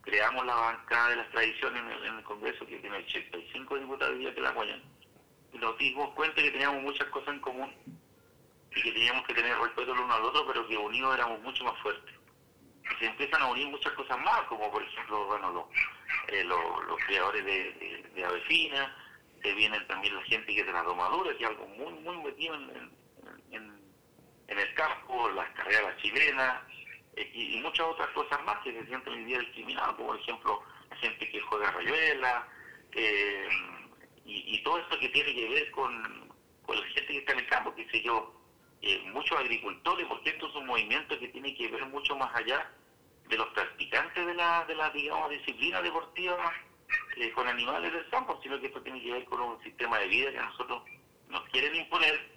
creamos 0.02 0.44
la 0.46 0.54
bancada 0.54 1.10
de 1.10 1.16
las 1.16 1.30
tradiciones 1.30 1.82
en 1.82 1.90
el, 1.90 2.04
en 2.06 2.14
el 2.18 2.24
Congreso, 2.24 2.66
que 2.66 2.78
tiene 2.78 2.98
85 2.98 3.78
diputados 3.78 4.18
día 4.18 4.34
que 4.34 4.40
la 4.40 4.50
apoyan. 4.50 4.82
Y 5.52 5.58
nos 5.58 5.76
dimos 5.78 6.10
cuenta 6.14 6.42
que 6.42 6.50
teníamos 6.50 6.82
muchas 6.82 7.08
cosas 7.08 7.34
en 7.34 7.40
común 7.40 7.72
y 8.74 8.82
que 8.82 8.92
teníamos 8.92 9.26
que 9.26 9.34
tener 9.34 9.56
respeto 9.58 9.92
el 9.92 10.00
uno 10.00 10.14
al 10.14 10.24
otro, 10.24 10.46
pero 10.46 10.66
que 10.66 10.76
unidos 10.76 11.14
éramos 11.14 11.40
mucho 11.40 11.64
más 11.64 11.78
fuertes 11.80 12.18
y 12.90 12.96
se 12.98 13.06
empiezan 13.06 13.42
a 13.42 13.46
unir 13.50 13.68
muchas 13.68 13.92
cosas 13.92 14.18
más, 14.20 14.42
como 14.42 14.70
por 14.70 14.82
ejemplo, 14.82 15.26
bueno, 15.26 15.50
los, 15.52 15.64
eh, 16.28 16.44
los, 16.44 16.84
los 16.86 16.98
criadores 17.06 17.44
de, 17.44 17.72
de, 17.74 18.10
de 18.14 18.24
aves 18.24 18.44
finas, 18.44 18.90
que 19.42 19.52
vienen 19.54 19.86
también 19.86 20.14
la 20.14 20.22
gente 20.22 20.54
que 20.54 20.60
es 20.60 20.66
de 20.66 20.72
la 20.72 20.82
domadura, 20.82 21.36
que 21.36 21.44
es 21.44 21.50
algo 21.50 21.66
muy, 21.68 21.92
muy 22.00 22.16
metido 22.24 22.54
en, 22.54 22.90
en, 23.52 23.78
el 24.48 24.74
campo, 24.74 25.28
las 25.30 25.48
carreras 25.50 25.96
chilenas, 25.98 26.62
y, 27.34 27.56
y 27.56 27.60
muchas 27.60 27.86
otras 27.86 28.08
cosas 28.10 28.42
más 28.44 28.58
que 28.62 28.72
se 28.72 28.86
sienten 28.86 29.12
hoy 29.12 29.24
día 29.24 29.38
discriminadas, 29.38 29.94
como 29.94 30.08
por 30.08 30.20
ejemplo 30.20 30.62
la 30.90 30.96
gente 30.96 31.28
que 31.30 31.40
juega 31.40 31.70
rayuela, 31.70 32.48
eh, 32.92 33.48
y, 34.24 34.62
todo 34.62 34.78
esto 34.78 34.98
que 34.98 35.08
tiene 35.08 35.34
que 35.34 35.48
ver 35.48 35.70
con, 35.70 36.28
la 36.68 36.82
gente 36.88 37.06
que 37.06 37.18
está 37.18 37.32
en 37.32 37.38
el 37.38 37.46
campo, 37.46 37.74
qué 37.74 37.88
sé 37.90 38.02
yo, 38.02 38.34
eh, 38.82 39.02
muchos 39.12 39.38
agricultores, 39.38 40.06
porque 40.06 40.30
esto 40.30 40.48
es 40.48 40.54
un 40.54 40.66
movimiento 40.66 41.18
que 41.18 41.28
tiene 41.28 41.54
que 41.54 41.68
ver 41.68 41.86
mucho 41.86 42.14
más 42.16 42.34
allá 42.34 42.70
de 43.28 43.36
los 43.36 43.48
practicantes 43.48 44.26
de 44.26 44.34
la, 44.34 44.64
de 44.66 44.74
la 44.74 44.90
digamos, 44.90 45.30
disciplina 45.30 45.80
deportiva 45.80 46.52
eh, 47.16 47.30
con 47.32 47.48
animales 47.48 47.92
del 47.92 48.08
campo, 48.10 48.38
sino 48.42 48.60
que 48.60 48.66
esto 48.66 48.82
tiene 48.82 49.02
que 49.02 49.12
ver 49.12 49.24
con 49.24 49.40
un 49.40 49.62
sistema 49.62 49.98
de 49.98 50.08
vida 50.08 50.30
que 50.30 50.38
nosotros 50.38 50.82
nos 51.28 51.42
quieren 51.48 51.74
imponer 51.74 52.30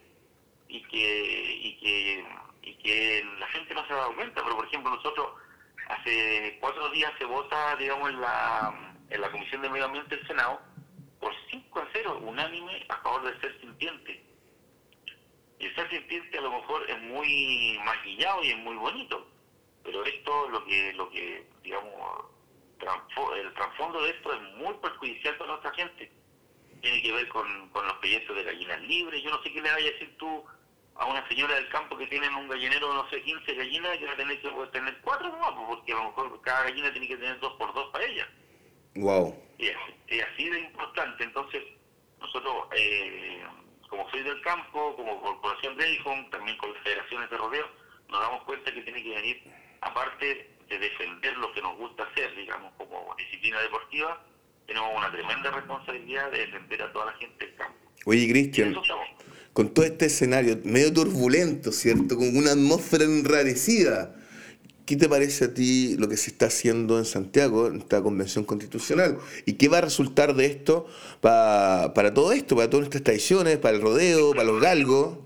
y 0.67 0.81
que, 0.83 1.59
y 1.61 1.77
que, 1.77 2.25
y 2.63 2.75
que 2.75 3.23
la 3.39 3.47
gente 3.47 3.73
no 3.73 3.85
se 3.87 3.93
ha 3.93 3.97
dado 3.97 4.15
cuenta. 4.15 4.41
Pero, 4.43 4.55
por 4.55 4.65
ejemplo, 4.65 4.95
nosotros 4.95 5.27
hace 5.87 6.57
cuatro 6.59 6.89
días 6.89 7.11
se 7.17 7.25
vota, 7.25 7.75
digamos, 7.75 8.09
en 8.09 8.21
la, 8.21 8.95
en 9.09 9.21
la 9.21 9.31
Comisión 9.31 9.61
de 9.61 9.69
Medio 9.69 9.85
Ambiente 9.85 10.15
del 10.15 10.27
Senado 10.27 10.61
por 11.19 11.33
5 11.49 11.79
a 11.79 11.87
0, 11.93 12.19
unánime 12.23 12.85
a 12.89 12.97
favor 12.97 13.23
del 13.23 13.39
ser 13.41 13.59
sintiente. 13.59 14.23
Y 15.59 15.65
el 15.65 15.75
ser 15.75 15.89
sintiente 15.89 16.37
a 16.37 16.41
lo 16.41 16.51
mejor 16.51 16.89
es 16.89 16.99
muy 17.03 17.79
maquillado 17.85 18.43
y 18.43 18.49
es 18.49 18.57
muy 18.57 18.75
bonito, 18.75 19.27
pero 19.83 20.03
esto 20.03 20.49
lo 20.49 20.65
que, 20.65 20.93
lo 20.93 21.09
que 21.11 21.47
digamos, 21.63 22.25
el 23.37 23.53
trasfondo 23.53 24.01
de 24.01 24.09
esto 24.09 24.33
es 24.33 24.41
muy 24.55 24.73
perjudicial 24.75 25.37
para 25.37 25.51
nuestra 25.51 25.71
gente. 25.73 26.11
Tiene 26.81 27.01
que 27.03 27.11
ver 27.11 27.27
con, 27.29 27.69
con 27.69 27.85
los 27.85 27.93
proyectos 27.97 28.35
de 28.35 28.43
gallinas 28.43 28.81
libres. 28.81 29.21
Yo 29.21 29.29
no 29.29 29.43
sé 29.43 29.53
qué 29.53 29.61
le 29.61 29.71
vaya 29.71 29.87
a 29.87 29.91
decir 29.91 30.17
tú 30.17 30.43
a 31.01 31.05
una 31.07 31.27
señora 31.27 31.55
del 31.55 31.67
campo 31.69 31.97
que 31.97 32.05
tiene 32.05 32.29
un 32.29 32.47
gallinero, 32.47 32.93
no 32.93 33.09
sé, 33.09 33.23
15 33.23 33.55
gallinas, 33.55 33.97
que 33.97 34.05
va 34.05 34.13
a 34.13 34.17
tener 34.17 34.39
que 34.39 34.49
poder 34.49 34.69
tener 34.69 34.95
cuatro 35.01 35.29
nomás, 35.29 35.51
pues, 35.55 35.67
porque 35.69 35.93
a 35.93 35.95
lo 35.95 36.03
mejor 36.03 36.41
cada 36.41 36.63
gallina 36.65 36.91
tiene 36.91 37.07
que 37.07 37.17
tener 37.17 37.39
dos 37.39 37.53
por 37.53 37.73
dos 37.73 37.89
para 37.91 38.05
ella. 38.05 38.29
Wow. 38.95 39.35
Y 39.57 39.69
así, 39.69 39.95
y 40.09 40.19
así 40.19 40.49
de 40.49 40.59
importante. 40.59 41.23
Entonces, 41.23 41.63
nosotros, 42.19 42.67
eh, 42.77 43.43
como 43.89 44.07
soy 44.11 44.21
del 44.21 44.39
campo, 44.41 44.95
como 44.95 45.19
Corporación 45.21 45.75
Raycom, 45.79 46.29
también 46.29 46.55
con 46.57 46.71
las 46.71 46.83
federaciones 46.83 47.31
de 47.31 47.37
rodeo, 47.37 47.65
nos 48.09 48.21
damos 48.21 48.43
cuenta 48.43 48.71
que 48.71 48.81
tiene 48.83 49.01
que 49.01 49.15
venir, 49.15 49.43
aparte 49.81 50.51
de 50.69 50.77
defender 50.77 51.35
lo 51.37 51.51
que 51.53 51.63
nos 51.63 51.77
gusta 51.77 52.03
hacer, 52.03 52.35
digamos, 52.35 52.71
como 52.77 53.15
disciplina 53.17 53.59
deportiva, 53.59 54.23
tenemos 54.67 54.95
una 54.95 55.11
tremenda 55.11 55.49
responsabilidad 55.49 56.29
de 56.29 56.45
defender 56.45 56.83
a 56.83 56.93
toda 56.93 57.07
la 57.07 57.13
gente 57.13 57.43
del 57.43 57.55
campo. 57.55 57.79
Oye, 58.05 58.29
Cristian. 58.29 58.75
Con 59.53 59.73
todo 59.73 59.85
este 59.85 60.05
escenario 60.05 60.59
medio 60.63 60.93
turbulento, 60.93 61.71
¿cierto? 61.71 62.17
Con 62.17 62.35
una 62.37 62.51
atmósfera 62.51 63.03
enrarecida. 63.05 64.15
¿Qué 64.85 64.95
te 64.97 65.07
parece 65.07 65.45
a 65.45 65.53
ti 65.53 65.95
lo 65.97 66.09
que 66.09 66.17
se 66.17 66.31
está 66.31 66.47
haciendo 66.47 66.97
en 66.97 67.05
Santiago, 67.05 67.67
en 67.67 67.77
esta 67.77 68.01
convención 68.01 68.43
constitucional? 68.43 69.19
¿Y 69.45 69.53
qué 69.53 69.69
va 69.69 69.77
a 69.77 69.81
resultar 69.81 70.33
de 70.35 70.47
esto 70.47 70.87
pa- 71.21 71.93
para 71.93 72.13
todo 72.13 72.31
esto, 72.33 72.55
para 72.55 72.69
todas 72.69 72.81
nuestras 72.81 73.03
tradiciones, 73.03 73.57
para 73.57 73.75
el 73.75 73.81
rodeo, 73.81 74.31
para 74.31 74.43
los 74.43 74.59
galgos? 74.61 75.17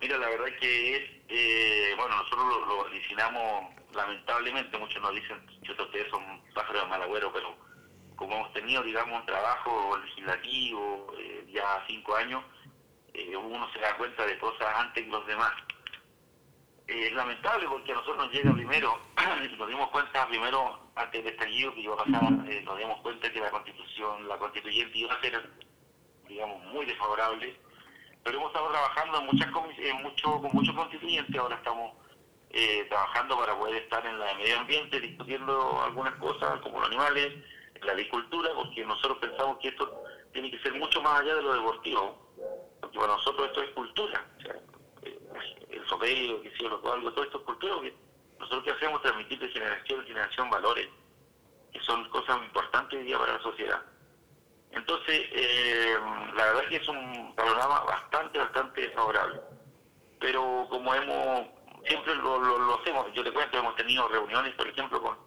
Mira, 0.00 0.18
la 0.18 0.28
verdad 0.28 0.46
que 0.60 0.96
es, 0.96 1.02
eh, 1.28 1.90
bueno, 1.96 2.16
nosotros 2.16 2.46
lo, 2.46 2.66
lo 2.66 2.86
lamentablemente, 3.96 4.78
muchos 4.78 5.02
nos 5.02 5.14
dicen 5.14 5.36
que 5.64 5.72
ustedes 5.82 6.08
son 6.10 6.22
pájaros 6.54 6.82
de 6.82 6.88
mal 6.88 7.02
agüero, 7.02 7.32
pero 7.32 7.56
como 8.16 8.34
hemos 8.36 8.52
tenido, 8.52 8.82
digamos, 8.82 9.20
un 9.20 9.26
trabajo 9.26 9.96
legislativo 9.98 11.14
eh, 11.18 11.46
ya 11.52 11.84
cinco 11.86 12.16
años, 12.16 12.42
eh, 13.14 13.36
uno 13.36 13.70
se 13.72 13.80
da 13.80 13.96
cuenta 13.96 14.26
de 14.26 14.38
cosas 14.38 14.66
antes 14.76 15.04
que 15.04 15.10
los 15.10 15.26
demás. 15.26 15.52
Eh, 16.88 17.08
es 17.08 17.12
lamentable 17.12 17.66
porque 17.68 17.92
a 17.92 17.96
nosotros 17.96 18.26
nos 18.26 18.32
llega 18.32 18.52
primero, 18.52 18.98
nos 19.58 19.68
dimos 19.68 19.90
cuenta 19.90 20.26
primero, 20.28 20.80
antes 20.94 21.24
del 21.24 21.32
estallido 21.32 21.74
que 21.74 21.80
iba 21.80 21.94
a 21.94 22.04
pasar, 22.04 22.22
eh, 22.48 22.62
nos 22.64 22.78
dimos 22.78 23.00
cuenta 23.00 23.32
que 23.32 23.40
la 23.40 23.50
constitución, 23.50 24.28
la 24.28 24.38
constituyente 24.38 24.98
iba 24.98 25.12
a 25.12 25.20
ser, 25.20 25.50
digamos, 26.28 26.62
muy 26.72 26.86
desfavorable 26.86 27.56
pero 28.26 28.38
hemos 28.38 28.50
estado 28.50 28.70
trabajando 28.70 29.20
en 29.20 29.26
muchas 29.26 29.48
en 29.78 30.02
mucho, 30.02 30.40
con 30.40 30.50
muchos 30.52 30.74
constituyentes, 30.74 31.36
ahora 31.36 31.54
estamos 31.54 31.92
eh, 32.50 32.84
trabajando 32.88 33.38
para 33.38 33.56
poder 33.56 33.84
estar 33.84 34.04
en 34.04 34.18
la 34.18 34.26
de 34.26 34.34
medio 34.34 34.58
ambiente, 34.58 35.00
discutiendo 35.00 35.80
algunas 35.84 36.12
cosas 36.16 36.60
como 36.60 36.80
los 36.80 36.88
animales, 36.88 37.34
la 37.86 37.92
agricultura, 37.92 38.50
porque 38.54 38.84
nosotros 38.84 39.18
pensamos 39.18 39.58
que 39.58 39.68
esto 39.68 40.02
tiene 40.32 40.50
que 40.50 40.58
ser 40.58 40.74
mucho 40.74 41.00
más 41.00 41.20
allá 41.20 41.34
de 41.36 41.42
lo 41.42 41.54
deportivo, 41.54 42.32
porque 42.80 42.98
para 42.98 43.14
nosotros 43.14 43.46
esto 43.48 43.62
es 43.62 43.70
cultura, 43.70 44.26
eh, 45.02 45.18
el 45.70 45.86
sopeo, 45.86 46.42
que 46.42 46.50
sea, 46.56 46.68
lo 46.68 46.92
algo, 46.92 47.12
todo 47.12 47.24
esto 47.24 47.38
es 47.38 47.44
cultura, 47.44 47.74
porque 47.74 47.94
nosotros 48.38 48.64
que 48.64 48.70
hacemos 48.72 49.02
transmitir 49.02 49.38
de 49.38 49.48
generación 49.48 50.00
en 50.00 50.06
generación 50.06 50.50
valores, 50.50 50.88
que 51.72 51.80
son 51.80 52.08
cosas 52.10 52.38
importantes 52.42 52.98
hoy 52.98 53.06
día 53.06 53.18
para 53.18 53.34
la 53.34 53.42
sociedad. 53.42 53.82
Entonces, 54.72 55.26
eh, 55.32 55.96
la 56.34 56.44
verdad 56.46 56.62
es 56.64 56.68
que 56.68 56.76
es 56.76 56.88
un 56.88 57.34
programa 57.34 57.80
bastante, 57.84 58.38
bastante 58.38 58.90
favorable. 58.90 59.40
Pero 60.20 60.66
como 60.68 60.94
hemos, 60.94 61.46
siempre 61.86 62.14
lo, 62.16 62.38
lo, 62.38 62.58
lo 62.58 62.80
hacemos, 62.80 63.06
yo 63.14 63.24
te 63.24 63.32
cuento, 63.32 63.58
hemos 63.58 63.76
tenido 63.76 64.06
reuniones, 64.08 64.54
por 64.54 64.68
ejemplo, 64.68 65.00
con, 65.00 65.25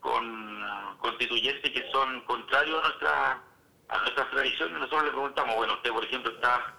con 0.00 0.96
constituyentes 0.98 1.70
que 1.70 1.90
son 1.90 2.20
contrarios 2.22 2.82
a 2.82 2.88
nuestra 2.88 3.42
a 3.88 3.98
nuestras 3.98 4.30
tradiciones, 4.30 4.78
nosotros 4.78 5.04
le 5.04 5.10
preguntamos, 5.10 5.56
bueno, 5.56 5.74
usted 5.74 5.90
por 5.90 6.04
ejemplo 6.04 6.32
está 6.32 6.76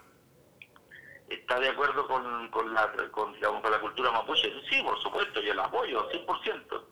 está 1.27 1.59
de 1.59 1.69
acuerdo 1.69 2.07
con, 2.07 2.47
con 2.49 2.73
la 2.73 2.91
con, 3.11 3.33
digamos, 3.33 3.61
con 3.61 3.71
la 3.71 3.79
cultura 3.79 4.11
mapuche. 4.11 4.51
Sí, 4.69 4.81
por 4.81 5.01
supuesto, 5.01 5.41
yo 5.41 5.53
la 5.53 5.65
apoyo, 5.65 6.09
100%. 6.09 6.83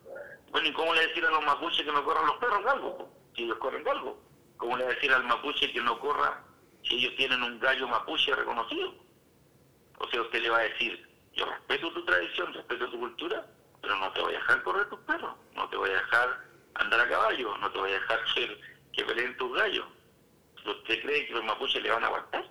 Bueno, 0.51 0.67
¿y 0.67 0.73
cómo 0.73 0.93
le 0.93 1.07
decir 1.07 1.25
a 1.25 1.31
los 1.31 1.43
mapuches 1.43 1.85
que 1.85 1.91
no 1.91 2.03
corran 2.03 2.25
los 2.25 2.37
perros 2.37 2.63
galgos? 2.63 3.05
Si 3.35 3.43
ellos 3.43 3.57
corren 3.57 3.83
galgos. 3.83 4.15
¿Cómo 4.57 4.77
le 4.77 4.85
decir 4.85 5.13
al 5.13 5.23
mapuche 5.23 5.71
que 5.71 5.81
no 5.81 5.99
corra 5.99 6.43
si 6.83 6.95
ellos 6.95 7.15
tienen 7.15 7.41
un 7.43 7.59
gallo 7.59 7.87
mapuche 7.87 8.35
reconocido? 8.35 8.93
O 9.99 10.07
sea, 10.07 10.21
usted 10.21 10.41
le 10.41 10.49
va 10.49 10.59
a 10.59 10.63
decir, 10.63 11.07
yo 11.33 11.45
respeto 11.45 11.91
tu 11.93 12.03
tradición, 12.05 12.53
respeto 12.53 12.89
tu 12.89 12.99
cultura, 12.99 13.45
pero 13.81 13.95
no 13.97 14.11
te 14.13 14.21
voy 14.21 14.33
a 14.33 14.37
dejar 14.37 14.63
correr 14.63 14.89
tus 14.89 14.99
perros, 15.01 15.35
no 15.55 15.69
te 15.69 15.77
voy 15.77 15.89
a 15.89 15.93
dejar 15.93 16.45
andar 16.75 16.99
a 16.99 17.09
caballo, 17.09 17.57
no 17.57 17.71
te 17.71 17.77
voy 17.79 17.91
a 17.91 17.93
dejar 17.93 18.19
ser, 18.33 18.59
que 18.93 19.03
peleen 19.03 19.37
tus 19.37 19.55
gallos. 19.55 19.85
¿Usted 20.65 21.01
cree 21.01 21.27
que 21.27 21.33
los 21.33 21.43
mapuches 21.43 21.81
le 21.81 21.89
van 21.89 22.03
a 22.03 22.07
aguantar? 22.07 22.45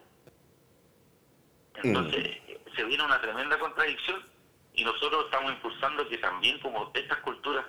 Entonces, 1.83 2.39
se 2.75 2.85
viene 2.85 3.05
una 3.05 3.21
tremenda 3.21 3.59
contradicción 3.59 4.23
y 4.75 4.85
nosotros 4.85 5.27
estamos 5.27 5.53
impulsando 5.53 6.09
que 6.09 6.19
también 6.19 6.59
como 6.61 6.91
estas 6.95 7.19
culturas 7.19 7.65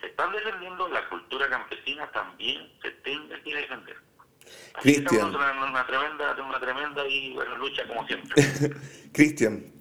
se 0.00 0.08
están 0.08 0.32
defendiendo, 0.32 0.88
la 0.88 1.08
cultura 1.08 1.48
campesina 1.48 2.10
también 2.10 2.72
se 2.82 2.90
tenga 2.90 3.40
que 3.42 3.54
defender. 3.54 3.96
Cristian. 4.80 5.04
estamos 5.04 5.50
en 5.50 5.58
una, 5.58 5.70
una 5.70 5.86
tremenda, 5.86 6.36
una 6.44 6.60
tremenda 6.60 7.06
y 7.06 7.32
bueno, 7.34 7.56
lucha 7.56 7.86
como 7.86 8.06
siempre. 8.06 8.42
Cristian, 9.12 9.71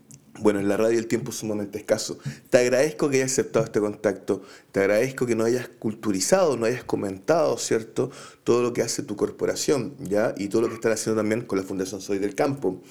bueno, 0.42 0.60
en 0.60 0.68
la 0.68 0.78
radio 0.78 1.00
el 1.00 1.08
tiempo 1.08 1.32
es 1.32 1.38
sumamente 1.38 1.78
escaso. 1.78 2.18
Te 2.50 2.58
agradezco 2.58 3.10
que 3.10 3.18
hayas 3.18 3.32
aceptado 3.32 3.66
este 3.66 3.80
contacto, 3.80 4.42
te 4.72 4.80
agradezco 4.82 5.26
que 5.26 5.36
no 5.36 5.44
hayas 5.44 5.68
culturizado, 5.68 6.58
no 6.58 6.66
hayas 6.66 6.84
comentado, 6.84 7.58
¿cierto? 7.58 8.12
Todo 8.44 8.62
lo 8.64 8.74
que 8.74 8.82
hace 8.82 9.04
tu 9.04 9.16
corporación, 9.16 9.96
¿ya? 10.00 10.34
Y 10.38 10.48
todo 10.48 10.64
lo 10.64 10.70
que 10.70 10.76
están 10.76 10.92
haciendo 10.92 11.20
también 11.20 11.42
con 11.42 11.58
la 11.58 11.64
Fundación 11.64 12.02
Soy 12.02 12.20
del 12.20 12.36
Campo. 12.36 12.82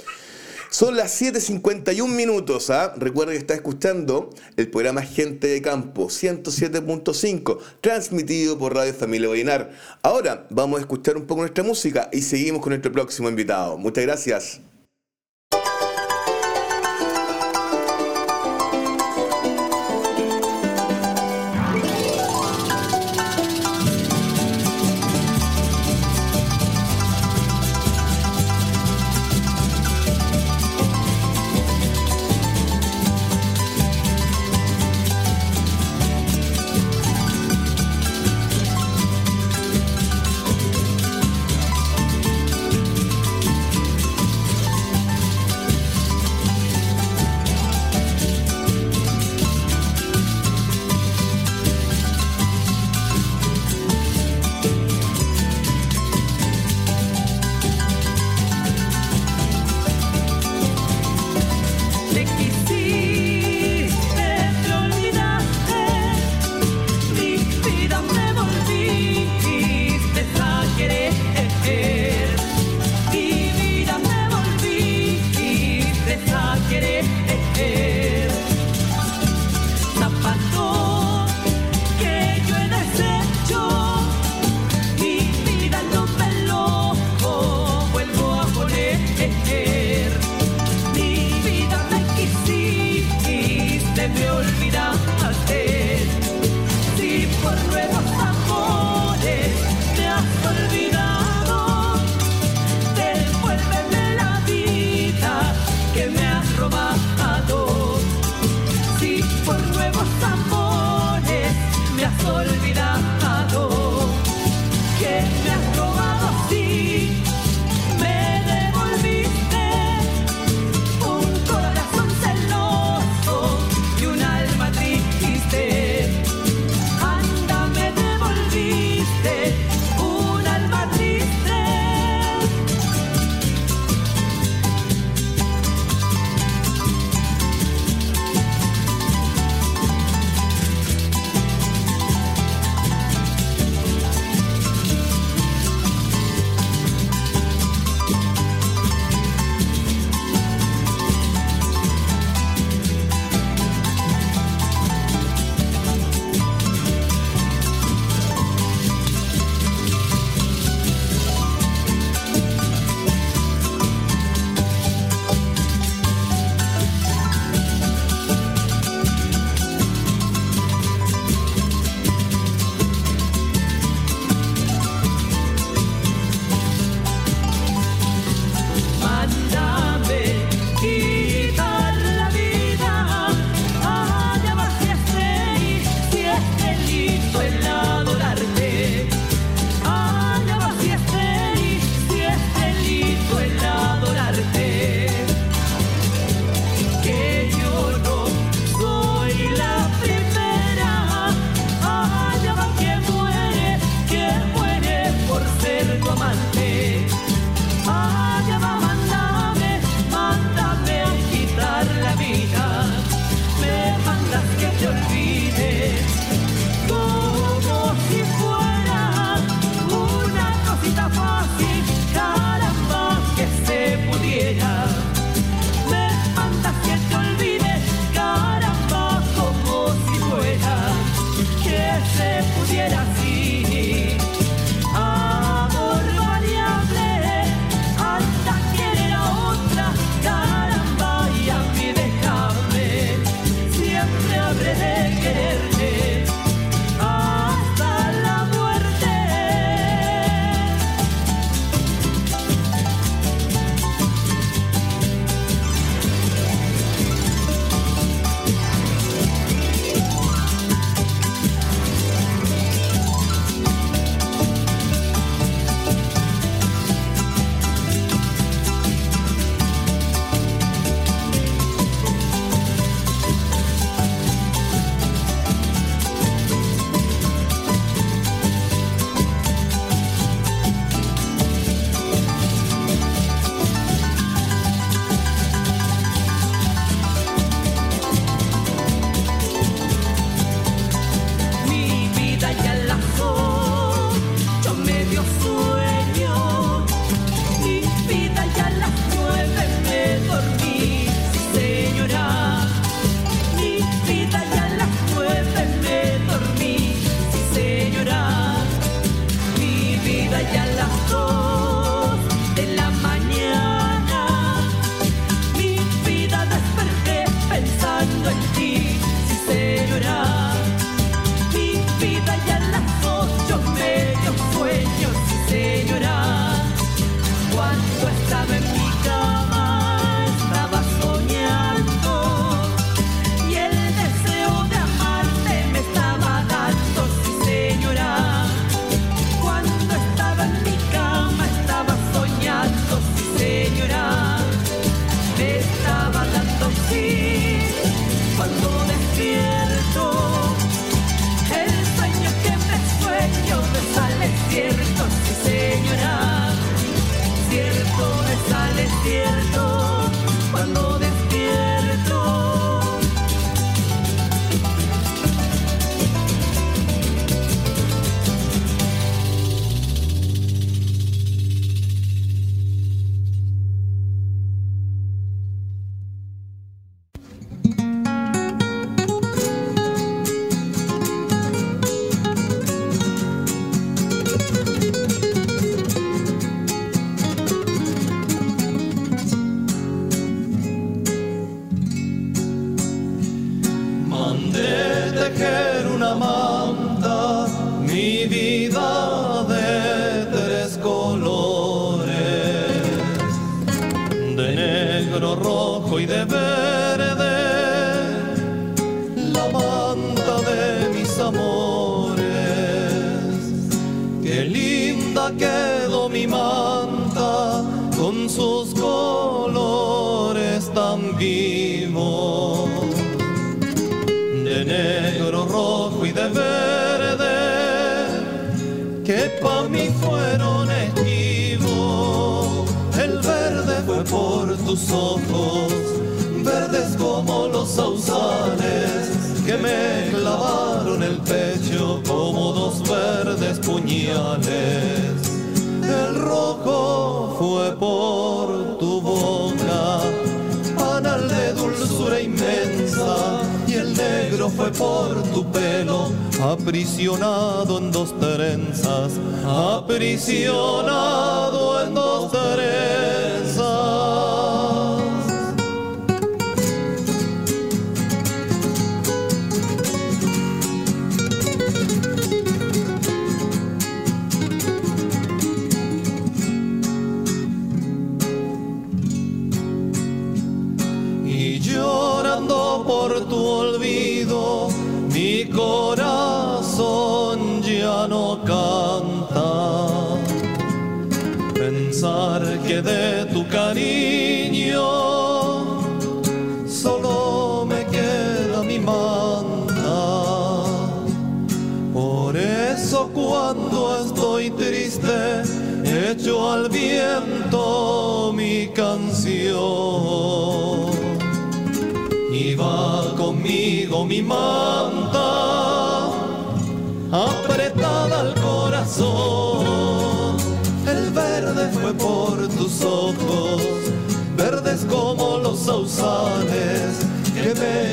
Son 0.71 0.97
las 0.97 1.21
7.51 1.21 2.07
minutos, 2.07 2.71
¿ah? 2.71 2.95
Recuerda 2.97 3.33
que 3.33 3.39
está 3.39 3.55
escuchando 3.55 4.31
el 4.57 4.71
programa 4.71 5.03
Gente 5.03 5.49
de 5.49 5.61
Campo 5.61 6.07
107.5, 6.07 7.59
transmitido 7.81 8.57
por 8.57 8.77
Radio 8.77 8.95
Familia 8.95 9.29
Vallenar. 9.29 9.73
Ahora 10.03 10.47
vamos 10.49 10.79
a 10.79 10.83
escuchar 10.83 11.17
un 11.17 11.27
poco 11.27 11.41
nuestra 11.41 11.65
música 11.65 12.09
y 12.13 12.23
seguimos 12.23 12.63
con 12.63 12.71
nuestro 12.71 12.93
próximo 12.93 13.29
invitado. 13.29 13.79
Muchas 13.79 14.05
gracias. 14.05 14.70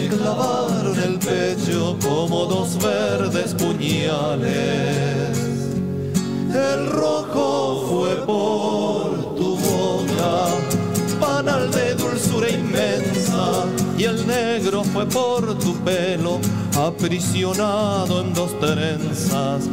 Clavaron 0.10 0.98
el 1.04 1.20
pecho 1.20 1.98
como 2.02 2.46
dos 2.46 2.82
verdes 2.82 3.54
puñales. 3.54 5.38
El 6.54 6.90
rojo 6.90 7.86
fue 7.90 8.16
por 8.26 9.36
tu 9.36 9.58
boca, 9.58 10.48
panal 11.20 11.70
de 11.72 11.94
dulzura 11.96 12.50
inmensa, 12.50 13.66
y 13.98 14.06
el 14.06 14.26
negro 14.26 14.82
fue 14.84 15.06
por 15.06 15.60
tu 15.60 15.76
pelo, 15.84 16.40
aprisionado 16.76 18.22
en 18.22 18.34
dos 18.34 18.58
trenzas, 18.60 19.68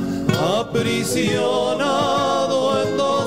aprisionado 0.61 2.83
en 2.83 2.97
dos 2.97 3.24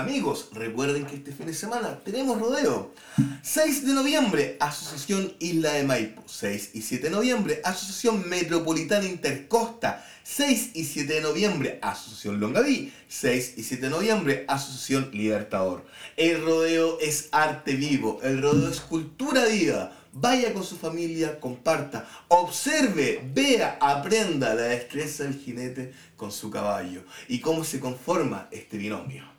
Amigos, 0.00 0.48
recuerden 0.54 1.04
que 1.04 1.16
este 1.16 1.30
fin 1.30 1.44
de 1.44 1.52
semana 1.52 1.98
tenemos 2.02 2.40
rodeo. 2.40 2.94
6 3.42 3.86
de 3.86 3.92
noviembre, 3.92 4.56
Asociación 4.58 5.34
Isla 5.40 5.74
de 5.74 5.84
Maipo. 5.84 6.22
6 6.26 6.70
y 6.72 6.80
7 6.80 7.10
de 7.10 7.10
noviembre, 7.10 7.60
Asociación 7.64 8.26
Metropolitana 8.26 9.04
Intercosta. 9.04 10.02
6 10.22 10.70
y 10.72 10.84
7 10.84 11.12
de 11.12 11.20
noviembre, 11.20 11.78
Asociación 11.82 12.40
Longaví. 12.40 12.90
6 13.08 13.54
y 13.58 13.62
7 13.62 13.82
de 13.84 13.90
noviembre, 13.90 14.46
Asociación 14.48 15.10
Libertador. 15.12 15.84
El 16.16 16.46
rodeo 16.46 16.98
es 16.98 17.28
arte 17.30 17.74
vivo, 17.74 18.20
el 18.22 18.40
rodeo 18.40 18.70
es 18.70 18.80
cultura 18.80 19.44
viva. 19.44 19.92
Vaya 20.14 20.54
con 20.54 20.64
su 20.64 20.78
familia, 20.78 21.38
comparta, 21.38 22.08
observe, 22.28 23.20
vea, 23.34 23.76
aprenda 23.82 24.54
la 24.54 24.62
destreza 24.62 25.24
del 25.24 25.38
jinete 25.38 25.92
con 26.16 26.32
su 26.32 26.50
caballo 26.50 27.02
y 27.28 27.40
cómo 27.40 27.64
se 27.64 27.80
conforma 27.80 28.48
este 28.50 28.78
binomio. 28.78 29.29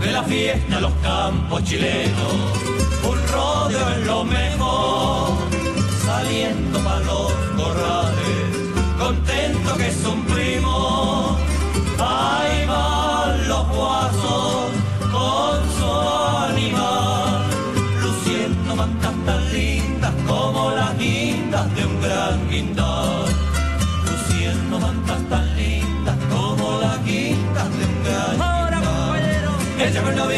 De 0.00 0.12
la 0.12 0.22
fiesta 0.22 0.80
los 0.80 0.92
campos 1.02 1.64
chilenos, 1.64 2.32
un 3.02 3.18
rodeo 3.32 3.88
es 3.90 4.06
lo 4.06 4.24
mejor, 4.24 4.47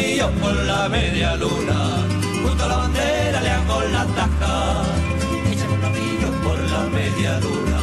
Novillo 0.01 0.31
por 0.41 0.55
la 0.55 0.89
media 0.89 1.35
luna, 1.35 2.07
junto 2.41 2.63
a 2.63 2.67
la 2.67 2.75
bandera 2.75 3.39
le 3.39 3.49
hago 3.51 3.81
la 3.93 4.03
taja. 4.17 4.83
Échame 5.51 5.73
un 5.73 5.81
novillo 5.81 6.29
por 6.43 6.57
la 6.73 6.83
media 6.89 7.39
luna, 7.39 7.79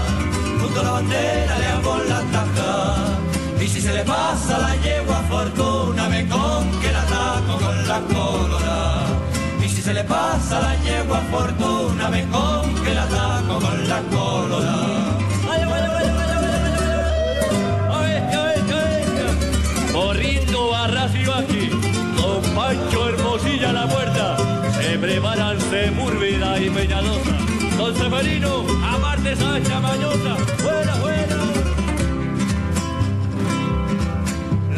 junto 0.60 0.80
a 0.80 0.82
la 0.82 0.90
bandera 0.90 1.58
le 1.58 1.66
hago 1.66 1.96
la 2.08 2.20
taja. 2.32 3.62
Y 3.62 3.68
si 3.68 3.80
se 3.80 3.92
le 3.92 4.02
pasa 4.02 4.58
la 4.58 4.74
yegua 4.82 5.22
fortuna, 5.30 6.08
me 6.08 6.26
con 6.26 6.80
que 6.80 6.90
la 6.90 7.04
taco 7.04 7.56
con 7.64 7.86
la 7.86 8.00
corona. 8.00 9.06
Y 9.64 9.68
si 9.68 9.80
se 9.80 9.94
le 9.94 10.02
pasa 10.02 10.58
la 10.58 10.74
yegua 10.82 11.20
fortuna, 11.30 12.08
me 12.08 12.26
con 12.30 12.67
Peñalosa 26.58 26.60
y 26.60 26.70
Peñalosa. 26.70 27.76
Don 27.76 27.94
Seferino, 27.94 28.64
aparte 28.82 29.32
esa 29.32 29.62
chamañosa. 29.62 30.36
Fuera, 30.58 30.94
fuera. 30.94 31.36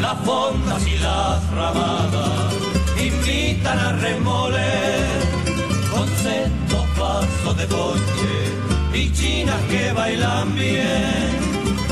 Las 0.01 0.19
fondas 0.25 0.87
y 0.87 0.99
las 0.99 1.51
ramadas 1.51 2.55
invitan 2.99 3.79
a 3.79 3.93
remoler 3.93 5.07
con 5.91 6.09
sendos 6.23 6.87
pasos 6.99 7.57
de 7.57 7.67
coche 7.67 8.33
y 8.95 9.13
chinas 9.13 9.61
que 9.71 9.93
bailan 9.93 10.55
bien. 10.55 11.39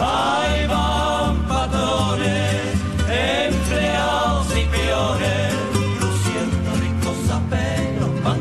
Ahí 0.01 0.67
van 0.67 1.37
patrones, 1.49 2.75
empleados 3.09 4.47
y 4.57 4.65
peones 4.67 5.68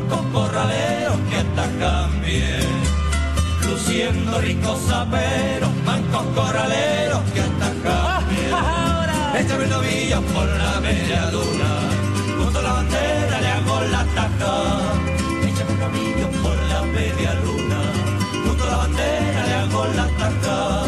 con 0.08 0.30
corraleros 0.32 1.16
que 1.30 1.36
hasta 1.36 1.64
cambien. 1.78 2.68
Luciendo 3.66 4.40
ricos 4.40 4.78
saperos, 4.88 5.70
mancos 5.84 6.24
corraleros 6.34 7.20
que 7.32 7.40
hasta 7.40 7.68
cambien. 7.84 8.52
Échame 9.40 9.64
el 9.64 9.70
novillo 9.70 10.20
por 10.34 10.46
la 10.46 10.80
media 10.80 11.30
luna, 11.30 11.70
junto 12.38 12.58
a 12.58 12.62
la 12.62 12.72
bandera 12.72 13.40
le 13.40 13.48
hago 13.48 13.80
la 13.92 14.04
taca. 14.16 14.54
Échame 15.48 15.72
el 15.72 15.80
novillo 15.80 16.28
por 16.42 16.56
la 16.72 16.82
media 16.82 17.34
luna, 17.44 17.80
junto 18.44 18.64
a 18.64 18.66
la 18.66 18.76
bandera 18.76 19.46
le 19.46 19.54
hago 19.54 19.86
la 19.98 20.06
taca. 20.18 20.84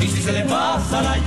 Y 0.00 0.06
si 0.06 0.22
se 0.22 0.32
le 0.32 0.44
pasa 0.44 1.02
la 1.02 1.18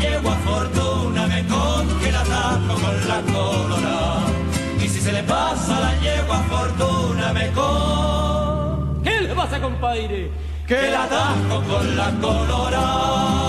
fortuna, 7.26 7.34
me 7.34 7.51
con... 7.51 9.03
¿Qué 9.03 9.21
le 9.21 9.36
pasa, 9.36 9.61
compadre? 9.61 10.32
que 10.67 10.89
la 10.89 11.03
atajo 11.03 11.63
con 11.63 11.95
la 11.95 12.11
colorada. 12.19 13.45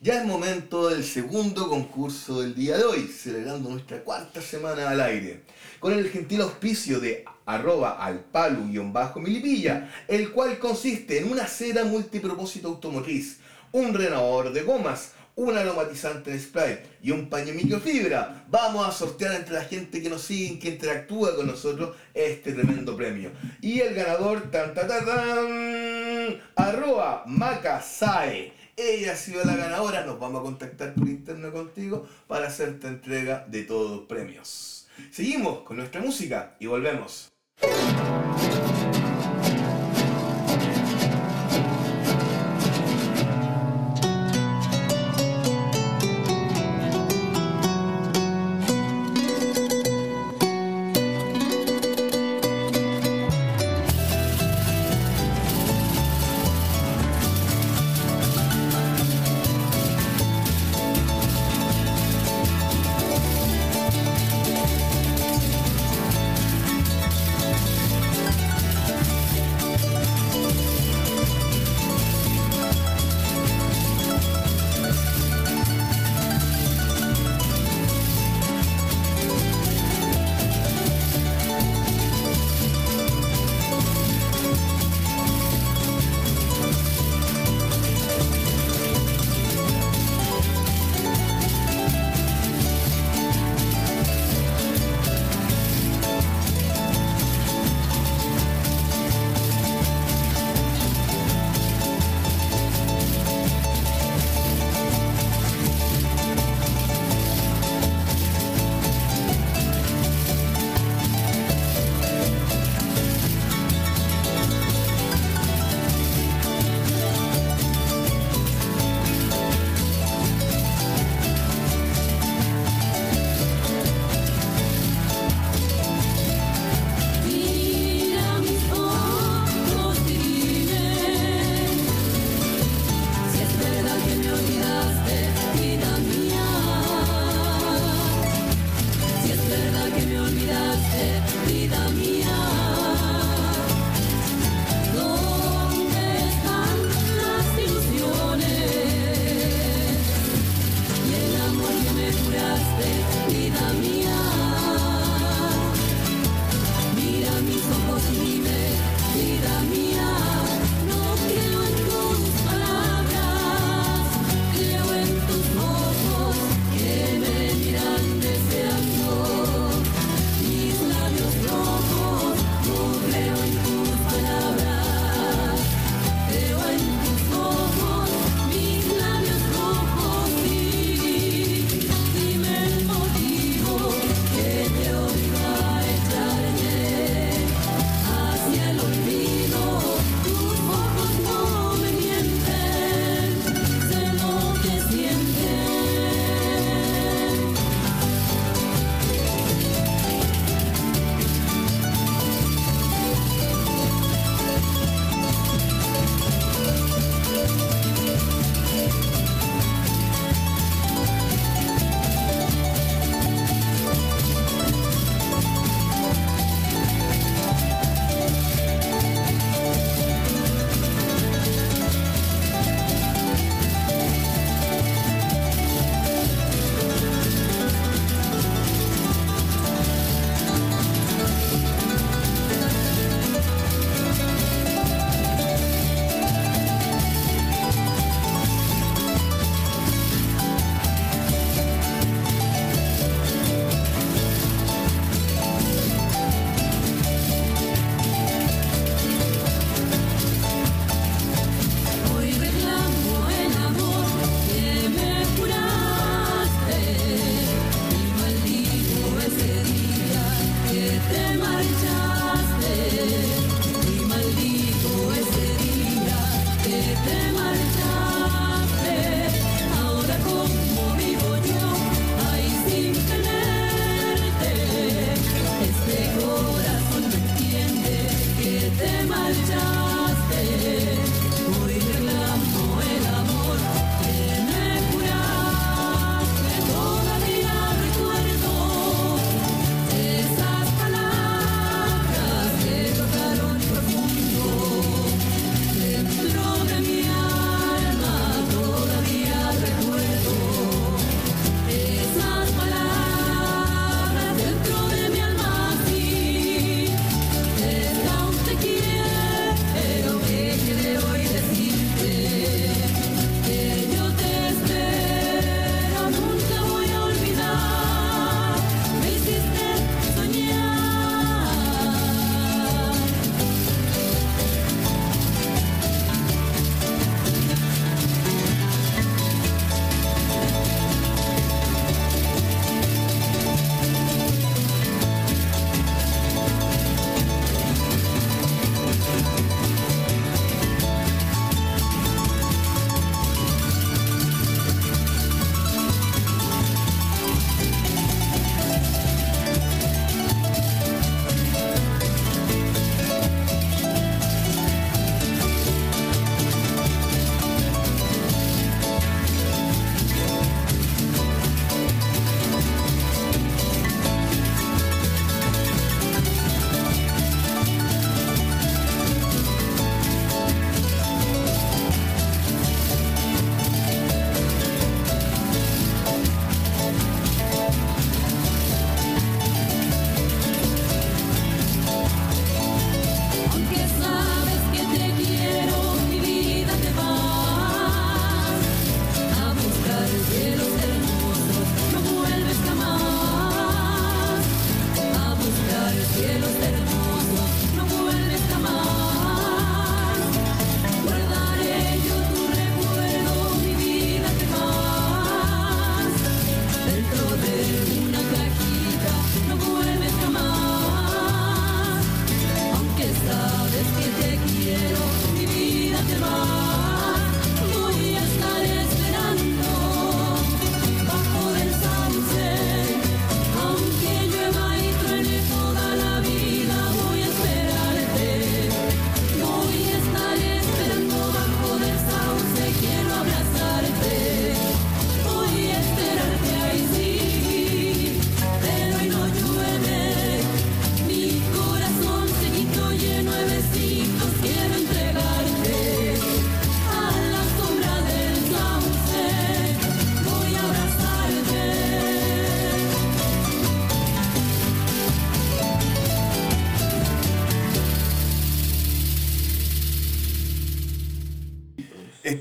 Ya 0.00 0.20
es 0.20 0.26
momento 0.26 0.88
del 0.88 1.04
segundo 1.04 1.68
concurso 1.68 2.40
del 2.40 2.54
día 2.54 2.76
de 2.76 2.84
hoy, 2.84 3.06
celebrando 3.06 3.68
nuestra 3.70 4.02
cuarta 4.02 4.40
semana 4.40 4.90
al 4.90 5.00
aire, 5.00 5.44
con 5.78 5.92
el 5.92 6.10
gentil 6.10 6.40
auspicio 6.40 6.98
de 6.98 7.24
arroba 7.46 8.02
al 8.02 8.24
bajo 8.32 9.20
milipilla, 9.20 9.90
el 10.08 10.32
cual 10.32 10.58
consiste 10.58 11.18
en 11.18 11.30
una 11.30 11.46
cera 11.46 11.84
multipropósito 11.84 12.68
automotriz, 12.68 13.38
un 13.70 13.94
renovador 13.94 14.52
de 14.52 14.62
gomas, 14.62 15.12
un 15.34 15.56
aromatizante 15.56 16.30
en 16.30 16.40
spray 16.40 16.78
y 17.02 17.10
un 17.10 17.28
paño 17.28 17.54
microfibra. 17.54 18.44
Vamos 18.48 18.86
a 18.86 18.92
sortear 18.92 19.34
entre 19.34 19.54
la 19.54 19.64
gente 19.64 20.02
que 20.02 20.10
nos 20.10 20.22
sigue, 20.22 20.58
que 20.58 20.68
interactúa 20.68 21.34
con 21.36 21.46
nosotros, 21.46 21.96
este 22.14 22.52
tremendo 22.52 22.96
premio. 22.96 23.30
Y 23.60 23.80
el 23.80 23.94
ganador, 23.94 24.50
tan, 24.50 24.74
tan, 24.74 24.88
tan, 24.88 25.04
tan, 25.04 26.40
arroba 26.56 27.24
macasae. 27.26 28.52
Ella 28.76 29.12
ha 29.12 29.16
sido 29.16 29.44
la 29.44 29.56
ganadora, 29.56 30.04
nos 30.04 30.18
vamos 30.18 30.40
a 30.40 30.44
contactar 30.44 30.94
por 30.94 31.06
interno 31.06 31.52
contigo 31.52 32.06
para 32.26 32.48
hacerte 32.48 32.88
entrega 32.88 33.44
de 33.48 33.64
todos 33.64 33.90
los 33.90 34.06
premios. 34.06 34.88
Seguimos 35.10 35.60
con 35.60 35.76
nuestra 35.76 36.00
música 36.00 36.56
y 36.58 36.66
volvemos. 36.66 37.30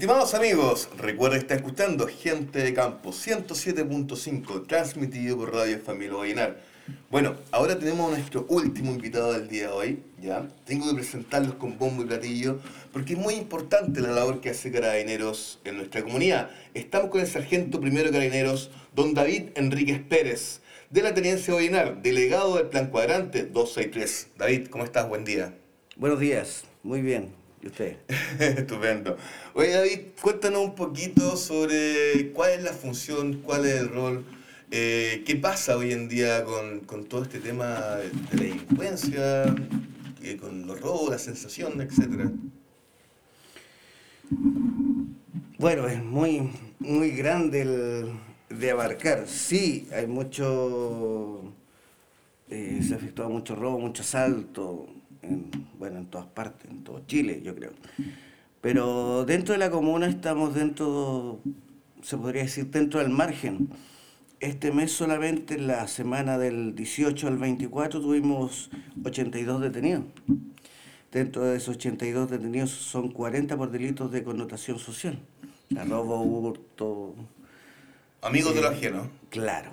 Estimados 0.01 0.33
amigos, 0.33 0.89
recuerda 0.97 1.35
que 1.35 1.41
está 1.41 1.53
escuchando 1.53 2.07
Gente 2.07 2.57
de 2.57 2.73
Campo 2.73 3.11
107.5, 3.11 4.65
transmitido 4.65 5.37
por 5.37 5.53
Radio 5.53 5.77
Familia 5.77 6.17
Vallenar. 6.17 6.57
Bueno, 7.11 7.35
ahora 7.51 7.77
tenemos 7.77 8.11
a 8.11 8.17
nuestro 8.17 8.47
último 8.49 8.93
invitado 8.93 9.33
del 9.33 9.47
día 9.47 9.67
de 9.67 9.73
hoy, 9.73 10.03
¿ya? 10.19 10.47
Tengo 10.65 10.89
que 10.89 10.95
presentarlos 10.95 11.53
con 11.53 11.77
bombo 11.77 12.01
y 12.01 12.07
platillo, 12.07 12.57
porque 12.91 13.13
es 13.13 13.19
muy 13.19 13.35
importante 13.35 14.01
la 14.01 14.09
labor 14.09 14.41
que 14.41 14.49
hace 14.49 14.71
Carabineros 14.71 15.59
en 15.65 15.77
nuestra 15.77 16.01
comunidad. 16.01 16.49
Estamos 16.73 17.11
con 17.11 17.21
el 17.21 17.27
sargento 17.27 17.79
primero 17.79 18.05
de 18.05 18.13
Carabineros, 18.13 18.71
don 18.95 19.13
David 19.13 19.49
Enríquez 19.53 20.01
Pérez, 20.01 20.61
de 20.89 21.03
la 21.03 21.13
Tenencia 21.13 21.53
Vallenar, 21.53 22.01
delegado 22.01 22.57
del 22.57 22.69
Plan 22.69 22.87
Cuadrante 22.87 23.43
263. 23.43 24.29
David, 24.39 24.67
¿cómo 24.69 24.83
estás? 24.83 25.07
Buen 25.07 25.25
día. 25.25 25.53
Buenos 25.95 26.19
días, 26.19 26.63
muy 26.81 27.03
bien. 27.03 27.40
¿Y 27.61 27.67
usted? 27.67 27.97
Estupendo. 28.39 29.17
Oye 29.53 29.69
David, 29.71 29.99
cuéntanos 30.21 30.61
un 30.63 30.75
poquito 30.75 31.37
sobre 31.37 32.31
cuál 32.33 32.51
es 32.51 32.63
la 32.63 32.73
función, 32.73 33.41
cuál 33.41 33.65
es 33.65 33.79
el 33.81 33.89
rol, 33.89 34.25
eh, 34.71 35.23
qué 35.25 35.35
pasa 35.35 35.77
hoy 35.77 35.91
en 35.93 36.07
día 36.09 36.43
con, 36.43 36.79
con 36.81 37.05
todo 37.05 37.23
este 37.23 37.39
tema 37.39 37.97
de 37.97 38.11
la 38.13 38.43
delincuencia, 38.43 39.55
eh, 40.23 40.37
con 40.37 40.65
los 40.65 40.79
robos, 40.81 41.11
la 41.11 41.19
sensación, 41.19 41.79
etcétera. 41.81 42.31
Bueno, 45.57 45.87
es 45.87 46.03
muy, 46.03 46.49
muy 46.79 47.11
grande 47.11 47.61
el 47.61 48.11
de 48.49 48.71
abarcar. 48.71 49.27
Sí, 49.27 49.87
hay 49.93 50.07
mucho. 50.07 51.53
eh, 52.49 52.81
se 52.87 52.93
ha 52.93 52.97
efectuado 52.97 53.29
mucho 53.31 53.55
robo, 53.55 53.79
mucho 53.79 54.01
asalto, 54.03 54.87
en, 55.21 55.49
bueno, 55.77 55.99
en 55.99 56.05
todas 56.05 56.27
partes, 56.27 56.69
en 56.69 56.83
todo 56.83 57.01
Chile, 57.07 57.41
yo 57.43 57.55
creo. 57.55 57.71
Pero 58.61 59.25
dentro 59.25 59.53
de 59.53 59.59
la 59.59 59.71
comuna 59.71 60.07
estamos 60.07 60.53
dentro, 60.53 61.39
se 62.01 62.17
podría 62.17 62.43
decir, 62.43 62.67
dentro 62.67 62.99
del 62.99 63.09
margen. 63.09 63.69
Este 64.39 64.71
mes 64.71 64.91
solamente, 64.91 65.55
en 65.55 65.67
la 65.67 65.87
semana 65.87 66.37
del 66.37 66.75
18 66.75 67.27
al 67.27 67.37
24, 67.37 68.01
tuvimos 68.01 68.71
82 69.03 69.61
detenidos. 69.61 70.03
Dentro 71.11 71.43
de 71.43 71.57
esos 71.57 71.75
82 71.75 72.29
detenidos 72.29 72.71
son 72.71 73.11
40 73.11 73.57
por 73.57 73.69
delitos 73.69 74.11
de 74.11 74.23
connotación 74.23 74.79
social. 74.79 75.19
Robo, 75.69 76.21
hurto, 76.21 77.15
Amigos 78.21 78.53
de 78.53 78.61
lo 78.61 78.67
ajeno. 78.69 79.09
Claro. 79.29 79.71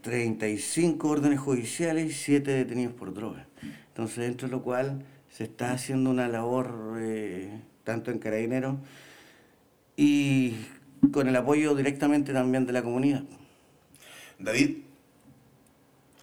35 0.00 1.08
órdenes 1.08 1.38
judiciales 1.38 2.10
y 2.10 2.12
7 2.12 2.50
detenidos 2.50 2.94
por 2.94 3.14
droga. 3.14 3.46
Entonces, 3.92 4.18
dentro 4.18 4.48
de 4.48 4.52
lo 4.52 4.62
cual 4.62 5.04
se 5.30 5.44
está 5.44 5.72
haciendo 5.72 6.08
una 6.08 6.28
labor 6.28 6.96
eh, 6.98 7.60
tanto 7.84 8.10
en 8.10 8.18
Carabineros 8.18 8.76
y 9.96 10.56
con 11.12 11.28
el 11.28 11.36
apoyo 11.36 11.74
directamente 11.74 12.32
también 12.32 12.64
de 12.64 12.72
la 12.72 12.82
comunidad. 12.82 13.22
David, 14.38 14.78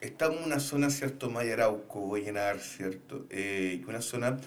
estamos 0.01 0.39
en 0.39 0.45
una 0.45 0.59
zona, 0.59 0.89
¿cierto? 0.89 1.29
Mayarauco, 1.29 2.09
Vallenar, 2.09 2.59
¿cierto? 2.59 3.27
Eh, 3.29 3.83
una 3.87 4.01
zona 4.01 4.37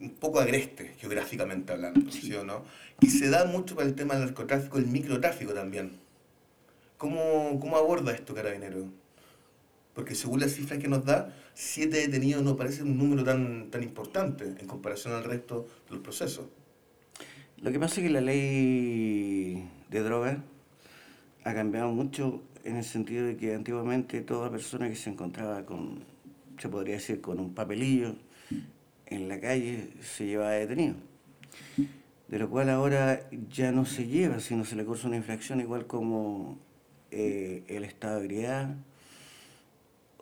un 0.00 0.10
poco 0.10 0.40
agreste, 0.40 0.94
geográficamente 0.98 1.72
hablando, 1.72 2.10
¿sí, 2.10 2.34
o 2.34 2.44
no? 2.44 2.64
Y 3.00 3.10
se 3.10 3.30
da 3.30 3.44
mucho 3.44 3.76
para 3.76 3.86
el 3.86 3.94
tema 3.94 4.14
del 4.14 4.24
narcotráfico, 4.24 4.78
el 4.78 4.86
microtráfico 4.86 5.52
también. 5.54 5.92
¿Cómo, 6.98 7.60
cómo 7.60 7.76
aborda 7.76 8.12
esto 8.12 8.34
Carabinero? 8.34 8.88
Porque 9.94 10.14
según 10.14 10.40
las 10.40 10.52
cifras 10.52 10.78
que 10.80 10.88
nos 10.88 11.04
da, 11.04 11.34
siete 11.54 11.98
detenidos 11.98 12.42
no 12.42 12.56
parece 12.56 12.82
un 12.82 12.98
número 12.98 13.22
tan, 13.22 13.70
tan 13.70 13.82
importante 13.82 14.44
en 14.44 14.66
comparación 14.66 15.14
al 15.14 15.24
resto 15.24 15.68
de 15.88 15.94
los 15.94 16.02
procesos. 16.02 16.46
Lo 17.62 17.72
que 17.72 17.78
pasa 17.78 18.00
es 18.00 18.06
que 18.06 18.12
la 18.12 18.20
ley 18.20 19.68
de 19.88 20.00
drogas 20.00 20.38
ha 21.44 21.54
cambiado 21.54 21.92
mucho 21.92 22.42
en 22.64 22.76
el 22.76 22.84
sentido 22.84 23.26
de 23.26 23.36
que 23.36 23.54
antiguamente 23.54 24.20
toda 24.22 24.50
persona 24.50 24.88
que 24.88 24.96
se 24.96 25.10
encontraba 25.10 25.64
con, 25.64 26.04
se 26.58 26.68
podría 26.68 26.96
decir, 26.96 27.20
con 27.20 27.38
un 27.38 27.54
papelillo 27.54 28.16
en 29.06 29.28
la 29.28 29.40
calle 29.40 29.90
se 30.02 30.26
llevaba 30.26 30.50
detenido. 30.52 30.94
De 32.28 32.38
lo 32.38 32.50
cual 32.50 32.70
ahora 32.70 33.28
ya 33.50 33.70
no 33.70 33.84
se 33.84 34.06
lleva, 34.06 34.40
sino 34.40 34.64
se 34.64 34.76
le 34.76 34.84
cursa 34.84 35.06
una 35.06 35.16
infracción 35.16 35.60
igual 35.60 35.86
como 35.86 36.58
eh, 37.10 37.62
el 37.68 37.84
estado 37.84 38.18
de 38.18 38.24
ebriedad 38.24 38.74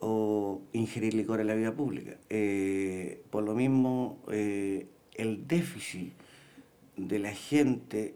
o 0.05 0.61
ingerir 0.73 1.13
licor 1.13 1.39
en 1.39 1.47
la 1.47 1.55
vía 1.55 1.73
pública. 1.73 2.17
Eh, 2.29 3.23
por 3.29 3.43
lo 3.43 3.55
mismo, 3.55 4.21
eh, 4.29 4.87
el 5.15 5.47
déficit 5.47 6.11
de 6.97 7.19
la 7.19 7.31
gente 7.31 8.15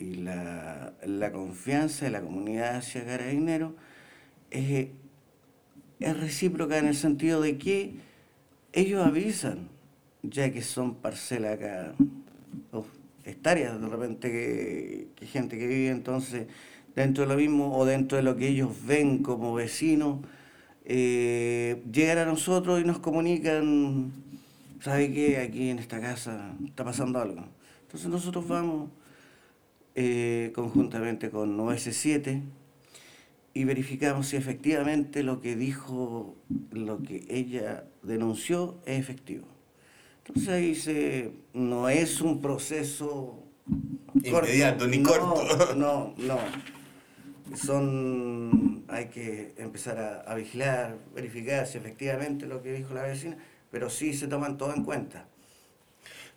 y 0.00 0.14
la, 0.14 0.94
confianza 1.32 2.06
de 2.06 2.10
la 2.10 2.22
comunidad 2.22 2.76
hacia 2.76 3.04
Carabineros 3.04 3.72
es, 4.50 4.88
es 6.00 6.20
recíproca 6.20 6.76
en 6.78 6.86
el 6.86 6.96
sentido 6.96 7.40
de 7.40 7.56
que 7.56 7.94
ellos 8.72 9.06
avisan, 9.06 9.68
ya 10.22 10.52
que 10.52 10.62
son 10.62 10.96
parcelas 10.96 11.54
acá, 11.54 11.94
o 12.72 12.84
hectáreas 13.24 13.80
de 13.80 13.88
repente 13.88 14.30
que 15.14 15.26
gente 15.26 15.56
que 15.56 15.66
vive 15.68 15.90
entonces 15.90 16.48
dentro 16.96 17.24
de 17.24 17.30
lo 17.30 17.36
mismo 17.36 17.76
o 17.76 17.84
dentro 17.84 18.16
de 18.16 18.24
lo 18.24 18.36
que 18.36 18.48
ellos 18.48 18.70
ven 18.86 19.22
como 19.22 19.54
vecinos, 19.54 20.18
eh, 20.90 21.82
llegan 21.92 22.16
a 22.16 22.24
nosotros 22.24 22.80
y 22.80 22.84
nos 22.84 22.98
comunican, 22.98 24.10
¿sabe 24.80 25.12
qué? 25.12 25.36
Aquí 25.36 25.68
en 25.68 25.78
esta 25.78 26.00
casa 26.00 26.56
está 26.64 26.82
pasando 26.82 27.20
algo. 27.20 27.44
Entonces 27.82 28.08
nosotros 28.08 28.48
vamos 28.48 28.90
eh, 29.94 30.50
conjuntamente 30.54 31.28
con 31.28 31.58
OS7 31.58 32.40
y 33.52 33.64
verificamos 33.64 34.28
si 34.28 34.36
efectivamente 34.36 35.22
lo 35.22 35.42
que 35.42 35.56
dijo, 35.56 36.34
lo 36.72 37.02
que 37.02 37.26
ella 37.28 37.84
denunció 38.02 38.78
es 38.86 38.98
efectivo. 38.98 39.46
Entonces 40.26 40.48
ahí 40.48 40.74
se, 40.74 41.32
no 41.52 41.90
es 41.90 42.22
un 42.22 42.40
proceso 42.40 43.44
Inmediato, 44.14 44.86
ni 44.86 44.98
No, 44.98 45.08
corto. 45.10 45.74
No, 45.76 46.14
no. 46.16 46.38
Son, 47.56 48.84
hay 48.88 49.06
que 49.06 49.54
empezar 49.56 49.98
a, 50.26 50.34
vigilar, 50.34 50.96
verificar 51.14 51.66
si 51.66 51.78
efectivamente 51.78 52.46
lo 52.46 52.62
que 52.62 52.72
dijo 52.72 52.94
la 52.94 53.02
vecina, 53.02 53.38
pero 53.70 53.90
sí 53.90 54.14
se 54.14 54.28
toman 54.28 54.58
todo 54.58 54.74
en 54.74 54.84
cuenta. 54.84 55.26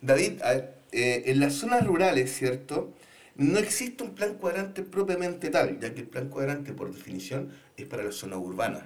David, 0.00 0.40
ver, 0.40 0.74
eh, 0.92 1.22
en 1.26 1.40
las 1.40 1.54
zonas 1.54 1.86
rurales, 1.86 2.32
¿cierto? 2.34 2.92
No 3.36 3.58
existe 3.58 4.04
un 4.04 4.14
plan 4.14 4.34
cuadrante 4.34 4.82
propiamente 4.82 5.48
tal, 5.50 5.78
ya 5.80 5.94
que 5.94 6.00
el 6.00 6.08
plan 6.08 6.28
cuadrante, 6.28 6.72
por 6.72 6.92
definición, 6.92 7.50
es 7.76 7.86
para 7.86 8.02
las 8.02 8.16
zonas 8.16 8.38
urbanas. 8.40 8.82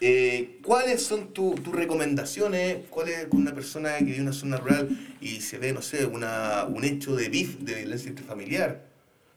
Eh, 0.00 0.58
¿Cuáles 0.62 1.02
son 1.02 1.32
tu- 1.34 1.54
tus 1.56 1.74
recomendaciones? 1.74 2.80
¿Cuál 2.90 3.08
es 3.10 3.28
una 3.32 3.54
persona 3.54 3.98
que 3.98 4.04
vive 4.04 4.16
en 4.18 4.22
una 4.24 4.32
zona 4.34 4.58
rural 4.58 4.90
y 5.20 5.40
se 5.40 5.58
ve, 5.58 5.72
no 5.72 5.82
sé, 5.82 6.06
una, 6.06 6.64
un 6.66 6.84
hecho 6.84 7.16
de 7.16 7.28
BIF, 7.30 7.58
de 7.60 7.74
violencia 7.76 8.10
intrafamiliar? 8.10 8.85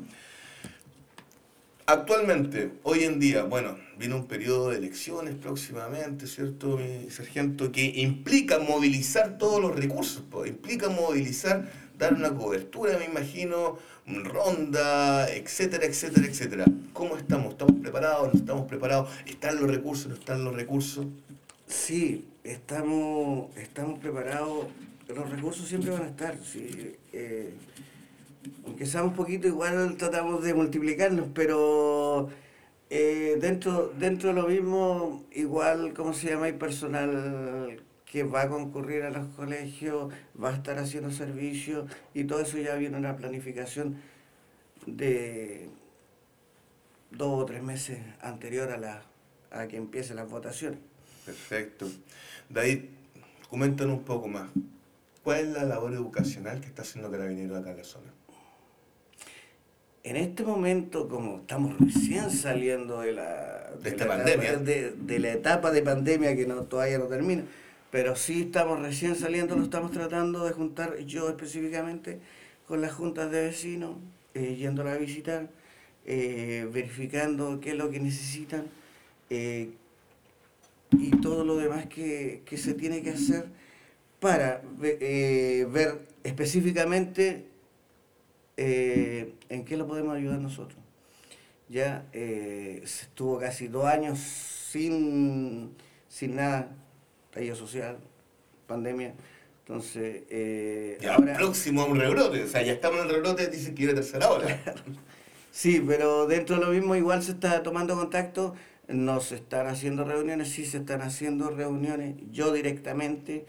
Actualmente, 1.87 2.71
hoy 2.83 3.03
en 3.03 3.19
día, 3.19 3.43
bueno, 3.43 3.77
viene 3.97 4.15
un 4.15 4.25
periodo 4.25 4.69
de 4.71 4.77
elecciones 4.77 5.35
próximamente, 5.35 6.25
¿cierto, 6.25 6.77
mi 6.77 7.11
sargento? 7.11 7.71
Que 7.71 7.83
implica 7.97 8.57
movilizar 8.57 9.37
todos 9.37 9.61
los 9.61 9.75
recursos, 9.75 10.23
implica 10.47 10.89
movilizar, 10.89 11.71
dar 11.95 12.15
una 12.15 12.33
cobertura, 12.33 12.97
me 12.97 13.05
imagino, 13.05 13.77
ronda, 14.07 15.27
etcétera, 15.33 15.85
etcétera, 15.85 16.27
etcétera. 16.27 16.65
¿Cómo 16.93 17.17
estamos? 17.17 17.53
¿Estamos 17.53 17.75
preparados? 17.81 18.33
¿No 18.33 18.39
estamos 18.39 18.67
preparados? 18.67 19.09
¿Están 19.25 19.59
los 19.59 19.69
recursos? 19.69 20.07
¿No 20.07 20.15
están 20.15 20.43
los 20.43 20.55
recursos? 20.55 21.05
Sí, 21.67 22.27
estamos, 22.43 23.55
estamos 23.57 23.99
preparados, 23.99 24.67
los 25.07 25.29
recursos 25.29 25.67
siempre 25.67 25.91
van 25.91 26.03
a 26.03 26.07
estar. 26.07 26.37
sí, 26.43 26.95
eh, 27.13 27.53
aunque 28.65 28.85
sea 28.85 29.03
un 29.03 29.13
poquito, 29.13 29.47
igual 29.47 29.95
tratamos 29.97 30.43
de 30.43 30.53
multiplicarnos, 30.53 31.27
pero 31.33 32.29
eh, 32.91 33.37
dentro, 33.41 33.91
dentro 33.97 34.29
de 34.29 34.35
lo 34.35 34.47
mismo, 34.47 35.25
igual, 35.31 35.93
¿cómo 35.95 36.13
se 36.13 36.29
llama? 36.29 36.45
Hay 36.45 36.53
personal 36.53 37.81
que 38.05 38.23
va 38.23 38.43
a 38.43 38.49
concurrir 38.49 39.03
a 39.03 39.09
los 39.09 39.27
colegios, 39.35 40.13
va 40.41 40.49
a 40.49 40.53
estar 40.53 40.77
haciendo 40.77 41.11
servicios 41.11 41.89
y 42.13 42.25
todo 42.25 42.41
eso 42.41 42.57
ya 42.57 42.75
viene 42.75 42.97
una 42.97 43.15
planificación 43.17 43.97
de 44.85 45.69
dos 47.11 47.43
o 47.43 47.45
tres 47.45 47.63
meses 47.63 47.99
anterior 48.21 48.71
a, 48.71 48.77
la, 48.77 49.01
a 49.51 49.67
que 49.67 49.77
empiecen 49.77 50.17
las 50.17 50.29
votaciones. 50.29 50.79
Perfecto. 51.25 51.87
David, 52.49 52.85
coméntanos 53.49 53.97
un 53.97 54.03
poco 54.03 54.27
más. 54.27 54.49
¿Cuál 55.23 55.39
es 55.39 55.47
la 55.47 55.63
labor 55.63 55.93
educacional 55.93 56.61
que 56.61 56.67
está 56.67 56.83
haciendo 56.83 57.09
Carabineros 57.09 57.57
acá 57.59 57.71
en 57.71 57.77
la 57.77 57.83
zona? 57.83 58.11
En 60.03 60.17
este 60.17 60.43
momento, 60.43 61.09
como 61.09 61.39
estamos 61.39 61.75
recién 61.79 62.29
saliendo 62.29 63.01
de 63.01 63.13
la, 63.13 63.71
De 63.81 63.89
esta 63.89 64.05
la 64.05 64.17
pandemia. 64.17 64.49
etapa 64.51 64.63
de, 64.63 64.91
de 64.91 65.19
la 65.19 65.31
etapa 65.31 65.71
de 65.71 65.81
pandemia 65.81 66.35
que 66.35 66.45
no, 66.45 66.61
todavía 66.61 66.99
no 66.99 67.05
termina, 67.05 67.43
pero 67.95 68.17
sí 68.17 68.41
estamos 68.41 68.81
recién 68.81 69.15
saliendo, 69.15 69.55
lo 69.55 69.63
estamos 69.63 69.89
tratando 69.89 70.43
de 70.43 70.51
juntar 70.51 70.97
yo 71.05 71.29
específicamente 71.29 72.19
con 72.67 72.81
las 72.81 72.91
juntas 72.91 73.31
de 73.31 73.43
vecinos, 73.43 73.95
eh, 74.33 74.57
yéndola 74.57 74.91
a 74.91 74.97
visitar, 74.97 75.47
eh, 76.05 76.67
verificando 76.73 77.61
qué 77.61 77.69
es 77.69 77.77
lo 77.77 77.89
que 77.89 78.01
necesitan 78.01 78.65
eh, 79.29 79.69
y 80.91 81.11
todo 81.21 81.45
lo 81.45 81.55
demás 81.55 81.85
que, 81.85 82.41
que 82.45 82.57
se 82.57 82.73
tiene 82.73 83.01
que 83.01 83.11
hacer 83.11 83.45
para 84.19 84.61
eh, 84.83 85.65
ver 85.71 86.01
específicamente 86.25 87.45
en 88.57 89.63
qué 89.63 89.77
lo 89.77 89.87
podemos 89.87 90.17
ayudar 90.17 90.39
nosotros. 90.39 90.77
ya 91.69 92.03
estuvo 92.11 93.39
casi 93.39 93.69
dos 93.69 93.85
años 93.85 94.19
sin, 94.19 95.71
sin 96.09 96.35
nada, 96.35 96.75
estallido 97.35 97.55
social, 97.57 97.97
pandemia. 98.65 99.13
Entonces, 99.59 100.23
eh, 100.29 100.97
Ya 101.01 101.15
ahora- 101.15 101.35
próximo 101.35 101.81
a 101.81 101.85
un 101.85 101.99
rebrote, 101.99 102.43
o 102.43 102.47
sea, 102.47 102.61
ya 102.61 102.71
estamos 102.73 102.99
en 103.01 103.07
el 103.07 103.15
rebrote, 103.15 103.47
dicen 103.47 103.75
que 103.75 103.83
viene 103.85 103.93
tercera 103.93 104.29
ola. 104.29 104.45
Sí, 105.51 105.81
pero 105.87 106.27
dentro 106.27 106.57
de 106.57 106.65
lo 106.65 106.71
mismo 106.71 106.97
igual 106.97 107.23
se 107.23 107.31
está 107.31 107.63
tomando 107.63 107.95
contacto, 107.95 108.55
no 108.89 109.21
se 109.21 109.35
están 109.35 109.67
haciendo 109.67 110.03
reuniones, 110.03 110.49
sí 110.49 110.65
se 110.65 110.79
están 110.79 111.01
haciendo 111.01 111.49
reuniones, 111.49 112.15
yo 112.29 112.51
directamente 112.51 113.45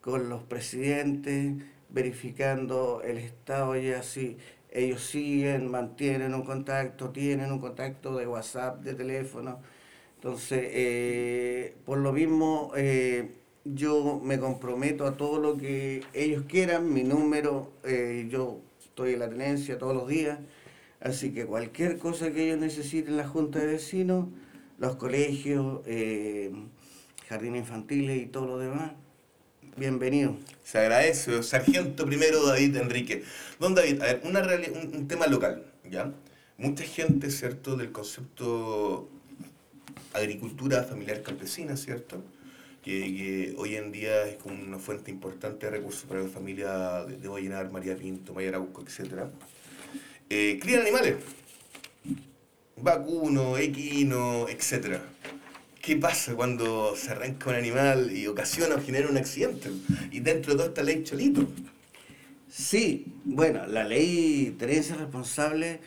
con 0.00 0.28
los 0.28 0.42
presidentes, 0.42 1.54
verificando 1.88 3.00
el 3.04 3.18
estado 3.18 3.76
y 3.76 3.90
así. 3.90 4.36
Ellos 4.72 5.02
siguen, 5.04 5.70
mantienen 5.70 6.34
un 6.34 6.42
contacto, 6.42 7.10
tienen 7.10 7.52
un 7.52 7.60
contacto 7.60 8.16
de 8.16 8.26
WhatsApp, 8.26 8.82
de 8.82 8.94
teléfono. 8.94 9.60
Entonces, 10.16 10.60
eh, 10.72 11.74
por 11.84 11.98
lo 11.98 12.12
mismo, 12.12 12.72
eh, 12.76 13.30
yo 13.64 14.20
me 14.22 14.38
comprometo 14.38 15.06
a 15.06 15.16
todo 15.16 15.40
lo 15.40 15.56
que 15.56 16.02
ellos 16.14 16.44
quieran, 16.48 16.92
mi 16.92 17.02
número, 17.02 17.72
eh, 17.84 18.28
yo 18.30 18.60
estoy 18.82 19.14
en 19.14 19.20
la 19.20 19.28
tenencia 19.28 19.78
todos 19.78 19.94
los 19.94 20.08
días. 20.08 20.38
Así 21.00 21.32
que 21.32 21.46
cualquier 21.46 21.98
cosa 21.98 22.32
que 22.32 22.44
ellos 22.44 22.58
necesiten, 22.58 23.16
la 23.16 23.28
Junta 23.28 23.58
de 23.58 23.66
Vecinos, 23.66 24.26
los 24.78 24.96
colegios, 24.96 25.80
eh, 25.86 26.52
jardines 27.28 27.60
infantiles 27.60 28.22
y 28.22 28.26
todo 28.26 28.46
lo 28.46 28.58
demás, 28.58 28.92
bienvenido. 29.76 30.36
Se 30.62 30.78
agradece, 30.78 31.42
sargento 31.42 32.06
primero 32.06 32.46
David 32.46 32.76
Enrique. 32.76 33.22
Don 33.60 33.74
David, 33.74 34.00
a 34.00 34.04
ver, 34.06 34.22
una 34.24 34.40
un, 34.42 34.96
un 34.96 35.08
tema 35.08 35.26
local, 35.26 35.64
¿ya? 35.90 36.12
Mucha 36.56 36.84
gente, 36.84 37.30
¿cierto?, 37.30 37.76
del 37.76 37.92
concepto 37.92 39.10
agricultura 40.12 40.84
familiar 40.84 41.22
campesina, 41.22 41.76
¿cierto? 41.76 42.22
Que, 42.82 43.00
que 43.00 43.54
hoy 43.58 43.76
en 43.76 43.90
día 43.92 44.26
es 44.26 44.36
como 44.36 44.62
una 44.62 44.78
fuente 44.78 45.10
importante 45.10 45.66
de 45.66 45.72
recursos 45.72 46.04
para 46.04 46.22
la 46.22 46.28
familia 46.28 47.04
de, 47.04 47.16
de 47.16 47.68
María 47.70 47.96
Pinto, 47.96 48.32
Maya 48.32 48.50
Arauco, 48.50 48.82
etc. 48.82 49.24
Eh, 50.30 50.60
animales, 50.80 51.16
vacuno, 52.76 53.58
equino, 53.58 54.48
etc. 54.48 54.98
¿Qué 55.82 55.96
pasa 55.96 56.34
cuando 56.34 56.94
se 56.96 57.10
arranca 57.10 57.50
un 57.50 57.56
animal 57.56 58.12
y 58.16 58.26
ocasiona 58.26 58.76
o 58.76 58.82
genera 58.82 59.08
un 59.08 59.16
accidente? 59.16 59.70
Y 60.10 60.20
dentro 60.20 60.52
de 60.52 60.56
toda 60.58 60.68
esta 60.68 60.82
ley 60.82 61.02
cholito. 61.02 61.46
Sí, 62.48 63.04
bueno, 63.24 63.66
la 63.66 63.84
ley 63.84 64.54
tenencia 64.58 64.96
responsable, 64.96 65.80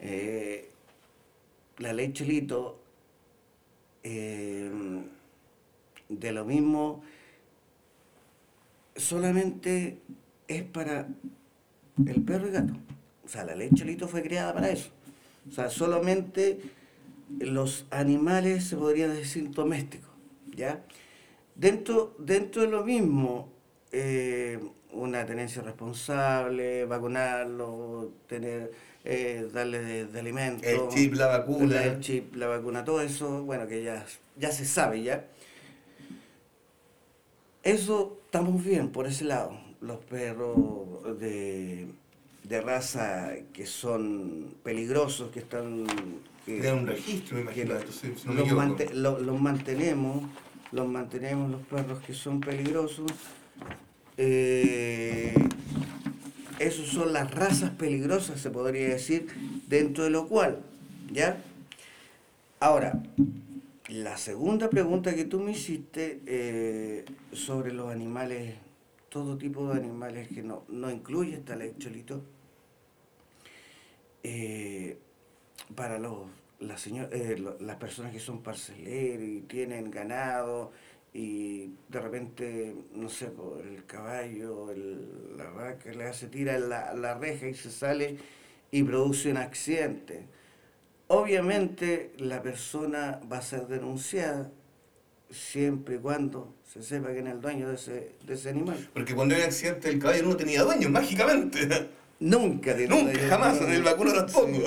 eh, 0.00 0.68
la 1.78 1.92
ley 1.92 2.12
Cholito, 2.12 2.81
eh, 4.02 4.70
de 6.08 6.32
lo 6.32 6.44
mismo, 6.44 7.02
solamente 8.96 9.98
es 10.48 10.62
para 10.64 11.08
el 12.06 12.22
perro 12.22 12.48
y 12.48 12.52
gato. 12.52 12.74
O 13.24 13.28
sea, 13.28 13.44
la 13.44 13.54
ley 13.54 13.70
Cholito 13.74 14.08
fue 14.08 14.22
creada 14.22 14.52
para 14.52 14.70
eso. 14.70 14.90
O 15.48 15.52
sea, 15.52 15.70
solamente 15.70 16.60
los 17.38 17.86
animales 17.90 18.64
se 18.64 18.76
podrían 18.76 19.14
decir 19.14 19.50
domésticos, 19.50 20.10
¿ya? 20.54 20.84
Dentro, 21.54 22.14
dentro 22.18 22.62
de 22.62 22.68
lo 22.68 22.84
mismo, 22.84 23.48
eh, 23.90 24.58
una 24.92 25.24
tenencia 25.24 25.62
responsable, 25.62 26.84
vacunarlo, 26.84 28.12
tener, 28.26 28.72
eh, 29.04 29.48
darle 29.52 29.80
de, 29.80 30.06
de 30.06 30.20
alimento. 30.20 30.66
El 30.68 30.88
chip, 30.88 31.14
la 31.14 31.26
vacuna. 31.26 31.84
El 31.84 32.00
chip, 32.00 32.34
la 32.36 32.46
vacuna, 32.46 32.84
todo 32.84 33.00
eso, 33.00 33.42
bueno, 33.44 33.66
que 33.66 33.82
ya, 33.82 34.04
ya 34.38 34.50
se 34.52 34.64
sabe 34.64 35.02
ya. 35.02 35.26
Eso 37.62 38.18
estamos 38.24 38.64
bien 38.64 38.90
por 38.90 39.06
ese 39.06 39.24
lado. 39.24 39.58
Los 39.80 39.98
perros 40.04 41.18
de, 41.20 41.86
de 42.44 42.60
raza 42.60 43.30
que 43.52 43.66
son 43.66 44.54
peligrosos, 44.62 45.30
que 45.30 45.40
están... 45.40 45.84
que- 46.46 46.60
Tiene 46.60 46.72
un 46.72 46.86
registro, 46.86 47.36
me 47.36 47.42
imagino. 47.42 47.74
no 48.26 48.46
mante- 48.46 48.92
lo- 48.94 49.18
los 49.18 49.40
mantenemos, 49.40 50.24
los 50.72 50.88
mantenemos 50.88 51.50
los 51.50 51.62
perros 51.66 52.00
que 52.04 52.14
son 52.14 52.40
peligrosos. 52.40 53.10
Eh, 54.16 55.34
esos 56.62 56.88
son 56.88 57.12
las 57.12 57.30
razas 57.30 57.70
peligrosas, 57.70 58.40
se 58.40 58.50
podría 58.50 58.88
decir, 58.88 59.26
dentro 59.68 60.04
de 60.04 60.10
lo 60.10 60.26
cual, 60.28 60.60
¿ya? 61.12 61.42
Ahora, 62.60 63.02
la 63.88 64.16
segunda 64.16 64.70
pregunta 64.70 65.14
que 65.14 65.24
tú 65.24 65.40
me 65.40 65.52
hiciste 65.52 66.20
eh, 66.26 67.04
sobre 67.32 67.72
los 67.72 67.90
animales, 67.90 68.54
todo 69.08 69.36
tipo 69.36 69.68
de 69.68 69.80
animales 69.80 70.28
que 70.28 70.42
no, 70.42 70.64
no 70.68 70.90
incluye 70.90 71.34
esta 71.34 71.56
ley, 71.56 71.74
Cholito, 71.78 72.22
eh, 74.22 74.98
para 75.74 75.98
los, 75.98 76.26
las, 76.60 76.86
señor- 76.86 77.08
eh, 77.12 77.42
las 77.60 77.76
personas 77.76 78.12
que 78.12 78.20
son 78.20 78.42
parceleros 78.42 79.26
y 79.26 79.40
tienen 79.42 79.90
ganado 79.90 80.72
y 81.14 81.66
de 81.88 82.00
repente, 82.00 82.74
no 82.94 83.08
sé, 83.08 83.30
el 83.64 83.84
caballo, 83.86 84.70
el- 84.70 85.36
la 85.36 85.50
vaca 85.50 85.92
le 85.92 86.04
hace 86.04 86.28
tira 86.28 86.58
la, 86.58 86.94
la 86.94 87.14
reja 87.18 87.48
y 87.48 87.54
se 87.54 87.70
sale 87.70 88.16
y 88.70 88.82
produce 88.82 89.30
un 89.30 89.36
accidente. 89.36 90.26
Obviamente 91.08 92.12
la 92.18 92.42
persona 92.42 93.20
va 93.30 93.38
a 93.38 93.42
ser 93.42 93.66
denunciada 93.66 94.50
siempre 95.30 95.96
y 95.96 95.98
cuando 95.98 96.54
se 96.72 96.82
sepa 96.82 97.10
quién 97.12 97.26
es 97.26 97.34
el 97.34 97.40
dueño 97.40 97.68
de 97.68 97.74
ese, 97.74 98.12
de 98.26 98.34
ese 98.34 98.48
animal. 98.50 98.88
Porque 98.94 99.14
cuando 99.14 99.34
hay 99.34 99.42
accidente 99.42 99.90
el 99.90 99.98
caballo 99.98 100.22
no 100.24 100.36
tenía 100.36 100.62
dueño, 100.62 100.88
mágicamente. 100.88 101.68
Nunca 102.20 102.74
tiene 102.76 102.94
Nunca, 102.94 103.12
dueño. 103.12 103.28
jamás, 103.28 103.60
en 103.60 103.70
el 103.72 103.82
vacuno 103.82 104.12
tampoco. 104.14 104.48
Sí. 104.48 104.62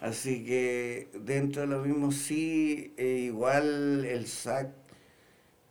Así 0.00 0.44
que 0.44 1.08
dentro 1.14 1.62
de 1.62 1.68
lo 1.68 1.80
mismo 1.82 2.10
sí, 2.10 2.92
eh, 2.96 3.18
igual 3.26 4.04
el 4.04 4.26
SAC 4.26 4.68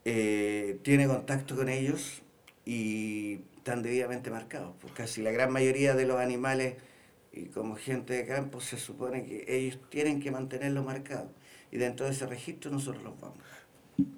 eh, 0.06 0.80
tiene 0.84 1.08
contacto 1.08 1.56
con 1.56 1.70
ellos 1.70 2.22
y 2.66 3.40
están 3.58 3.84
debidamente 3.84 4.32
marcados. 4.32 4.76
Pues 4.82 4.94
casi 4.94 5.22
la 5.22 5.32
gran 5.32 5.52
mayoría 5.52 5.96
de 5.96 6.06
los 6.06 6.18
animales 6.18 6.76
y 7.32 7.46
como 7.46 7.76
gente 7.76 8.14
de 8.14 8.26
campo 8.26 8.60
se 8.62 8.78
supone 8.78 9.26
que 9.26 9.46
ellos 9.48 9.80
tienen 9.90 10.20
que 10.20 10.32
mantenerlo 10.32 10.84
marcado. 10.84 11.32
Y 11.72 11.78
dentro 11.78 12.06
de 12.06 12.12
ese 12.12 12.26
registro 12.26 12.72
nosotros 12.72 13.04
los 13.04 13.20
vamos. 13.20 13.38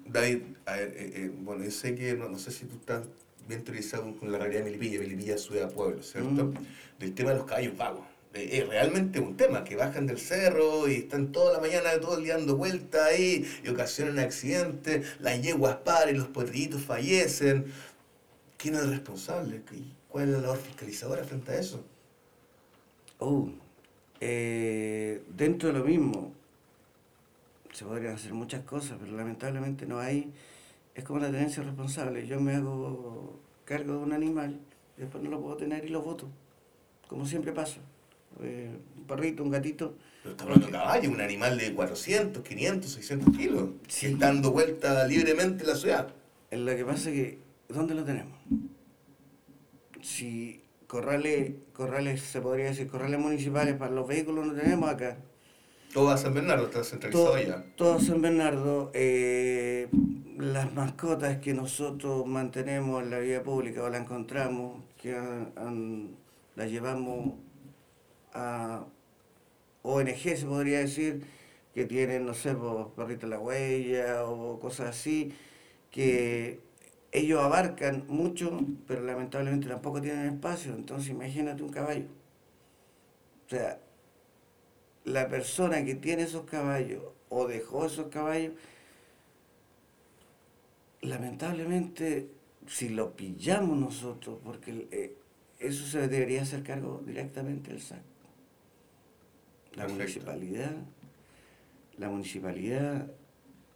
David, 0.06 0.42
a 0.66 0.72
ver, 0.76 0.94
eh, 0.96 1.12
eh, 1.14 1.32
bueno, 1.42 1.64
yo 1.64 1.70
sé 1.70 1.94
que, 1.94 2.14
no, 2.14 2.28
no 2.28 2.38
sé 2.38 2.50
si 2.50 2.66
tú 2.66 2.76
estás 2.76 3.06
bien 3.46 3.62
teorizado 3.62 4.16
con 4.16 4.32
la 4.32 4.38
realidad 4.38 4.60
de 4.60 4.70
Melipilla, 4.70 5.00
Melipilla 5.00 5.34
es 5.34 5.42
ciudad 5.42 5.70
pueblo, 5.72 6.02
¿cierto? 6.02 6.46
Mm. 6.46 6.54
Del 6.98 7.14
tema 7.14 7.30
de 7.30 7.36
los 7.36 7.46
caballos 7.46 7.76
vagos. 7.76 8.06
Eh, 8.34 8.58
Es 8.60 8.68
realmente 8.68 9.20
un 9.20 9.36
tema, 9.36 9.64
que 9.64 9.76
bajan 9.76 10.06
del 10.06 10.18
cerro 10.18 10.88
y 10.88 10.94
están 10.96 11.32
toda 11.32 11.52
la 11.54 11.60
mañana, 11.60 12.00
todo 12.00 12.18
el 12.18 12.24
día 12.24 12.36
dando 12.36 12.56
vueltas 12.56 13.02
ahí 13.06 13.46
y 13.64 13.68
ocasionan 13.68 14.18
accidentes, 14.18 15.06
las 15.20 15.40
yeguas 15.42 15.76
paren, 15.76 16.18
los 16.18 16.28
potrillitos 16.28 16.82
fallecen. 16.82 17.72
¿Quién 18.58 18.74
es 18.74 18.88
responsable? 18.88 19.62
¿Qué- 19.68 19.82
¿Cuál 20.08 20.24
es 20.28 20.30
la 20.30 20.40
labor 20.42 20.58
fiscalizadora 20.58 21.24
frente 21.24 21.52
a 21.52 21.58
eso? 21.60 21.84
Oh, 23.18 23.48
eh, 24.20 25.22
dentro 25.36 25.72
de 25.72 25.78
lo 25.78 25.84
mismo, 25.84 26.32
se 27.72 27.84
podrían 27.84 28.14
hacer 28.14 28.32
muchas 28.32 28.62
cosas, 28.64 28.96
pero 29.00 29.16
lamentablemente 29.16 29.86
no 29.86 29.98
hay. 29.98 30.32
Es 30.94 31.04
como 31.04 31.18
la 31.18 31.30
tenencia 31.30 31.62
responsable. 31.62 32.26
Yo 32.26 32.40
me 32.40 32.54
hago 32.54 33.38
cargo 33.64 33.94
de 33.94 33.98
un 33.98 34.12
animal, 34.12 34.60
después 34.96 35.22
no 35.24 35.30
lo 35.30 35.40
puedo 35.40 35.56
tener 35.56 35.84
y 35.84 35.88
lo 35.88 36.02
voto. 36.02 36.28
Como 37.08 37.26
siempre 37.26 37.52
pasa. 37.52 37.78
Eh, 38.42 38.70
un 38.96 39.06
perrito, 39.06 39.42
un 39.42 39.50
gatito. 39.50 39.96
Pero 40.22 40.32
estamos 40.32 40.54
hablando 40.56 40.66
de 40.66 40.72
caballo, 40.82 41.10
un 41.10 41.20
animal 41.20 41.58
de 41.58 41.74
400, 41.74 42.42
500, 42.42 42.90
600 42.90 43.36
kilos, 43.36 43.68
Sí. 43.88 44.06
que 44.06 44.12
está 44.14 44.26
dando 44.26 44.50
vueltas 44.52 45.08
libremente 45.08 45.62
en 45.64 45.68
la 45.70 45.76
ciudad. 45.76 46.08
Eh, 46.50 46.56
Lo 46.58 46.74
que 46.74 46.84
pasa 46.84 47.10
es 47.10 47.14
que, 47.14 47.38
¿dónde 47.68 47.94
lo 47.94 48.04
tenemos? 48.04 48.38
Si 50.02 50.62
corrales, 50.86 51.52
corrales, 51.72 52.20
se 52.22 52.40
podría 52.40 52.66
decir, 52.66 52.86
corrales 52.88 53.18
municipales 53.18 53.74
para 53.76 53.90
los 53.92 54.06
vehículos 54.06 54.46
no 54.46 54.54
tenemos 54.54 54.90
acá. 54.90 55.18
Todo 55.92 56.10
a 56.10 56.16
San 56.16 56.34
Bernardo 56.34 56.64
está 56.66 56.82
centralizado 56.82 57.24
todo, 57.26 57.34
allá. 57.36 57.64
todo 57.76 58.00
San 58.00 58.20
Bernardo, 58.20 58.90
eh, 58.94 59.88
las 60.38 60.72
mascotas 60.74 61.38
que 61.38 61.54
nosotros 61.54 62.26
mantenemos 62.26 63.02
en 63.02 63.10
la 63.10 63.20
vía 63.20 63.42
pública 63.42 63.82
o 63.84 63.88
las 63.88 64.00
encontramos, 64.00 64.82
que 65.00 65.14
han- 65.14 65.52
han- 65.56 66.16
las 66.56 66.70
llevamos 66.70 67.34
a 68.34 68.86
ONG, 69.82 70.36
se 70.36 70.46
podría 70.46 70.80
decir, 70.80 71.24
que 71.74 71.84
tienen, 71.86 72.26
no 72.26 72.34
sé, 72.34 72.54
pues, 72.54 72.86
perrito 72.96 73.26
la 73.26 73.38
huella 73.38 74.24
o 74.26 74.58
cosas 74.60 74.88
así, 74.90 75.34
que 75.90 76.60
ellos 77.12 77.40
abarcan 77.40 78.04
mucho, 78.08 78.60
pero 78.86 79.02
lamentablemente 79.02 79.68
tampoco 79.68 80.00
tienen 80.00 80.26
espacio. 80.34 80.74
Entonces 80.74 81.10
imagínate 81.10 81.62
un 81.62 81.70
caballo. 81.70 82.06
O 83.46 83.50
sea, 83.50 83.80
la 85.04 85.28
persona 85.28 85.84
que 85.84 85.94
tiene 85.94 86.22
esos 86.22 86.44
caballos 86.44 87.02
o 87.28 87.46
dejó 87.46 87.86
esos 87.86 88.08
caballos, 88.08 88.54
lamentablemente, 91.02 92.30
si 92.66 92.88
lo 92.88 93.14
pillamos 93.14 93.78
nosotros, 93.78 94.38
porque 94.42 94.88
eh, 94.90 95.16
eso 95.58 95.86
se 95.86 96.08
debería 96.08 96.42
hacer 96.42 96.62
cargo 96.62 97.02
directamente 97.04 97.70
del 97.70 97.80
SAC. 97.80 98.13
La 99.76 99.86
Perfecto. 99.86 99.94
municipalidad, 99.94 100.72
la 101.98 102.08
municipalidad, 102.08 103.10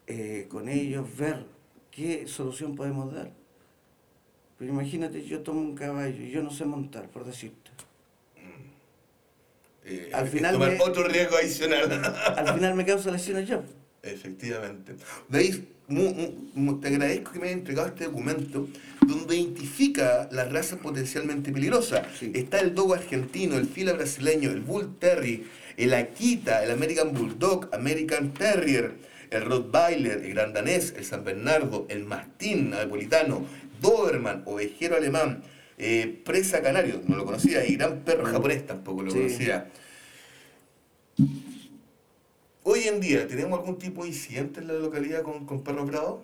eh, 0.07 0.47
con 0.49 0.69
ellos 0.69 1.07
ver 1.17 1.45
qué 1.91 2.27
solución 2.29 2.77
podemos 2.77 3.13
dar. 3.13 3.33
Pero 4.59 4.73
imagínate, 4.73 5.25
yo 5.25 5.41
tomo 5.41 5.61
un 5.61 5.75
caballo 5.75 6.23
y 6.23 6.31
yo 6.31 6.43
no 6.43 6.51
sé 6.51 6.65
montar, 6.65 7.09
por 7.09 7.25
decirte. 7.25 7.71
Eh, 9.85 10.11
Al 10.13 10.29
final 10.29 10.53
tomar 10.55 10.73
me- 10.73 10.81
otro 10.81 11.09
riesgo 11.09 11.37
adicional. 11.37 11.91
Al 12.37 12.55
final 12.55 12.75
me 12.75 12.85
causa 12.85 13.11
lesiones 13.11 13.49
yo. 13.49 13.63
Efectivamente. 14.03 14.95
Mu- 15.89 16.81
te 16.81 16.89
agradezco 16.89 17.33
que 17.33 17.39
me 17.39 17.47
hayas 17.47 17.59
entregado 17.59 17.89
este 17.89 18.05
documento 18.05 18.69
donde 19.07 19.37
identifica 19.37 20.29
las 20.31 20.53
razas 20.53 20.79
potencialmente 20.81 21.51
peligrosas. 21.51 22.07
Sí. 22.19 22.31
Está 22.35 22.61
el 22.61 22.75
dogo 22.75 22.93
argentino, 22.95 23.57
el 23.57 23.67
fila 23.67 23.95
brasileño, 23.95 24.51
el 24.51 24.61
bull 24.61 24.97
terry, 24.99 25.47
el 25.79 25.95
akita, 25.95 26.63
el 26.65 26.71
American 26.73 27.13
bulldog, 27.15 27.69
American 27.73 28.35
terrier, 28.35 28.93
el 29.31 29.45
rottweiler, 29.45 30.25
el 30.25 30.35
gran 30.35 30.53
danés, 30.53 30.93
el 30.97 31.05
san 31.05 31.25
bernardo, 31.25 31.87
el 31.89 32.05
mastín 32.05 32.71
napolitano, 32.71 33.45
doberman, 33.81 34.43
ovejero 34.47 34.97
alemán, 34.97 35.43
eh, 35.79 36.21
presa 36.25 36.61
canario, 36.61 37.01
no 37.07 37.17
lo 37.17 37.25
conocía, 37.25 37.65
y 37.65 37.77
gran 37.77 38.01
perro 38.01 38.27
japonés 38.27 38.67
tampoco 38.67 39.03
lo 39.03 39.11
Sí. 39.13 39.19
conocía. 39.19 39.69
Hoy 42.65 42.81
en 42.89 43.01
día, 43.01 43.27
¿tenemos 43.27 43.59
algún 43.59 43.79
tipo 43.79 44.03
de 44.03 44.09
incidente 44.09 44.61
en 44.61 44.67
la 44.69 44.75
localidad 44.75 45.23
con, 45.23 45.47
con 45.47 45.63
perros 45.63 45.87
bravos? 45.87 46.21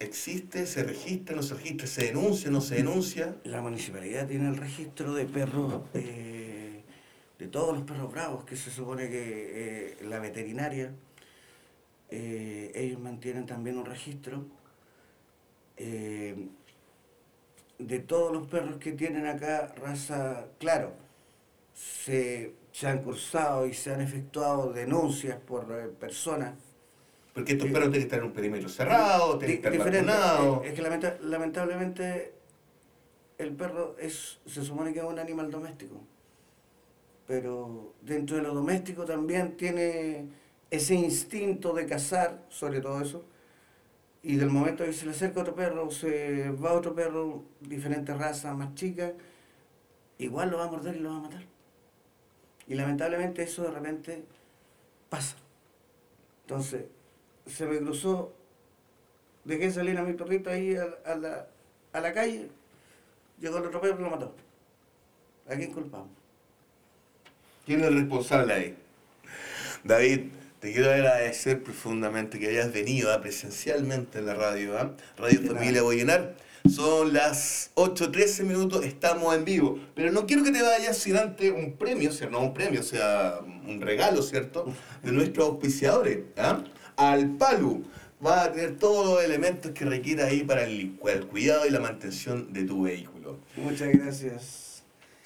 ¿Existe? 0.00 0.66
¿Se 0.66 0.82
registra? 0.84 1.34
¿No 1.34 1.42
se 1.42 1.54
registra? 1.54 1.86
¿Se 1.86 2.04
denuncia? 2.04 2.50
¿No 2.50 2.60
se 2.60 2.74
denuncia? 2.76 3.34
La 3.44 3.60
municipalidad 3.62 4.26
tiene 4.28 4.48
el 4.48 4.56
registro 4.56 5.14
de 5.14 5.24
perros, 5.24 5.82
eh, 5.94 6.57
de 7.38 7.46
todos 7.48 7.74
los 7.76 7.84
perros 7.84 8.10
bravos, 8.12 8.44
que 8.44 8.56
se 8.56 8.70
supone 8.70 9.08
que 9.08 9.92
eh, 9.92 9.96
la 10.02 10.18
veterinaria, 10.18 10.92
eh, 12.10 12.72
ellos 12.74 12.98
mantienen 13.00 13.46
también 13.46 13.78
un 13.78 13.84
registro 13.86 14.44
eh, 15.76 16.48
de 17.78 17.98
todos 18.00 18.32
los 18.32 18.46
perros 18.48 18.78
que 18.78 18.92
tienen 18.92 19.26
acá 19.26 19.72
raza, 19.76 20.46
claro, 20.58 20.92
se, 21.74 22.54
se 22.72 22.86
han 22.88 23.02
cursado 23.02 23.66
y 23.66 23.74
se 23.74 23.92
han 23.94 24.00
efectuado 24.00 24.72
denuncias 24.72 25.38
por 25.40 25.90
personas 25.92 26.54
Porque 27.32 27.52
estos 27.52 27.68
perros 27.68 27.90
tienen 27.90 28.00
que 28.00 28.06
estar 28.06 28.18
en 28.18 28.24
un 28.26 28.32
perímetro 28.32 28.68
cerrado, 28.68 29.38
tienen 29.38 29.62
que 29.62 29.68
estar 29.68 29.72
vacunados. 30.02 30.66
Es 30.66 30.74
que 30.74 30.82
lamenta- 30.82 31.18
lamentablemente 31.22 32.32
el 33.38 33.52
perro 33.52 33.94
es, 34.00 34.38
se 34.46 34.64
supone 34.64 34.92
que 34.92 34.98
es 34.98 35.04
un 35.04 35.18
animal 35.20 35.50
doméstico. 35.50 36.00
Pero 37.28 37.94
dentro 38.00 38.36
de 38.36 38.42
lo 38.42 38.54
doméstico 38.54 39.04
también 39.04 39.54
tiene 39.58 40.28
ese 40.70 40.94
instinto 40.94 41.74
de 41.74 41.86
cazar, 41.86 42.42
sobre 42.48 42.80
todo 42.80 43.02
eso. 43.02 43.22
Y 44.22 44.36
del 44.36 44.48
momento 44.48 44.82
que 44.82 44.94
se 44.94 45.04
le 45.04 45.12
acerca 45.12 45.42
otro 45.42 45.54
perro, 45.54 45.90
se 45.90 46.48
va 46.52 46.72
otro 46.72 46.94
perro, 46.94 47.44
diferentes 47.60 48.16
razas, 48.16 48.56
más 48.56 48.74
chicas, 48.74 49.12
igual 50.16 50.50
lo 50.50 50.56
va 50.56 50.64
a 50.64 50.70
morder 50.70 50.96
y 50.96 51.00
lo 51.00 51.10
va 51.10 51.16
a 51.16 51.20
matar. 51.20 51.44
Y 52.66 52.74
lamentablemente 52.74 53.42
eso 53.42 53.62
de 53.62 53.72
repente 53.72 54.24
pasa. 55.10 55.36
Entonces, 56.44 56.86
se 57.46 57.66
me 57.66 57.78
cruzó, 57.78 58.32
dejé 59.44 59.70
salir 59.70 59.98
a 59.98 60.02
mi 60.02 60.14
perrito 60.14 60.48
ahí 60.48 60.74
a 60.76 61.14
la, 61.14 61.46
a 61.92 62.00
la 62.00 62.12
calle, 62.14 62.48
llegó 63.38 63.58
el 63.58 63.66
otro 63.66 63.82
perro 63.82 64.00
y 64.00 64.02
lo 64.02 64.10
mató. 64.10 64.34
¿A 65.46 65.56
quién 65.56 65.72
culpamos? 65.72 66.17
¿Quién 67.68 67.82
es 67.82 67.88
el 67.88 67.96
responsable 67.96 68.54
ahí? 68.54 68.74
David, 69.84 70.20
te 70.58 70.72
quiero 70.72 70.90
agradecer 70.90 71.62
profundamente 71.62 72.38
que 72.38 72.48
hayas 72.48 72.72
venido 72.72 73.12
¿ah? 73.12 73.20
presencialmente 73.20 74.20
en 74.20 74.24
la 74.24 74.32
radio, 74.32 74.78
¿ah? 74.78 74.96
Radio 75.18 75.42
Familia. 75.42 75.82
Boyenar. 75.82 76.34
Son 76.66 77.12
las 77.12 77.70
8.13 77.74 78.44
minutos, 78.44 78.86
estamos 78.86 79.36
en 79.36 79.44
vivo. 79.44 79.78
Pero 79.94 80.10
no 80.12 80.24
quiero 80.26 80.44
que 80.44 80.50
te 80.50 80.62
vayas 80.62 80.96
sin 80.96 81.18
antes 81.18 81.52
un 81.52 81.76
premio, 81.76 82.08
o 82.08 82.12
sea, 82.14 82.30
no 82.30 82.40
un 82.40 82.54
premio, 82.54 82.80
o 82.80 82.84
sea, 82.84 83.40
un 83.66 83.82
regalo, 83.82 84.22
¿cierto? 84.22 84.72
De 85.02 85.12
nuestros 85.12 85.46
auspiciadores. 85.48 86.20
¿ah? 86.38 86.64
Al 86.96 87.36
Palu 87.36 87.84
va 88.26 88.44
a 88.44 88.52
tener 88.52 88.78
todos 88.78 89.06
los 89.06 89.22
elementos 89.22 89.72
que 89.72 89.84
requiere 89.84 90.22
ahí 90.22 90.42
para 90.42 90.64
el, 90.64 90.98
el 91.06 91.26
cuidado 91.26 91.66
y 91.66 91.70
la 91.70 91.80
mantención 91.80 92.50
de 92.50 92.64
tu 92.64 92.84
vehículo. 92.84 93.40
Muchas 93.58 93.88
gracias. 93.92 94.67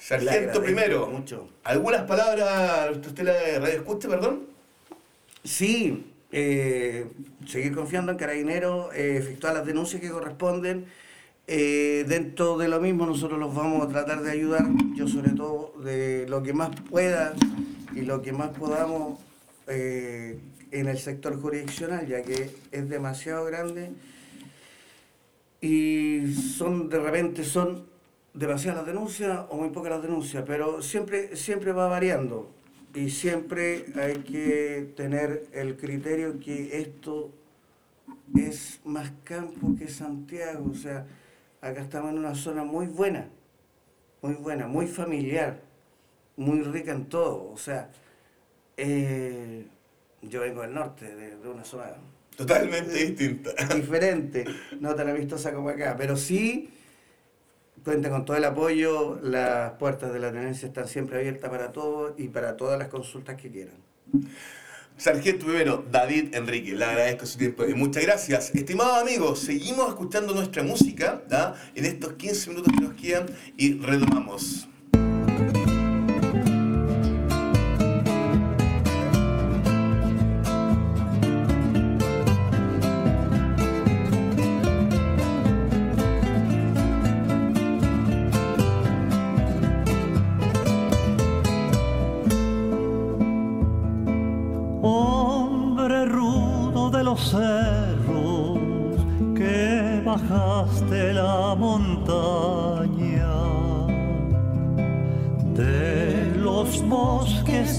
Sargento 0.03 0.61
primero, 0.61 1.07
mucho. 1.07 1.49
¿algunas 1.62 2.03
palabras 2.03 2.91
usted 2.97 3.23
la 3.23 3.61
radio 3.61 3.79
escucha, 3.79 4.09
perdón? 4.09 4.47
Sí, 5.45 6.07
eh, 6.33 7.07
seguir 7.47 7.73
confiando 7.73 8.11
en 8.11 8.19
Carabineros, 8.19 8.93
eh, 8.97 9.16
efectuar 9.19 9.55
las 9.55 9.65
denuncias 9.65 10.03
que 10.03 10.11
corresponden. 10.11 10.87
Eh, 11.47 12.05
dentro 12.09 12.59
de 12.59 12.66
lo 12.66 12.81
mismo 12.81 13.07
nosotros 13.07 13.39
los 13.39 13.55
vamos 13.55 13.87
a 13.87 13.89
tratar 13.89 14.23
de 14.23 14.33
ayudar, 14.33 14.65
yo 14.97 15.07
sobre 15.07 15.31
todo 15.31 15.73
de 15.85 16.27
lo 16.29 16.43
que 16.43 16.53
más 16.53 16.70
pueda 16.91 17.35
y 17.95 18.01
lo 18.01 18.23
que 18.23 18.33
más 18.33 18.51
podamos 18.51 19.20
eh, 19.69 20.37
en 20.73 20.89
el 20.89 20.99
sector 20.99 21.41
jurisdiccional, 21.41 22.09
ya 22.09 22.23
que 22.23 22.51
es 22.73 22.89
demasiado 22.89 23.45
grande 23.45 23.93
y 25.61 26.35
son 26.35 26.89
de 26.89 26.99
repente 26.99 27.45
son 27.45 27.91
demasiadas 28.34 28.78
las 28.78 28.86
denuncias 28.86 29.46
o 29.50 29.56
muy 29.56 29.70
pocas 29.70 29.92
las 29.92 30.02
denuncias, 30.02 30.44
pero 30.46 30.82
siempre, 30.82 31.36
siempre 31.36 31.72
va 31.72 31.88
variando 31.88 32.50
y 32.94 33.10
siempre 33.10 33.86
hay 33.94 34.18
que 34.22 34.92
tener 34.96 35.46
el 35.52 35.76
criterio 35.76 36.38
que 36.40 36.78
esto 36.80 37.30
es 38.34 38.80
más 38.84 39.12
campo 39.24 39.74
que 39.78 39.88
Santiago, 39.88 40.70
o 40.70 40.74
sea, 40.74 41.06
acá 41.60 41.82
estamos 41.82 42.12
en 42.12 42.18
una 42.18 42.34
zona 42.34 42.64
muy 42.64 42.86
buena, 42.86 43.28
muy 44.22 44.34
buena, 44.34 44.66
muy 44.66 44.86
familiar, 44.86 45.60
muy 46.36 46.62
rica 46.62 46.92
en 46.92 47.06
todo, 47.06 47.50
o 47.52 47.56
sea, 47.59 47.90
eh, 48.76 49.66
yo 50.22 50.40
vengo 50.40 50.62
del 50.62 50.72
norte, 50.72 51.14
de, 51.14 51.36
de 51.36 51.48
una 51.48 51.64
zona 51.64 51.94
Totalmente 52.36 52.94
distinta. 52.94 53.50
diferente, 53.74 54.44
no 54.80 54.94
tan 54.94 55.10
amistosa 55.10 55.52
como 55.52 55.68
acá, 55.68 55.94
pero 55.98 56.16
sí 56.16 56.70
cuenta 57.84 58.10
con 58.10 58.24
todo 58.24 58.36
el 58.36 58.44
apoyo, 58.44 59.18
las 59.22 59.72
puertas 59.72 60.12
de 60.12 60.18
la 60.18 60.32
tenencia 60.32 60.68
están 60.68 60.88
siempre 60.88 61.18
abiertas 61.18 61.50
para 61.50 61.72
todos 61.72 62.14
y 62.18 62.28
para 62.28 62.56
todas 62.56 62.78
las 62.78 62.88
consultas 62.88 63.36
que 63.36 63.50
quieran. 63.50 63.76
Sargento 64.96 65.46
primero, 65.46 65.84
David 65.90 66.34
Enrique, 66.34 66.74
le 66.74 66.84
agradezco 66.84 67.26
su 67.26 67.38
tiempo 67.38 67.66
y 67.66 67.74
muchas 67.74 68.04
gracias. 68.04 68.54
Estimados 68.54 69.02
amigos, 69.02 69.40
seguimos 69.40 69.88
escuchando 69.88 70.34
nuestra 70.34 70.62
música 70.62 71.22
¿da? 71.28 71.54
en 71.74 71.86
estos 71.86 72.12
15 72.12 72.50
minutos 72.50 72.72
que 72.72 72.84
nos 72.84 72.94
quedan 72.94 73.26
y 73.56 73.78
retomamos. 73.78 74.68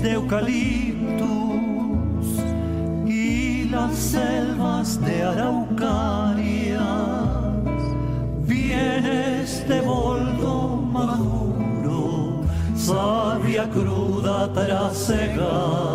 De 0.03 0.11
eucaliptus 0.11 1.23
y 3.07 3.63
las 3.69 3.95
selvas 3.95 4.99
de 4.99 5.23
araucaria, 5.23 6.85
vienes 8.41 9.65
de 9.65 9.79
boldo 9.79 10.75
maduro, 10.91 12.41
sabia 12.75 13.69
cruda 13.69 14.51
trasegada. 14.51 15.93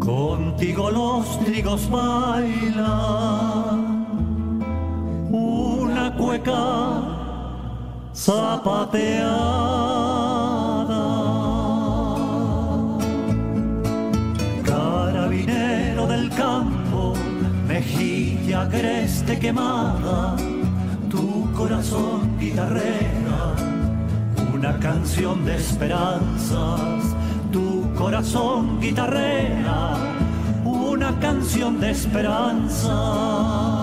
Contigo 0.00 0.90
los 0.90 1.38
trigos 1.44 1.90
bailan 1.90 3.78
una 5.30 6.14
cueca 6.16 7.02
zapateada. 8.14 9.87
Agreste 18.68 19.38
quemada, 19.38 20.36
tu 21.08 21.50
corazón 21.54 22.38
guitarrera, 22.38 23.54
una 24.52 24.78
canción 24.78 25.44
de 25.46 25.56
esperanzas, 25.56 27.16
tu 27.50 27.90
corazón 27.94 28.78
guitarrera, 28.78 29.96
una 30.64 31.18
canción 31.18 31.80
de 31.80 31.90
esperanzas. 31.90 33.77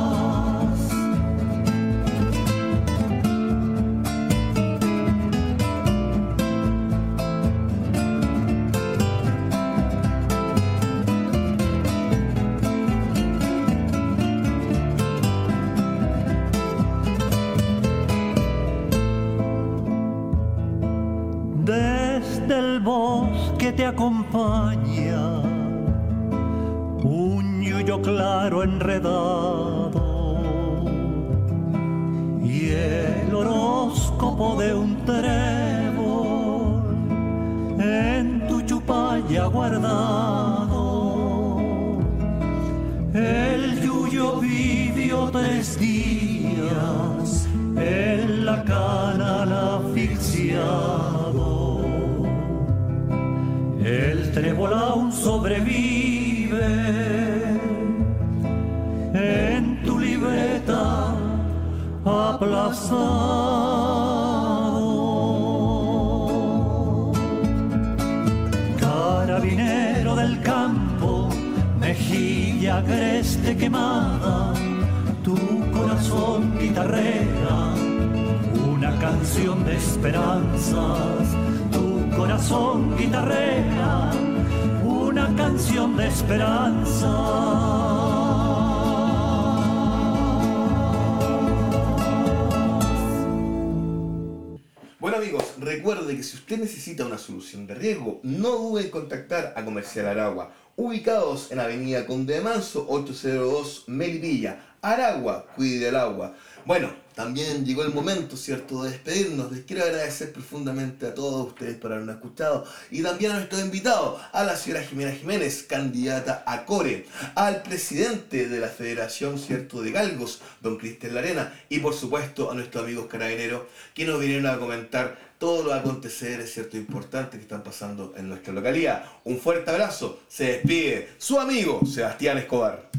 Si 96.25 96.37
usted 96.37 96.57
necesita 96.57 97.05
una 97.05 97.17
solución 97.17 97.67
de 97.67 97.75
riesgo, 97.75 98.19
no 98.23 98.49
dude 98.57 98.83
en 98.83 98.89
contactar 98.89 99.53
a 99.55 99.63
Comercial 99.63 100.07
Aragua, 100.07 100.51
ubicados 100.75 101.51
en 101.51 101.59
Avenida 101.59 102.05
Conde 102.05 102.33
de 102.33 102.41
Manso, 102.41 102.85
802 102.89 103.83
Melipilla. 103.87 104.75
Aragua, 104.81 105.47
cuide 105.55 105.89
el 105.89 105.95
agua. 105.95 106.35
Bueno, 106.65 106.93
también 107.15 107.65
llegó 107.65 107.83
el 107.83 107.93
momento, 107.93 108.35
¿cierto?, 108.35 108.83
de 108.83 108.91
despedirnos. 108.91 109.51
Les 109.51 109.63
quiero 109.63 109.83
agradecer 109.83 110.33
profundamente 110.33 111.07
a 111.07 111.13
todos 111.13 111.47
ustedes 111.47 111.77
por 111.77 111.93
habernos 111.93 112.15
escuchado 112.15 112.65
y 112.91 113.01
también 113.01 113.31
a 113.31 113.35
nuestros 113.35 113.61
invitados, 113.61 114.21
a 114.31 114.43
la 114.43 114.55
señora 114.55 114.83
Jimena 114.83 115.11
Jiménez, 115.11 115.63
candidata 115.63 116.43
a 116.45 116.65
CORE, 116.65 117.05
al 117.35 117.63
presidente 117.63 118.49
de 118.49 118.59
la 118.59 118.67
Federación, 118.67 119.39
¿cierto?, 119.39 119.81
de 119.81 119.91
Galgos, 119.91 120.41
don 120.61 120.77
Cristian 120.77 121.15
Larena, 121.15 121.53
y 121.69 121.79
por 121.79 121.93
supuesto 121.93 122.51
a 122.51 122.55
nuestros 122.55 122.83
amigos 122.83 123.07
carabineros 123.07 123.63
que 123.93 124.05
nos 124.05 124.19
vinieron 124.19 124.47
a 124.47 124.59
comentar 124.59 125.34
todos 125.45 125.63
los 125.63 125.75
aconteceres, 125.75 126.51
¿cierto?, 126.51 126.75
importantes 126.75 127.37
que 127.37 127.43
están 127.43 127.61
pasando 127.61 128.15
en 128.17 128.27
nuestra 128.27 128.51
localidad. 128.51 129.05
Un 129.25 129.37
fuerte 129.37 129.69
abrazo, 129.69 130.21
se 130.27 130.45
despide 130.53 131.09
su 131.19 131.39
amigo 131.39 131.85
Sebastián 131.85 132.39
Escobar. 132.39 132.89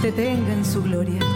Te 0.00 0.12
tenga 0.12 0.52
en 0.52 0.64
su 0.64 0.82
gloria. 0.82 1.27